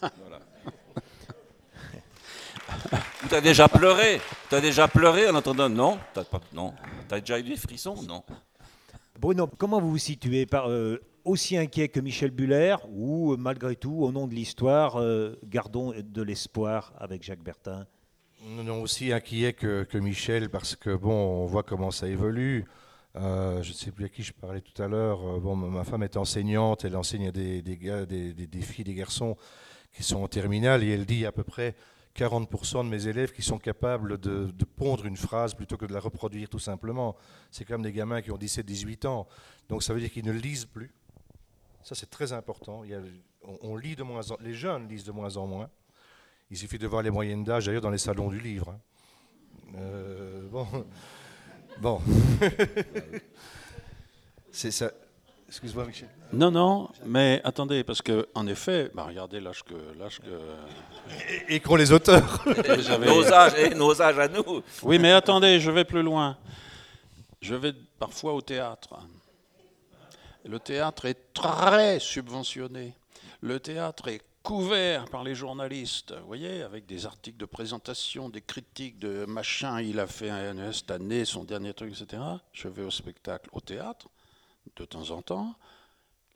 Voilà. 0.00 0.40
T'as 3.28 3.40
déjà 3.40 3.68
pleuré? 3.68 4.20
T'as 4.48 4.60
déjà 4.60 4.88
pleuré 4.88 5.28
en 5.28 5.34
entendant 5.34 5.68
Non, 5.68 5.98
t'as 6.12 6.24
pas, 6.24 6.40
non. 6.52 6.74
T'as 7.08 7.20
déjà 7.20 7.38
eu 7.38 7.42
des 7.42 7.56
frissons? 7.56 8.02
Non. 8.02 8.24
Bruno, 9.20 9.46
comment 9.46 9.80
vous 9.80 9.90
vous 9.90 9.98
situez 9.98 10.46
euh, 10.54 10.98
Aussi 11.24 11.56
inquiet 11.56 11.88
que 11.88 12.00
Michel 12.00 12.30
Buller 12.30 12.76
ou 12.88 13.36
malgré 13.36 13.76
tout, 13.76 14.02
au 14.02 14.10
nom 14.10 14.26
de 14.26 14.34
l'histoire, 14.34 14.96
euh, 14.96 15.38
gardons 15.44 15.92
de 15.96 16.22
l'espoir 16.22 16.92
avec 16.98 17.22
Jacques 17.22 17.42
Bertin? 17.42 17.86
Non, 18.44 18.82
aussi 18.82 19.12
inquiet 19.12 19.52
que, 19.52 19.98
Michel 19.98 20.50
parce 20.50 20.74
que 20.74 20.94
bon, 20.94 21.12
on 21.12 21.46
voit 21.46 21.62
comment 21.62 21.90
ça 21.90 22.08
évolue. 22.08 22.64
Euh, 23.14 23.62
je 23.62 23.68
ne 23.68 23.74
sais 23.74 23.92
plus 23.92 24.06
à 24.06 24.08
qui 24.08 24.22
je 24.22 24.32
parlais 24.32 24.62
tout 24.62 24.82
à 24.82 24.88
l'heure. 24.88 25.40
Bon, 25.40 25.54
ma 25.54 25.84
femme 25.84 26.02
est 26.02 26.16
enseignante, 26.16 26.84
elle 26.84 26.96
enseigne 26.96 27.30
des, 27.30 27.62
des, 27.62 28.60
filles, 28.62 28.84
des 28.84 28.94
garçons 28.94 29.36
qui 29.92 30.02
sont 30.02 30.22
en 30.22 30.28
terminale 30.28 30.82
et 30.82 30.90
elle 30.90 31.06
dit 31.06 31.26
à 31.26 31.32
peu 31.32 31.44
près 31.44 31.76
40% 32.16 32.84
de 32.84 32.90
mes 32.90 33.06
élèves 33.06 33.32
qui 33.32 33.42
sont 33.42 33.58
capables 33.58 34.18
de, 34.18 34.52
pondre 34.76 35.06
une 35.06 35.16
phrase 35.16 35.54
plutôt 35.54 35.76
que 35.76 35.86
de 35.86 35.94
la 35.94 36.00
reproduire 36.00 36.48
tout 36.48 36.58
simplement. 36.58 37.16
C'est 37.50 37.64
comme 37.64 37.82
des 37.82 37.92
gamins 37.92 38.20
qui 38.20 38.30
ont 38.30 38.36
17-18 38.36 39.06
ans. 39.06 39.26
Donc 39.68 39.82
ça 39.82 39.94
veut 39.94 40.00
dire 40.00 40.10
qu'ils 40.10 40.26
ne 40.26 40.32
lisent 40.32 40.66
plus. 40.66 40.92
Ça 41.82 41.94
c'est 41.94 42.10
très 42.10 42.32
important. 42.32 42.82
on, 43.62 43.76
lit 43.76 43.96
de 43.96 44.02
moins 44.02 44.20
les 44.40 44.54
jeunes 44.54 44.88
lisent 44.88 45.04
de 45.04 45.12
moins 45.12 45.36
en 45.36 45.46
moins. 45.46 45.70
Il 46.50 46.58
suffit 46.58 46.78
de 46.78 46.86
voir 46.86 47.02
les 47.02 47.10
moyennes 47.10 47.44
d'âge 47.44 47.66
d'ailleurs 47.66 47.80
dans 47.80 47.90
les 47.90 47.98
salons 47.98 48.28
du 48.28 48.38
livre. 48.38 48.70
Hein. 48.70 48.80
Euh, 49.76 50.48
bon. 50.50 50.66
bon. 51.80 52.02
c'est 54.52 54.70
ça. 54.70 54.92
Excuse-moi, 55.52 55.84
Michel. 55.84 56.08
Non, 56.32 56.50
non, 56.50 56.88
mais 57.04 57.42
attendez, 57.44 57.84
parce 57.84 58.00
que 58.00 58.26
en 58.34 58.46
effet, 58.46 58.90
bah, 58.94 59.04
regardez 59.06 59.38
l'âge 59.38 59.62
que, 59.62 59.74
l'âge 59.98 60.18
que. 60.18 60.40
Et, 61.46 61.60
qu'ont 61.60 61.76
les 61.76 61.92
auteurs. 61.92 62.42
nos 62.98 63.30
âges, 63.30 63.58
et 63.58 63.74
nos 63.74 64.00
âges 64.00 64.18
à 64.18 64.28
nous. 64.28 64.62
Oui, 64.82 64.98
mais 64.98 65.12
attendez, 65.12 65.60
je 65.60 65.70
vais 65.70 65.84
plus 65.84 66.02
loin. 66.02 66.38
Je 67.42 67.54
vais 67.54 67.74
parfois 67.98 68.32
au 68.32 68.40
théâtre. 68.40 68.94
Le 70.46 70.58
théâtre 70.58 71.04
est 71.04 71.34
très 71.34 71.98
subventionné. 72.00 72.94
Le 73.42 73.60
théâtre 73.60 74.08
est 74.08 74.22
couvert 74.42 75.04
par 75.10 75.22
les 75.22 75.34
journalistes, 75.34 76.14
vous 76.18 76.28
voyez, 76.28 76.62
avec 76.62 76.86
des 76.86 77.04
articles 77.04 77.36
de 77.36 77.44
présentation, 77.44 78.30
des 78.30 78.40
critiques 78.40 78.98
de 78.98 79.26
machin, 79.26 79.82
il 79.82 80.00
a 80.00 80.06
fait 80.06 80.30
cette 80.72 80.90
année 80.90 81.26
son 81.26 81.44
dernier 81.44 81.74
truc, 81.74 81.92
etc. 81.92 82.22
Je 82.54 82.68
vais 82.68 82.84
au 82.84 82.90
spectacle, 82.90 83.50
au 83.52 83.60
théâtre 83.60 84.08
de 84.76 84.84
temps 84.84 85.10
en 85.10 85.22
temps, 85.22 85.54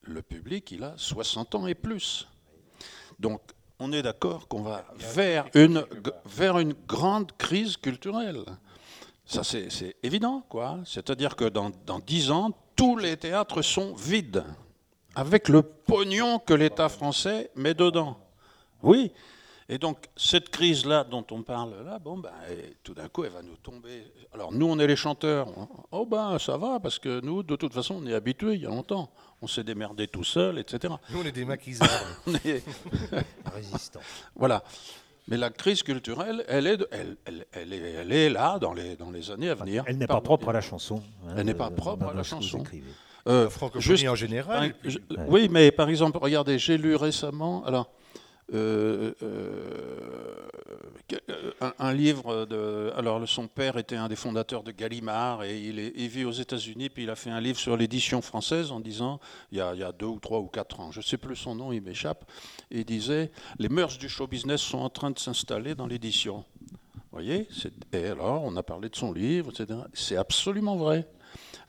le 0.02 0.22
public, 0.22 0.70
il 0.72 0.84
a 0.84 0.94
60 0.96 1.54
ans 1.54 1.66
et 1.66 1.74
plus. 1.74 2.28
Donc, 3.18 3.40
on 3.78 3.92
est 3.92 4.02
d'accord 4.02 4.48
qu'on 4.48 4.62
va 4.62 4.84
vers 4.96 5.46
une, 5.54 5.84
vers 6.24 6.58
une 6.58 6.74
grande 6.86 7.32
crise 7.36 7.76
culturelle. 7.76 8.44
Ça, 9.24 9.42
c'est 9.42 9.96
évident, 10.02 10.44
quoi. 10.48 10.78
C'est-à-dire 10.84 11.34
que 11.34 11.46
dans, 11.46 11.70
dans 11.84 11.98
10 11.98 12.30
ans, 12.30 12.50
tous 12.76 12.96
les 12.96 13.16
théâtres 13.16 13.62
sont 13.62 13.94
vides, 13.94 14.44
avec 15.14 15.48
le 15.48 15.62
pognon 15.62 16.38
que 16.38 16.54
l'État 16.54 16.88
français 16.88 17.50
met 17.56 17.74
dedans. 17.74 18.18
Oui, 18.82 19.12
et 19.68 19.78
donc, 19.78 19.98
cette 20.16 20.50
crise-là 20.50 21.04
dont 21.04 21.26
on 21.32 21.42
parle 21.42 21.74
là, 21.84 21.98
bon, 21.98 22.18
ben, 22.18 22.30
tout 22.84 22.94
d'un 22.94 23.08
coup, 23.08 23.24
elle 23.24 23.32
va 23.32 23.42
nous 23.42 23.56
tomber. 23.56 24.04
Alors, 24.32 24.52
nous, 24.52 24.66
on 24.66 24.78
est 24.78 24.86
les 24.86 24.94
chanteurs. 24.94 25.48
Oh, 25.90 26.06
ben, 26.06 26.38
ça 26.38 26.56
va, 26.56 26.78
parce 26.78 27.00
que 27.00 27.20
nous, 27.20 27.42
de 27.42 27.56
toute 27.56 27.72
façon, 27.72 28.00
on 28.00 28.06
est 28.06 28.14
habitués 28.14 28.54
il 28.54 28.62
y 28.62 28.66
a 28.66 28.68
longtemps. 28.68 29.10
On 29.42 29.48
s'est 29.48 29.64
démerdé 29.64 30.06
tout 30.06 30.22
seul, 30.22 30.58
etc. 30.58 30.94
Nous, 31.10 31.20
on 31.20 31.24
est 31.24 31.32
des 31.32 31.44
maquisards. 31.44 31.88
Résistants. 33.54 34.00
Voilà. 34.36 34.62
Mais 35.28 35.36
la 35.36 35.50
crise 35.50 35.82
culturelle, 35.82 36.44
elle 36.46 36.68
est, 36.68 36.86
elle, 36.92 37.16
elle, 37.52 37.72
est, 37.72 37.78
elle 37.80 38.12
est 38.12 38.30
là 38.30 38.60
dans 38.60 38.72
les, 38.72 38.94
dans 38.94 39.10
les 39.10 39.32
années 39.32 39.50
à 39.50 39.56
venir. 39.56 39.82
Elle 39.88 39.98
n'est 39.98 40.06
pas 40.06 40.20
propre 40.20 40.50
à 40.50 40.52
la 40.52 40.60
chanson. 40.60 41.02
Hein, 41.26 41.34
elle 41.38 41.46
n'est 41.46 41.54
pas 41.54 41.70
propre 41.70 42.06
à 42.06 42.14
la 42.14 42.22
chanson. 42.22 42.62
Euh, 43.26 43.50
francophonie 43.50 44.08
en 44.08 44.14
général. 44.14 44.76
Oui, 45.26 45.48
mais 45.50 45.72
par 45.72 45.88
exemple, 45.88 46.18
regardez, 46.18 46.60
j'ai 46.60 46.78
lu 46.78 46.94
récemment. 46.94 47.64
Alors, 47.64 47.90
euh, 48.54 49.12
euh, 49.22 50.46
un, 51.78 51.92
livre. 51.92 52.46
Alors, 52.96 53.28
son 53.28 53.48
père 53.48 53.76
était 53.76 53.96
un 53.96 54.08
des 54.08 54.16
fondateurs 54.16 54.62
de 54.62 54.70
Gallimard 54.70 55.42
et 55.44 55.58
il, 55.58 55.78
est, 55.78 56.06
vit 56.06 56.24
aux 56.24 56.32
États-Unis. 56.32 56.88
Puis 56.90 57.04
il 57.04 57.10
a 57.10 57.16
fait 57.16 57.30
un 57.30 57.40
livre 57.40 57.58
sur 57.58 57.76
l'édition 57.76 58.22
française 58.22 58.70
en 58.70 58.80
disant, 58.80 59.20
il 59.50 59.58
y, 59.58 59.60
a, 59.60 59.92
deux 59.92 60.06
ou 60.06 60.20
trois 60.20 60.40
ou 60.40 60.46
quatre 60.46 60.80
ans, 60.80 60.92
je 60.92 61.00
ne 61.00 61.04
sais 61.04 61.16
plus 61.16 61.36
son 61.36 61.54
nom, 61.54 61.72
il 61.72 61.82
m'échappe, 61.82 62.24
il 62.70 62.84
disait 62.84 63.30
Les 63.58 63.68
mœurs 63.68 63.98
du 63.98 64.08
show 64.08 64.26
business 64.26 64.60
sont 64.60 64.78
en 64.78 64.90
train 64.90 65.10
de 65.10 65.18
s'installer 65.18 65.74
dans 65.74 65.86
l'édition. 65.86 66.44
Voyez 67.12 67.48
Et 67.92 68.04
alors, 68.06 68.44
on 68.44 68.56
a 68.56 68.62
parlé 68.62 68.88
de 68.90 68.96
son 68.96 69.12
livre, 69.12 69.50
etc. 69.50 69.80
C'est 69.94 70.16
absolument 70.16 70.76
vrai. 70.76 71.08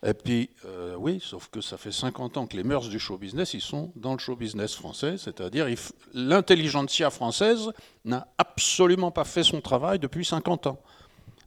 Et 0.06 0.14
puis, 0.14 0.50
euh, 0.66 0.96
oui, 0.96 1.20
sauf 1.22 1.50
que 1.50 1.60
ça 1.60 1.78
fait 1.78 1.92
50 1.92 2.38
ans 2.38 2.48
que 2.48 2.56
les 2.56 2.64
mœurs 2.64 2.88
du 2.88 3.00
show 3.00 3.18
business, 3.18 3.54
ils 3.54 3.62
sont 3.62 3.92
dans 3.96 4.14
le 4.14 4.20
show 4.20 4.36
business 4.36 4.76
français, 4.76 5.18
c'est-à-dire 5.18 5.68
l'intelligentsia 6.14 7.10
française 7.10 7.72
n'a 8.06 8.28
absolument 8.38 9.12
pas 9.12 9.24
fait 9.24 9.44
son 9.44 9.60
travail 9.60 9.98
depuis 9.98 10.24
50 10.24 10.68
ans. 10.68 10.80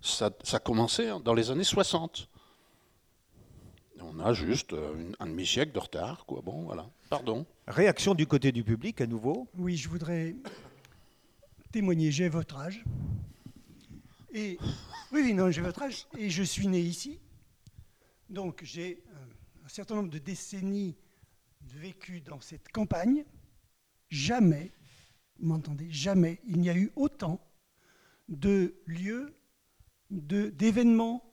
Ça, 0.02 0.30
ça 0.42 0.56
a 0.56 0.60
commencé 0.60 1.10
dans 1.24 1.34
les 1.34 1.50
années 1.50 1.64
60. 1.64 2.28
On 4.00 4.18
a 4.18 4.32
juste 4.32 4.72
euh, 4.72 5.12
un 5.20 5.26
demi-siècle 5.26 5.72
de 5.72 5.78
retard, 5.78 6.24
quoi. 6.26 6.40
Bon, 6.44 6.62
voilà. 6.62 6.86
Pardon. 7.10 7.46
Réaction 7.68 8.14
du 8.14 8.26
côté 8.26 8.50
du 8.50 8.64
public, 8.64 9.00
à 9.00 9.06
nouveau? 9.06 9.46
Oui, 9.56 9.76
je 9.76 9.88
voudrais 9.88 10.34
témoigner. 11.70 12.10
J'ai 12.10 12.28
votre 12.28 12.56
âge. 12.56 12.82
Et 14.32 14.58
oui, 15.12 15.34
non, 15.34 15.50
j'ai 15.50 15.60
votre 15.60 15.82
âge. 15.82 16.06
Et 16.18 16.30
je 16.30 16.42
suis 16.42 16.66
né 16.66 16.80
ici. 16.80 17.20
Donc 18.30 18.62
j'ai 18.64 19.02
un 19.64 19.68
certain 19.68 19.96
nombre 19.96 20.10
de 20.10 20.18
décennies 20.18 20.96
vécues 21.62 22.20
dans 22.20 22.40
cette 22.40 22.70
campagne. 22.70 23.24
Jamais, 24.08 24.72
vous 25.38 25.48
m'entendez, 25.48 25.90
jamais 25.90 26.40
il 26.46 26.60
n'y 26.60 26.70
a 26.70 26.76
eu 26.76 26.90
autant 26.96 27.44
de 28.28 28.80
lieux, 28.86 29.34
d'événements, 30.10 31.24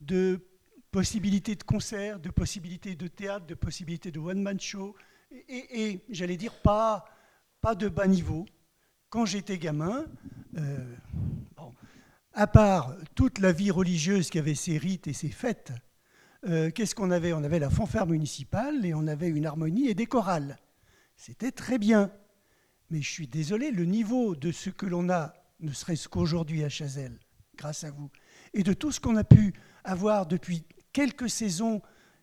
de, 0.00 0.44
possibilités 0.90 1.54
de 1.54 1.62
concerts, 1.62 2.18
de 2.18 2.30
possibilités 2.30 2.96
de 2.96 3.06
théâtre, 3.06 3.46
de 3.46 3.54
possibilités 3.54 4.10
de 4.10 4.18
one-man 4.18 4.58
show, 4.58 4.96
et, 5.30 6.00
j'allais 6.08 6.36
dire 6.36 6.54
pas, 6.62 7.04
pas 7.60 7.74
de 7.74 7.88
bas 7.88 8.06
niveau. 8.06 8.46
Quand 9.10 9.26
j'étais 9.26 9.58
gamin, 9.58 10.06
euh, 10.56 10.96
à 12.32 12.46
part 12.46 12.96
toute 13.14 13.38
la 13.38 13.52
vie 13.52 13.70
religieuse 13.70 14.30
qui 14.30 14.38
avait 14.38 14.54
ses 14.54 14.78
rites 14.78 15.06
et 15.06 15.12
ses 15.12 15.30
fêtes, 15.30 15.72
euh, 16.46 16.70
qu'est-ce 16.70 16.94
qu'on 16.94 17.10
avait? 17.10 17.32
On 17.32 17.44
avait 17.44 17.58
la 17.58 17.70
fanfare 17.70 18.06
municipale 18.06 18.84
et 18.84 18.94
on 18.94 19.06
avait 19.06 19.28
une 19.28 19.46
harmonie 19.46 19.88
et 19.88 19.94
des 19.94 20.06
chorales. 20.06 20.58
C'était 21.16 21.52
très 21.52 21.78
bien. 21.78 22.10
Mais 22.90 23.02
je 23.02 23.10
suis 23.10 23.26
désolé, 23.26 23.70
le 23.70 23.84
niveau 23.84 24.36
de 24.36 24.52
ce 24.52 24.70
que 24.70 24.86
l'on 24.86 25.08
a, 25.10 25.34
ne 25.60 25.72
serait-ce 25.72 26.08
qu'aujourd'hui 26.08 26.62
à 26.62 26.68
Chazelle, 26.68 27.18
grâce 27.56 27.84
à 27.84 27.90
vous, 27.90 28.10
et 28.54 28.62
de 28.62 28.72
tout 28.72 28.92
ce 28.92 29.00
qu'on 29.00 29.16
a 29.16 29.24
pu 29.24 29.54
avoir 29.82 30.26
depuis 30.26 30.64
quelques 30.92 31.30
saisons 31.30 31.82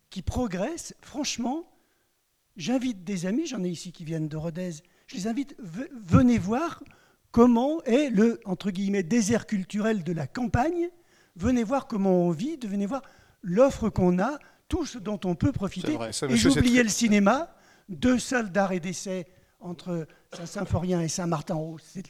qui 0.09 0.21
progressent, 0.21 0.93
franchement, 1.01 1.69
j'invite 2.55 3.03
des 3.03 3.25
amis, 3.25 3.47
j'en 3.47 3.63
ai 3.63 3.69
ici 3.69 3.91
qui 3.91 4.05
viennent 4.05 4.29
de 4.29 4.37
Rodez, 4.37 4.71
je 5.07 5.15
les 5.15 5.27
invite, 5.27 5.55
venez 5.59 6.37
voir 6.37 6.81
comment 7.31 7.81
est 7.83 8.09
le 8.09 8.39
désert 9.03 9.47
culturel 9.47 10.03
de 10.03 10.13
la 10.13 10.27
campagne. 10.27 10.89
Venez 11.35 11.63
voir 11.63 11.87
comment 11.87 12.27
on 12.27 12.29
vit, 12.29 12.57
venez 12.63 12.85
voir 12.85 13.01
l'offre 13.43 13.89
qu'on 13.89 14.19
a, 14.19 14.39
tout 14.67 14.85
ce 14.85 14.97
dont 14.97 15.19
on 15.25 15.35
peut 15.35 15.51
profiter. 15.51 15.97
et 16.29 16.35
j'oubliais 16.35 16.83
le 16.83 16.89
cinéma, 16.89 17.55
deux 17.89 18.17
salles 18.17 18.51
d'art 18.51 18.71
et 18.71 18.79
d'essai 18.79 19.27
entre 19.59 20.07
Saint-Symphorien 20.33 21.01
et 21.01 21.07
Saint-Martin, 21.07 21.57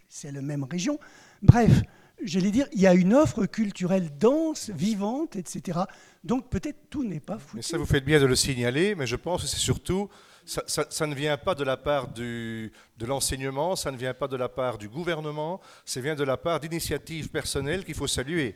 c'est 0.09 0.31
la 0.31 0.41
même 0.41 0.63
région. 0.63 0.99
Bref, 1.41 1.81
j'allais 2.23 2.51
dire, 2.51 2.67
il 2.73 2.81
y 2.81 2.87
a 2.87 2.93
une 2.93 3.13
offre 3.13 3.45
culturelle 3.45 4.17
dense, 4.17 4.69
vivante, 4.69 5.35
etc. 5.35 5.81
Donc 6.23 6.49
peut-être 6.49 6.89
tout 6.89 7.03
n'est 7.03 7.19
pas 7.19 7.37
fou. 7.37 7.57
Mais 7.57 7.61
ça, 7.61 7.77
vous 7.77 7.85
faites 7.85 8.05
bien 8.05 8.19
de 8.19 8.25
le 8.25 8.35
signaler, 8.35 8.95
mais 8.95 9.07
je 9.07 9.15
pense 9.15 9.43
que 9.43 9.47
c'est 9.47 9.57
surtout 9.57 10.09
ça, 10.45 11.07
ne 11.07 11.15
vient 11.15 11.37
pas 11.37 11.55
de 11.55 11.63
la 11.63 11.77
part 11.77 12.09
de 12.09 12.71
l'enseignement, 13.01 13.75
ça 13.75 13.91
ne 13.91 13.97
vient 13.97 14.13
pas 14.13 14.27
de 14.27 14.35
la 14.35 14.49
part 14.49 14.77
du 14.77 14.89
gouvernement, 14.89 15.61
ça 15.85 16.01
vient 16.01 16.15
de 16.15 16.23
la 16.23 16.37
part 16.37 16.59
d'initiatives 16.59 17.29
personnelles 17.29 17.85
qu'il 17.85 17.95
faut 17.95 18.07
saluer. 18.07 18.55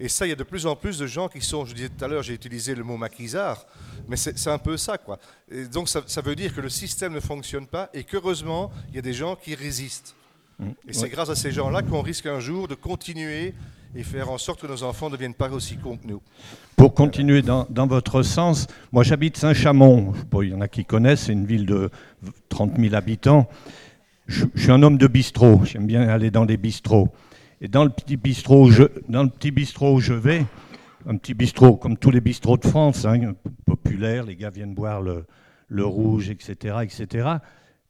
Et 0.00 0.08
ça, 0.08 0.26
il 0.26 0.30
y 0.30 0.32
a 0.32 0.36
de 0.36 0.42
plus 0.42 0.66
en 0.66 0.74
plus 0.74 0.98
de 0.98 1.06
gens 1.06 1.28
qui 1.28 1.40
sont, 1.40 1.64
je 1.64 1.74
disais 1.74 1.88
tout 1.88 2.04
à 2.04 2.08
l'heure, 2.08 2.22
j'ai 2.22 2.34
utilisé 2.34 2.74
le 2.74 2.82
mot 2.82 2.96
maquisard, 2.96 3.64
mais 4.08 4.16
c'est 4.16 4.48
un 4.48 4.58
peu 4.58 4.76
ça, 4.76 4.98
quoi. 4.98 5.18
Et 5.50 5.66
donc 5.66 5.88
ça, 5.88 6.20
veut 6.22 6.34
dire 6.34 6.54
que 6.54 6.60
le 6.60 6.68
système 6.68 7.12
ne 7.12 7.20
fonctionne 7.20 7.66
pas 7.66 7.90
et 7.94 8.04
qu'heureusement, 8.04 8.72
il 8.90 8.96
y 8.96 8.98
a 8.98 9.02
des 9.02 9.12
gens 9.12 9.36
qui 9.36 9.54
résistent. 9.54 10.14
Mmh. 10.58 10.68
Et 10.88 10.92
c'est 10.92 11.08
grâce 11.08 11.30
à 11.30 11.36
ces 11.36 11.52
gens-là 11.52 11.82
qu'on 11.82 12.02
risque 12.02 12.26
un 12.26 12.40
jour 12.40 12.68
de 12.68 12.74
continuer 12.74 13.54
et 13.96 14.02
faire 14.02 14.30
en 14.30 14.38
sorte 14.38 14.60
que 14.60 14.66
nos 14.66 14.82
enfants 14.82 15.06
ne 15.06 15.12
deviennent 15.12 15.34
pas 15.34 15.48
aussi 15.50 15.76
cons 15.76 15.96
que 15.96 16.06
nous. 16.06 16.20
Pour 16.76 16.94
continuer 16.94 17.42
dans, 17.42 17.86
votre 17.86 18.22
sens, 18.22 18.66
moi 18.92 19.04
j'habite 19.04 19.36
Saint-Chamond, 19.36 20.12
il 20.42 20.48
y 20.48 20.54
en 20.54 20.60
a 20.60 20.68
qui 20.68 20.84
connaissent, 20.84 21.24
c'est 21.24 21.32
une 21.32 21.46
ville 21.46 21.66
de 21.66 21.90
30 22.48 22.76
000 22.78 22.94
habitants. 22.94 23.48
Je, 24.26 24.46
suis 24.56 24.70
un 24.70 24.82
homme 24.82 24.98
de 24.98 25.06
bistrot, 25.06 25.60
j'aime 25.64 25.86
bien 25.86 26.08
aller 26.08 26.30
dans 26.30 26.44
les 26.44 26.56
bistrots. 26.56 27.12
Et 27.60 27.68
dans 27.68 27.84
le 27.84 27.90
petit 27.90 28.16
bistrot 28.16 28.66
où 28.66 28.70
je, 28.70 28.84
dans 29.08 29.22
le 29.22 29.30
petit 29.30 29.50
bistrot 29.50 29.94
où 29.94 30.00
je 30.00 30.14
vais, 30.14 30.44
un 31.06 31.16
petit 31.16 31.34
bistrot 31.34 31.76
comme 31.76 31.96
tous 31.96 32.10
les 32.10 32.20
bistrots 32.20 32.56
de 32.56 32.66
France, 32.66 33.04
hein, 33.04 33.34
populaire, 33.66 34.24
les 34.24 34.36
gars 34.36 34.50
viennent 34.50 34.74
boire 34.74 35.02
le, 35.02 35.26
le 35.68 35.84
rouge, 35.84 36.30
etc., 36.30 36.76
etc. 36.82 37.28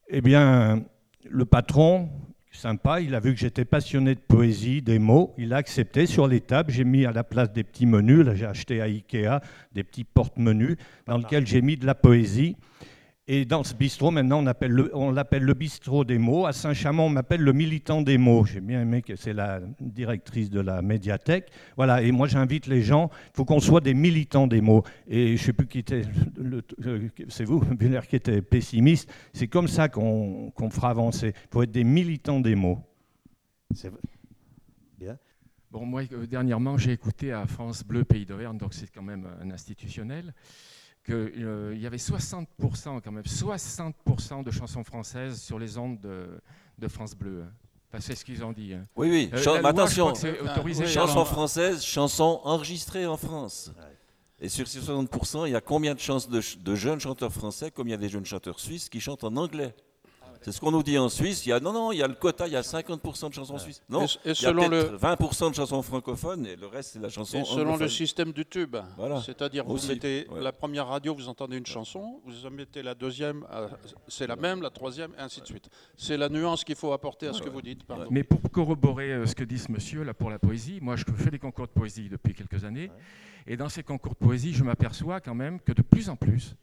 Eh 0.09 0.21
bien, 0.21 0.85
le 1.29 1.45
patron, 1.45 2.09
sympa. 2.57 3.01
Il 3.01 3.15
a 3.15 3.21
vu 3.21 3.35
que 3.35 3.41
j'étais 3.41 3.65
passionné 3.65 4.15
de 4.15 4.21
poésie, 4.21 4.83
des 4.83 4.99
mots. 4.99 5.35
Il 5.39 5.53
a 5.53 5.57
accepté 5.57 6.07
sur 6.07 6.27
les 6.27 6.41
tables. 6.41 6.71
J'ai 6.71 6.85
mis 6.85 7.05
à 7.05 7.13
la 7.13 7.25
place 7.25 7.53
des 7.53 7.65
petits 7.65 7.87
menus. 7.87 8.25
Là, 8.25 8.35
j'ai 8.35 8.47
acheté 8.47 8.81
à 8.81 8.85
Ikea 8.85 9.41
des 9.73 9.85
petits 9.85 10.05
porte-menus 10.05 10.77
dans 11.07 11.19
lesquels 11.19 11.47
j'ai 11.47 11.63
mis 11.63 11.77
de 11.77 11.87
la 11.87 11.95
poésie. 11.95 12.57
Et 13.27 13.47
dans 13.47 13.65
ce 13.65 13.73
bistrot, 13.73 14.11
maintenant, 14.11 14.45
on, 14.93 15.11
l'appelle 15.11 15.45
le 15.45 15.55
bistrot 15.55 16.05
des 16.05 16.19
mots. 16.19 16.45
À 16.45 16.53
Saint-Chamond, 16.53 17.05
on 17.05 17.09
m'appelle 17.09 17.41
le 17.41 17.55
militant 17.55 18.03
des 18.03 18.19
mots. 18.19 18.45
J'ai 18.45 18.61
bien 18.61 18.83
aimé 18.83 19.01
que 19.01 19.17
c'est 19.17 19.33
la 19.33 19.61
directrice 19.81 20.51
de 20.51 20.61
la 20.61 20.83
médiathèque. 20.83 21.51
Voilà, 21.77 22.03
et 22.03 22.13
moi, 22.13 22.29
j'invite 22.29 22.67
les 22.67 22.83
gens, 22.83 23.09
il 23.29 23.37
faut 23.37 23.47
qu'on 23.47 23.61
soit 23.61 23.81
des 23.81 23.95
militants 23.95 24.47
des 24.47 24.61
mots. 24.61 24.83
Et 25.09 25.29
je 25.29 25.33
ne 25.33 25.47
sais 25.47 25.53
plus 25.55 25.67
qui 25.67 25.79
était, 25.79 26.03
c'est 27.29 27.45
vous, 27.45 27.61
Buller, 27.75 28.01
qui 28.07 28.17
était 28.17 28.43
pessimiste. 28.43 29.11
C'est 29.33 29.49
comme 29.49 29.69
ça 29.69 29.89
qu'on 29.89 30.53
fera 30.71 30.91
avancer. 30.91 31.29
Il 31.35 31.49
faut 31.51 31.63
être 31.63 31.73
des 31.73 31.85
militants 31.85 32.41
des 32.41 32.55
mots. 32.55 32.81
C'est 33.75 33.91
bien. 34.99 35.17
Bon, 35.71 35.87
moi, 35.87 36.03
euh, 36.13 36.27
dernièrement, 36.27 36.77
j'ai 36.77 36.93
écouté 36.93 37.33
à 37.33 37.47
France 37.47 37.85
Bleu 37.85 38.05
Pays 38.05 38.27
d'Auvergne, 38.27 38.59
donc 38.59 38.75
c'est 38.75 38.93
quand 38.93 39.03
même 39.03 39.27
un 39.43 39.51
institutionnel 39.51 40.35
qu'il 41.05 41.15
euh, 41.15 41.77
y 41.77 41.87
avait 41.87 41.99
60%, 41.99 42.47
quand 43.03 43.13
même, 43.13 43.25
60% 43.25 44.43
de 44.43 44.51
chansons 44.51 44.85
françaises 44.85 45.41
sur 45.41 45.59
les 45.59 45.77
ondes 45.77 46.01
de, 46.01 46.89
France 46.89 47.15
Bleu. 47.15 47.45
c'est 47.99 48.15
ce 48.15 48.25
qu'ils 48.25 48.43
ont 48.45 48.53
dit. 48.53 48.75
Hein. 48.75 48.85
Oui, 48.97 49.11
oui. 49.11 49.31
Euh, 49.33 49.63
attention, 49.63 50.13
chansons 50.87 51.25
françaises, 51.25 51.85
chansons 51.85 52.41
enregistrées 52.45 53.07
en 53.07 53.17
France. 53.17 53.71
Et 54.41 54.49
sur 54.49 54.67
ces 54.67 54.81
60%, 54.81 55.47
il 55.47 55.53
y 55.53 55.57
a 55.57 55.61
combien 55.61 55.95
de 55.95 56.01
chances 56.01 56.29
de, 56.29 56.75
jeunes 56.75 57.01
chanteurs 57.01 57.33
français, 57.33 57.71
comme 57.71 57.89
il 57.89 57.93
y 57.93 57.95
a 57.95 57.99
des 57.99 58.09
jeunes 58.09 58.27
chanteurs 58.27 58.59
suisses 58.59 58.89
qui 58.89 59.01
chantent 59.01 59.25
en 59.25 59.37
anglais? 59.37 59.75
C'est 60.45 60.53
ce 60.53 60.61
qu'on 60.61 60.73
nous 60.73 60.83
dit 60.83 60.99
en 60.99 61.09
Suisse. 61.09 61.47
Il 61.47 61.49
y 61.49 61.53
a, 61.53 61.61
non, 61.61 61.73
non, 61.73 61.91
il 61.91 61.99
y 61.99 62.03
a 62.03 62.07
le 62.07 62.15
quota, 62.15 62.47
il 62.47 62.53
y 62.53 62.57
a 62.57 62.61
50% 62.61 63.31
de 63.31 63.35
chansons 63.35 63.57
suisses. 63.57 63.83
Non, 63.89 64.05
et, 64.27 64.35
selon 64.35 64.63
il 64.65 64.65
y 64.65 64.67
a 64.67 64.91
le 64.91 64.99
20% 64.99 65.51
de 65.51 65.55
chansons 65.55 65.81
francophones 65.81 66.47
et 66.47 66.55
le 66.55 66.67
reste, 66.67 66.93
c'est 66.93 66.99
la 66.99 67.09
chanson 67.09 67.39
Et 67.39 67.45
selon 67.45 67.79
le 67.79 67.89
système 67.89 68.33
du 68.33 68.45
tube. 68.45 68.77
Voilà. 68.99 69.23
C'est-à-dire, 69.23 69.65
vous 69.65 69.79
mettez 69.89 70.27
la 70.39 70.53
première 70.53 70.89
radio, 70.89 71.15
vous 71.15 71.29
entendez 71.29 71.57
une 71.57 71.65
chanson, 71.65 72.21
vous 72.27 72.51
mettez 72.51 72.83
la 72.83 72.95
deuxième, 72.95 73.47
euh, 73.53 73.69
c'est 74.07 74.27
la 74.27 74.37
même, 74.37 74.61
la 74.61 74.69
troisième, 74.69 75.13
et 75.19 75.23
ainsi 75.23 75.41
de 75.41 75.47
suite. 75.47 75.71
C'est 75.97 76.19
la 76.19 76.29
nuance 76.29 76.63
qu'il 76.63 76.77
faut 76.77 76.93
apporter 76.93 77.29
à 77.29 77.33
ce 77.33 77.41
que 77.41 77.49
vous 77.49 77.63
dites. 77.63 77.81
Mais 78.11 78.23
pour 78.23 78.43
corroborer 78.51 79.13
euh, 79.13 79.27
ce 79.27 79.35
que 79.35 79.45
dit 79.45 79.59
ce 79.59 79.73
monsieur 79.73 80.03
là 80.03 80.13
pour 80.13 80.29
la 80.29 80.39
poésie, 80.39 80.79
moi 80.83 80.97
je 80.97 81.05
fais 81.17 81.31
des 81.31 81.39
concours 81.39 81.67
de 81.67 81.73
poésie 81.73 82.11
depuis 82.11 82.35
quelques 82.35 82.65
années. 82.65 82.91
Et 83.47 83.57
dans 83.57 83.71
ces 83.71 83.83
concours 83.83 84.13
de 84.13 84.27
poésie, 84.27 84.53
je 84.53 84.63
m'aperçois 84.63 85.21
quand 85.21 85.35
même 85.35 85.59
que 85.61 85.73
de 85.73 85.83
plus 85.83 86.09
en 86.09 86.17
plus, 86.17 86.55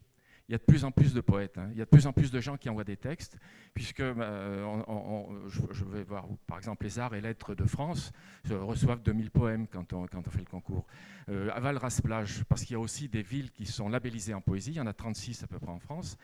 il 0.52 0.56
y 0.56 0.56
a 0.56 0.58
de 0.58 0.64
plus 0.64 0.84
en 0.84 0.92
plus 0.92 1.14
de 1.14 1.22
poètes, 1.22 1.58
hein. 1.58 1.70
il 1.72 1.78
y 1.78 1.82
a 1.82 1.86
de 1.86 1.90
plus 1.90 2.08
en 2.08 2.12
plus 2.12 2.30
de 2.30 2.42
gens 2.42 2.58
qui 2.58 2.70
envoient 2.70 2.84
des 2.84 2.98
textes, 2.98 3.38
puisque 3.74 4.02
euh, 4.02 5.48
je, 5.48 5.86
vais 5.86 6.04
voir, 6.04 6.26
par 6.46 6.58
exemple, 6.58 6.84
les 6.84 7.00
arts 7.00 7.16
et 7.16 7.22
lettres 7.22 7.56
de 7.56 7.64
France 7.64 8.12
reçoivent 8.50 9.02
2000 9.02 9.32
poèmes 9.32 9.66
quand 9.66 9.94
on, 9.94 10.08
fait 10.08 10.40
le 10.40 10.46
concours. 10.46 10.86
Euh, 11.30 11.50
à 11.54 11.62
Val-Rasplage, 11.62 12.44
parce 12.50 12.66
qu'il 12.66 12.74
y 12.74 12.76
a 12.76 12.82
aussi 12.82 13.08
des 13.08 13.22
villes 13.22 13.50
qui 13.52 13.66
sont 13.66 13.88
labellisées 13.88 14.34
en 14.34 14.42
poésie, 14.42 14.72
il 14.72 14.76
y 14.76 14.82
en 14.82 14.88
a 14.88 14.94
36 14.94 15.42
à 15.42 15.48
peu 15.48 15.58
près 15.58 15.72
en 15.72 15.80
France. 15.80 16.18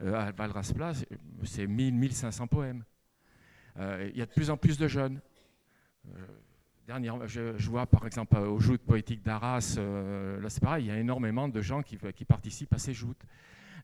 Euh, 0.00 0.14
à 0.14 0.32
Val-Rasplage, 0.32 1.04
c'est 1.44 1.66
1000-1500 1.66 2.48
poèmes. 2.48 2.82
il 3.78 4.16
y 4.16 4.22
a 4.22 4.26
de 4.26 4.32
plus 4.32 4.48
en 4.48 4.56
plus 4.56 4.78
de 4.78 4.88
jeunes. 4.88 5.20
Dernière, 6.86 7.28
je, 7.28 7.68
vois 7.68 7.84
par 7.84 8.06
exemple 8.06 8.38
aux 8.38 8.58
joutes 8.58 8.80
poétiques 8.80 9.22
d'Arras, 9.22 9.76
là 9.76 10.48
c'est 10.48 10.62
pareil, 10.62 10.86
il 10.86 10.88
y 10.88 10.90
a 10.92 10.98
énormément 10.98 11.46
de 11.46 11.60
gens 11.60 11.82
qui 11.82 12.24
participent 12.24 12.72
à 12.72 12.78
ces 12.78 12.94
joutes 12.94 13.22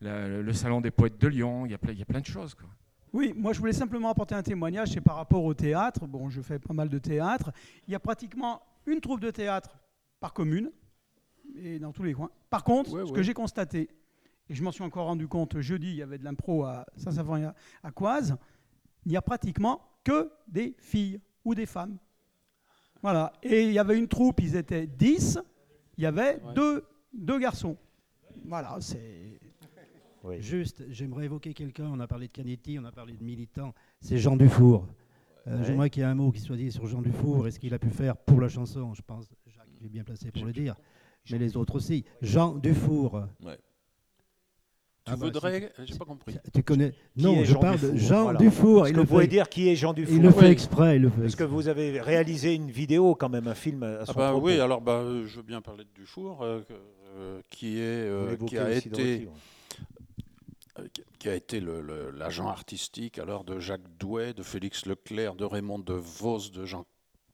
le 0.02 0.52
salon 0.52 0.80
des 0.80 0.90
poètes 0.90 1.18
de 1.18 1.28
Lyon, 1.28 1.66
il 1.66 1.72
y 1.72 1.74
a 1.74 1.78
plein, 1.78 1.92
il 1.92 1.98
y 1.98 2.02
a 2.02 2.06
plein 2.06 2.20
de 2.20 2.26
choses. 2.26 2.54
Quoi. 2.54 2.68
Oui, 3.12 3.34
moi 3.36 3.52
je 3.52 3.58
voulais 3.58 3.72
simplement 3.72 4.08
apporter 4.08 4.34
un 4.34 4.42
témoignage, 4.42 4.92
c'est 4.92 5.00
par 5.00 5.16
rapport 5.16 5.44
au 5.44 5.54
théâtre. 5.54 6.06
Bon, 6.06 6.30
je 6.30 6.40
fais 6.40 6.58
pas 6.58 6.74
mal 6.74 6.88
de 6.88 6.98
théâtre. 6.98 7.52
Il 7.86 7.92
y 7.92 7.94
a 7.94 8.00
pratiquement 8.00 8.62
une 8.86 9.00
troupe 9.00 9.20
de 9.20 9.30
théâtre 9.30 9.78
par 10.18 10.32
commune, 10.32 10.70
et 11.56 11.78
dans 11.78 11.92
tous 11.92 12.02
les 12.02 12.14
coins. 12.14 12.30
Par 12.50 12.64
contre, 12.64 13.06
ce 13.06 13.12
que 13.12 13.22
j'ai 13.22 13.34
constaté, 13.34 13.90
et 14.48 14.54
je 14.54 14.62
m'en 14.62 14.72
suis 14.72 14.82
encore 14.82 15.06
rendu 15.06 15.28
compte 15.28 15.60
jeudi, 15.60 15.90
il 15.90 15.96
y 15.96 16.02
avait 16.02 16.18
de 16.18 16.24
l'impro 16.24 16.64
à 16.64 16.86
Saint-Savoie 16.96 17.54
à 17.82 17.90
Coise, 17.90 18.36
il 19.04 19.10
n'y 19.10 19.16
a 19.16 19.22
pratiquement 19.22 19.82
que 20.04 20.30
des 20.48 20.74
filles 20.78 21.20
ou 21.44 21.54
des 21.54 21.66
femmes. 21.66 21.98
Voilà. 23.02 23.32
Et 23.42 23.64
il 23.64 23.72
y 23.72 23.78
avait 23.78 23.98
une 23.98 24.08
troupe, 24.08 24.40
ils 24.40 24.56
étaient 24.56 24.86
10, 24.86 25.40
il 25.98 26.04
y 26.04 26.06
avait 26.06 26.40
deux, 26.54 26.84
deux 27.12 27.38
garçons. 27.38 27.76
Voilà, 28.44 28.78
c'est 28.80 29.40
Juste, 30.38 30.84
j'aimerais 30.88 31.24
évoquer 31.24 31.54
quelqu'un. 31.54 31.90
On 31.92 32.00
a 32.00 32.06
parlé 32.06 32.28
de 32.28 32.32
Canetti, 32.32 32.78
on 32.78 32.84
a 32.84 32.92
parlé 32.92 33.14
de 33.14 33.24
militants. 33.24 33.74
C'est 34.00 34.18
Jean 34.18 34.36
Dufour. 34.36 34.86
Euh, 35.48 35.64
j'aimerais 35.64 35.90
qu'il 35.90 36.02
y 36.02 36.04
ait 36.04 36.08
un 36.08 36.14
mot 36.14 36.30
qui 36.30 36.40
soit 36.40 36.56
dit 36.56 36.70
sur 36.70 36.86
Jean 36.86 37.02
Dufour 37.02 37.48
et 37.48 37.50
ce 37.50 37.58
qu'il 37.58 37.74
a 37.74 37.78
pu 37.78 37.90
faire 37.90 38.16
pour 38.16 38.40
la 38.40 38.48
chanson. 38.48 38.94
Je 38.94 39.02
pense, 39.02 39.26
Jacques 39.46 39.66
est 39.84 39.88
bien 39.88 40.04
placé 40.04 40.30
pour 40.30 40.44
le 40.44 40.52
dire, 40.52 40.76
mais 41.30 41.38
les 41.38 41.56
autres 41.56 41.74
aussi. 41.74 42.04
Jean 42.20 42.54
Dufour. 42.54 43.24
Ouais. 43.44 43.58
Tu 45.04 45.10
ah 45.12 45.16
bah, 45.16 45.26
voudrais, 45.26 45.72
j'ai 45.84 45.98
pas 45.98 46.04
compris. 46.04 46.36
Tu 46.54 46.62
connais 46.62 46.92
Non, 47.16 47.42
je 47.42 47.54
parle 47.54 47.80
de 47.80 47.96
Jean 47.96 48.34
Dufour. 48.34 48.86
Il 48.86 48.96
vous 49.00 49.26
dire 49.26 49.48
qui 49.48 49.68
est 49.68 49.74
Jean 49.74 49.92
Dufour 49.92 50.14
Il 50.14 50.22
le 50.22 50.30
fait 50.30 50.52
exprès. 50.52 50.94
Il 50.96 51.02
le 51.02 51.10
fait 51.10 51.22
Parce 51.22 51.34
que 51.34 51.42
vous 51.42 51.66
avez 51.66 52.00
réalisé 52.00 52.54
une 52.54 52.70
vidéo, 52.70 53.16
quand 53.16 53.28
même, 53.28 53.48
un 53.48 53.56
film 53.56 53.82
à 53.82 54.06
son 54.06 54.12
ah 54.12 54.16
bah 54.16 54.34
Oui, 54.36 54.60
alors 54.60 54.80
bah, 54.80 55.02
je 55.26 55.36
veux 55.36 55.42
bien 55.42 55.60
parler 55.60 55.82
de 55.82 55.90
Dufour, 55.92 56.42
euh, 56.42 56.60
euh, 57.16 57.40
qui, 57.50 57.80
est, 57.80 58.46
qui 58.46 58.56
a 58.56 58.70
été 58.70 59.24
euh, 59.24 59.30
qui 61.18 61.28
a 61.28 61.34
été 61.34 61.60
l'agent 61.60 62.48
artistique 62.48 63.18
alors 63.18 63.44
de 63.44 63.58
Jacques 63.58 63.96
Douai, 63.98 64.32
de 64.32 64.42
Félix 64.42 64.86
Leclerc, 64.86 65.34
de 65.34 65.44
Raymond 65.44 65.78
de 65.78 65.94
Vos, 65.94 66.50
de 66.50 66.64
Jean 66.64 66.86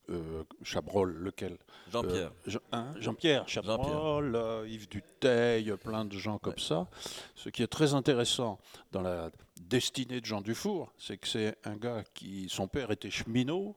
euh, 0.09 0.43
Chabrol, 0.63 1.11
lequel 1.11 1.57
Jean-Pierre. 1.91 2.31
Euh, 2.47 2.57
hein, 2.71 2.93
Jean-Pierre 2.97 3.47
Chabrol, 3.47 4.65
Yves 4.67 4.89
Duteil, 4.89 5.71
plein 5.83 6.05
de 6.05 6.17
gens 6.17 6.39
comme 6.39 6.57
ça. 6.57 6.87
Ce 7.35 7.49
qui 7.49 7.61
est 7.61 7.67
très 7.67 7.93
intéressant 7.93 8.59
dans 8.91 9.01
la 9.01 9.29
destinée 9.61 10.19
de 10.19 10.25
Jean 10.25 10.41
Dufour, 10.41 10.91
c'est 10.97 11.17
que 11.17 11.27
c'est 11.27 11.57
un 11.63 11.75
gars 11.75 12.03
qui, 12.13 12.47
son 12.49 12.67
père 12.67 12.89
était 12.89 13.11
cheminot, 13.11 13.75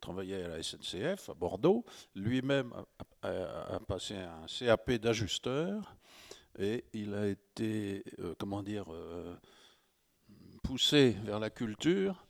travaillait 0.00 0.42
à 0.42 0.48
la 0.48 0.62
SNCF 0.62 1.28
à 1.28 1.34
Bordeaux. 1.34 1.84
Lui-même 2.14 2.72
a, 3.22 3.78
passé 3.86 4.16
un 4.16 4.46
CAP 4.46 4.92
d'ajusteur 4.92 5.94
et 6.58 6.84
il 6.92 7.14
a 7.14 7.26
été, 7.26 8.04
euh, 8.18 8.34
comment 8.38 8.62
dire, 8.62 8.92
euh, 8.92 9.34
poussé 10.62 11.16
vers 11.24 11.38
la 11.38 11.50
culture 11.50 12.26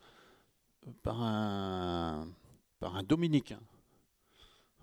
par 1.03 1.21
un, 1.23 2.29
par 2.79 2.97
un 2.97 3.03
dominicain 3.03 3.61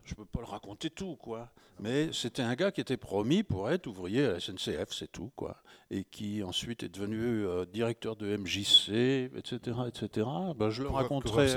je 0.08 0.14
ne 0.14 0.16
peux 0.18 0.26
pas 0.26 0.40
le 0.40 0.46
raconter 0.46 0.90
tout, 0.90 1.18
quoi. 1.18 1.50
Mais 1.80 2.12
c'était 2.14 2.42
un 2.42 2.56
gars 2.56 2.72
qui 2.72 2.82
était 2.82 2.98
promis 2.98 3.44
pour 3.44 3.70
être 3.70 3.88
ouvrier 3.88 4.26
à 4.26 4.32
la 4.34 4.40
SNCF, 4.40 4.92
c'est 4.92 5.12
tout, 5.12 5.32
quoi. 5.36 5.62
Et 5.92 6.06
qui 6.06 6.42
ensuite 6.44 6.84
est 6.84 6.90
devenu 6.90 7.46
euh, 7.46 7.66
directeur 7.66 8.16
de 8.16 8.36
MJC, 8.38 9.30
etc., 9.36 9.78
etc. 9.88 10.28
Ben, 10.56 10.70
je 10.70 10.84
le 10.84 10.90
raconterai. 10.90 11.50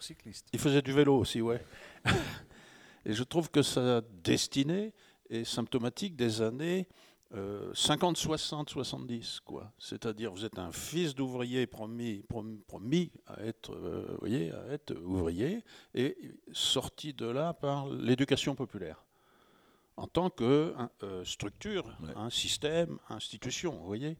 Cycliste. 0.00 0.48
Il 0.52 0.58
faisait 0.58 0.82
du 0.82 0.92
vélo 0.92 1.16
aussi, 1.16 1.40
ouais. 1.40 1.62
Et 3.04 3.12
je 3.12 3.22
trouve 3.22 3.50
que 3.50 3.62
sa 3.62 4.00
destinée 4.00 4.92
est 5.32 5.44
symptomatique 5.44 6.16
des 6.16 6.42
années 6.42 6.86
50, 7.72 8.18
60, 8.18 8.68
70, 8.68 9.40
quoi. 9.40 9.72
C'est-à-dire, 9.78 10.30
vous 10.32 10.44
êtes 10.44 10.58
un 10.58 10.70
fils 10.70 11.14
d'ouvrier 11.14 11.66
promis, 11.66 12.22
promis, 12.66 13.10
à 13.26 13.42
être, 13.42 13.72
euh, 13.72 14.16
voyez, 14.20 14.52
à 14.52 14.66
être 14.70 14.94
ouvrier 15.02 15.64
et 15.94 16.14
sorti 16.52 17.14
de 17.14 17.24
là 17.24 17.54
par 17.54 17.88
l'éducation 17.88 18.54
populaire 18.54 19.02
en 19.96 20.06
tant 20.06 20.30
que 20.30 20.74
euh, 21.02 21.24
structure, 21.24 21.84
un 22.16 22.30
système, 22.30 22.98
institution, 23.08 23.72
vous 23.72 23.86
voyez. 23.86 24.16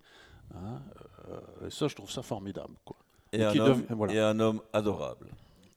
Hein, 0.54 0.80
euh, 1.28 1.66
et 1.66 1.70
ça, 1.70 1.88
je 1.88 1.94
trouve 1.94 2.10
ça 2.10 2.22
formidable, 2.22 2.74
quoi. 2.84 2.96
Et, 3.32 3.42
un, 3.42 3.56
homme, 3.56 4.10
et 4.10 4.18
un 4.18 4.38
homme 4.40 4.60
adorable. 4.74 5.28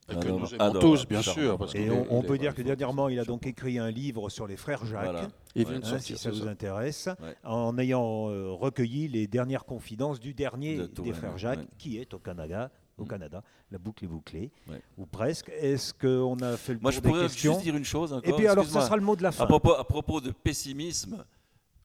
Et 0.09 0.15
que 0.15 0.27
nous 0.27 0.53
aimons 0.53 0.79
tous, 0.79 1.07
bien 1.07 1.21
sûr. 1.21 1.57
Parce 1.57 1.73
et 1.75 1.89
on, 1.89 2.21
peut 2.21 2.37
dire 2.37 2.53
que 2.53 2.61
dernièrement, 2.61 3.09
il 3.09 3.19
a 3.19 3.25
donc 3.25 3.47
écrit 3.47 3.79
un 3.79 3.89
livre 3.89 4.29
sur 4.29 4.45
les 4.45 4.55
frères 4.55 4.85
Jacques, 4.85 5.29
il 5.55 5.65
vient 5.65 5.79
de 5.79 5.85
hein, 5.85 5.99
si 5.99 6.17
ça 6.17 6.29
vous 6.29 6.47
intéresse, 6.47 7.09
en 7.43 7.77
ayant 7.77 8.29
euh, 8.29 8.51
recueilli 8.51 9.07
les 9.07 9.27
dernières 9.27 9.65
confidences 9.65 10.19
du 10.19 10.33
dernier 10.33 10.87
des 10.87 11.13
frères 11.13 11.37
Jacques, 11.37 11.67
qui 11.77 11.97
est 11.97 12.13
au 12.13 12.19
Canada, 12.19 12.71
au 12.97 13.05
mm. 13.05 13.07
Canada, 13.07 13.43
la 13.71 13.77
boucle 13.77 14.05
est 14.05 14.07
bouclée, 14.07 14.51
ou 14.97 15.05
presque. 15.05 15.49
Est-ce 15.49 15.93
qu'on 15.93 16.37
a 16.39 16.55
fait 16.55 16.73
le 16.73 16.79
Moi, 16.79 16.91
je 16.91 16.99
pourrais 16.99 17.29
juste 17.29 17.61
dire 17.61 17.75
une 17.75 17.85
chose 17.85 18.13
encore. 18.13 18.31
Et 18.31 18.35
puis 18.35 18.47
alors, 18.47 18.65
ça 18.65 18.81
sera 18.81 18.97
le 18.97 19.03
mot 19.03 19.15
de 19.15 19.23
la 19.23 19.31
fin. 19.31 19.43
À 19.43 19.47
propos, 19.47 19.73
à 19.73 19.83
propos 19.83 20.21
de 20.21 20.31
pessimisme, 20.31 21.25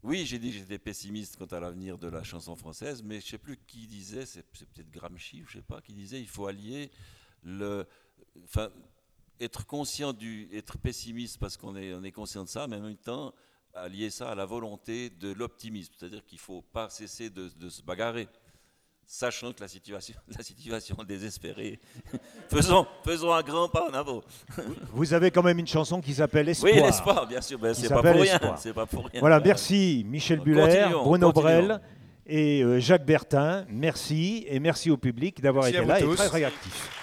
oui, 0.03 0.25
j'ai 0.25 0.39
dit 0.39 0.51
que 0.51 0.59
j'étais 0.59 0.79
pessimiste 0.79 1.37
quant 1.37 1.57
à 1.57 1.61
l'avenir 1.61 1.99
de 1.99 2.09
la 2.09 2.23
chanson 2.23 2.57
française, 2.57 3.03
mais 3.03 3.21
je 3.21 3.27
ne 3.27 3.31
sais 3.31 3.39
plus 3.39 3.59
qui 3.67 3.87
disait, 3.87 4.25
c'est 4.25 4.43
peut-être 4.43 4.91
Gramsci, 4.91 5.43
je 5.47 5.59
ne 5.59 5.63
sais 5.63 5.67
pas, 5.67 5.81
qui 5.81 5.93
disait 5.93 6.21
il 6.21 6.29
faut 6.29 6.47
allier 6.47 6.91
le, 7.43 7.87
enfin, 8.45 8.71
être 9.41 9.67
conscient 9.67 10.13
du, 10.13 10.49
être 10.53 10.79
pessimiste 10.79 11.39
parce 11.39 11.57
qu'on 11.57 11.77
est, 11.77 11.95
on 11.95 12.03
est 12.05 12.13
conscient 12.13 12.45
de 12.45 12.49
ça, 12.49 12.67
mais 12.67 12.77
en 12.77 12.83
même 12.83 12.97
temps 12.97 13.33
allier 13.75 14.11
ça 14.11 14.31
à 14.31 14.35
la 14.35 14.45
volonté 14.45 15.11
de 15.11 15.33
l'optimisme, 15.33 15.93
c'est-à-dire 15.97 16.25
qu'il 16.25 16.37
ne 16.37 16.43
faut 16.43 16.63
pas 16.73 16.89
cesser 16.91 17.31
de, 17.31 17.49
se 17.69 17.83
bagarrer, 17.83 18.29
sachant 19.07 19.53
que 19.53 19.61
la 19.61 19.69
situation, 19.69 20.15
la 20.37 20.43
situation 20.43 20.97
est 21.01 21.07
désespérée. 21.07 21.81
faisons, 22.51 22.87
faisons 23.05 23.33
un 23.33 23.43
grand 23.43 23.69
pas 23.69 23.89
en 23.89 23.95
avant. 23.95 24.23
Vous 24.93 25.15
avez 25.15 25.31
quand 25.31 25.43
même 25.43 25.59
une 25.59 25.67
chanson 25.67 26.01
qui 26.01 26.15
s'appelle 26.15 26.49
Espoir. 26.49 26.73
Oui, 26.73 26.81
l'espoir, 26.81 27.27
bien 27.27 27.41
sûr, 27.41 27.59
ben, 27.59 27.75
c'est 27.75 27.89
pas, 27.89 28.03
pour 28.03 28.21
rien, 28.21 28.39
pas 28.39 28.87
pour 28.87 29.07
rien. 29.07 29.21
Voilà, 29.21 29.41
merci 29.41 30.05
Michel 30.07 30.41
Buller, 30.41 30.89
Bruno 30.93 31.33
Brel 31.33 31.81
et 32.27 32.63
euh, 32.63 32.81
Jacques 32.81 33.07
Bertin. 33.07 33.65
Merci 33.69 34.45
et 34.49 34.61
merci 34.61 34.91
au 34.91 34.97
public 34.97 35.41
d'avoir 35.41 35.67
été 35.67 35.85
là 35.85 36.01
et 36.01 36.15
très 36.15 36.29
réactif. 36.29 37.00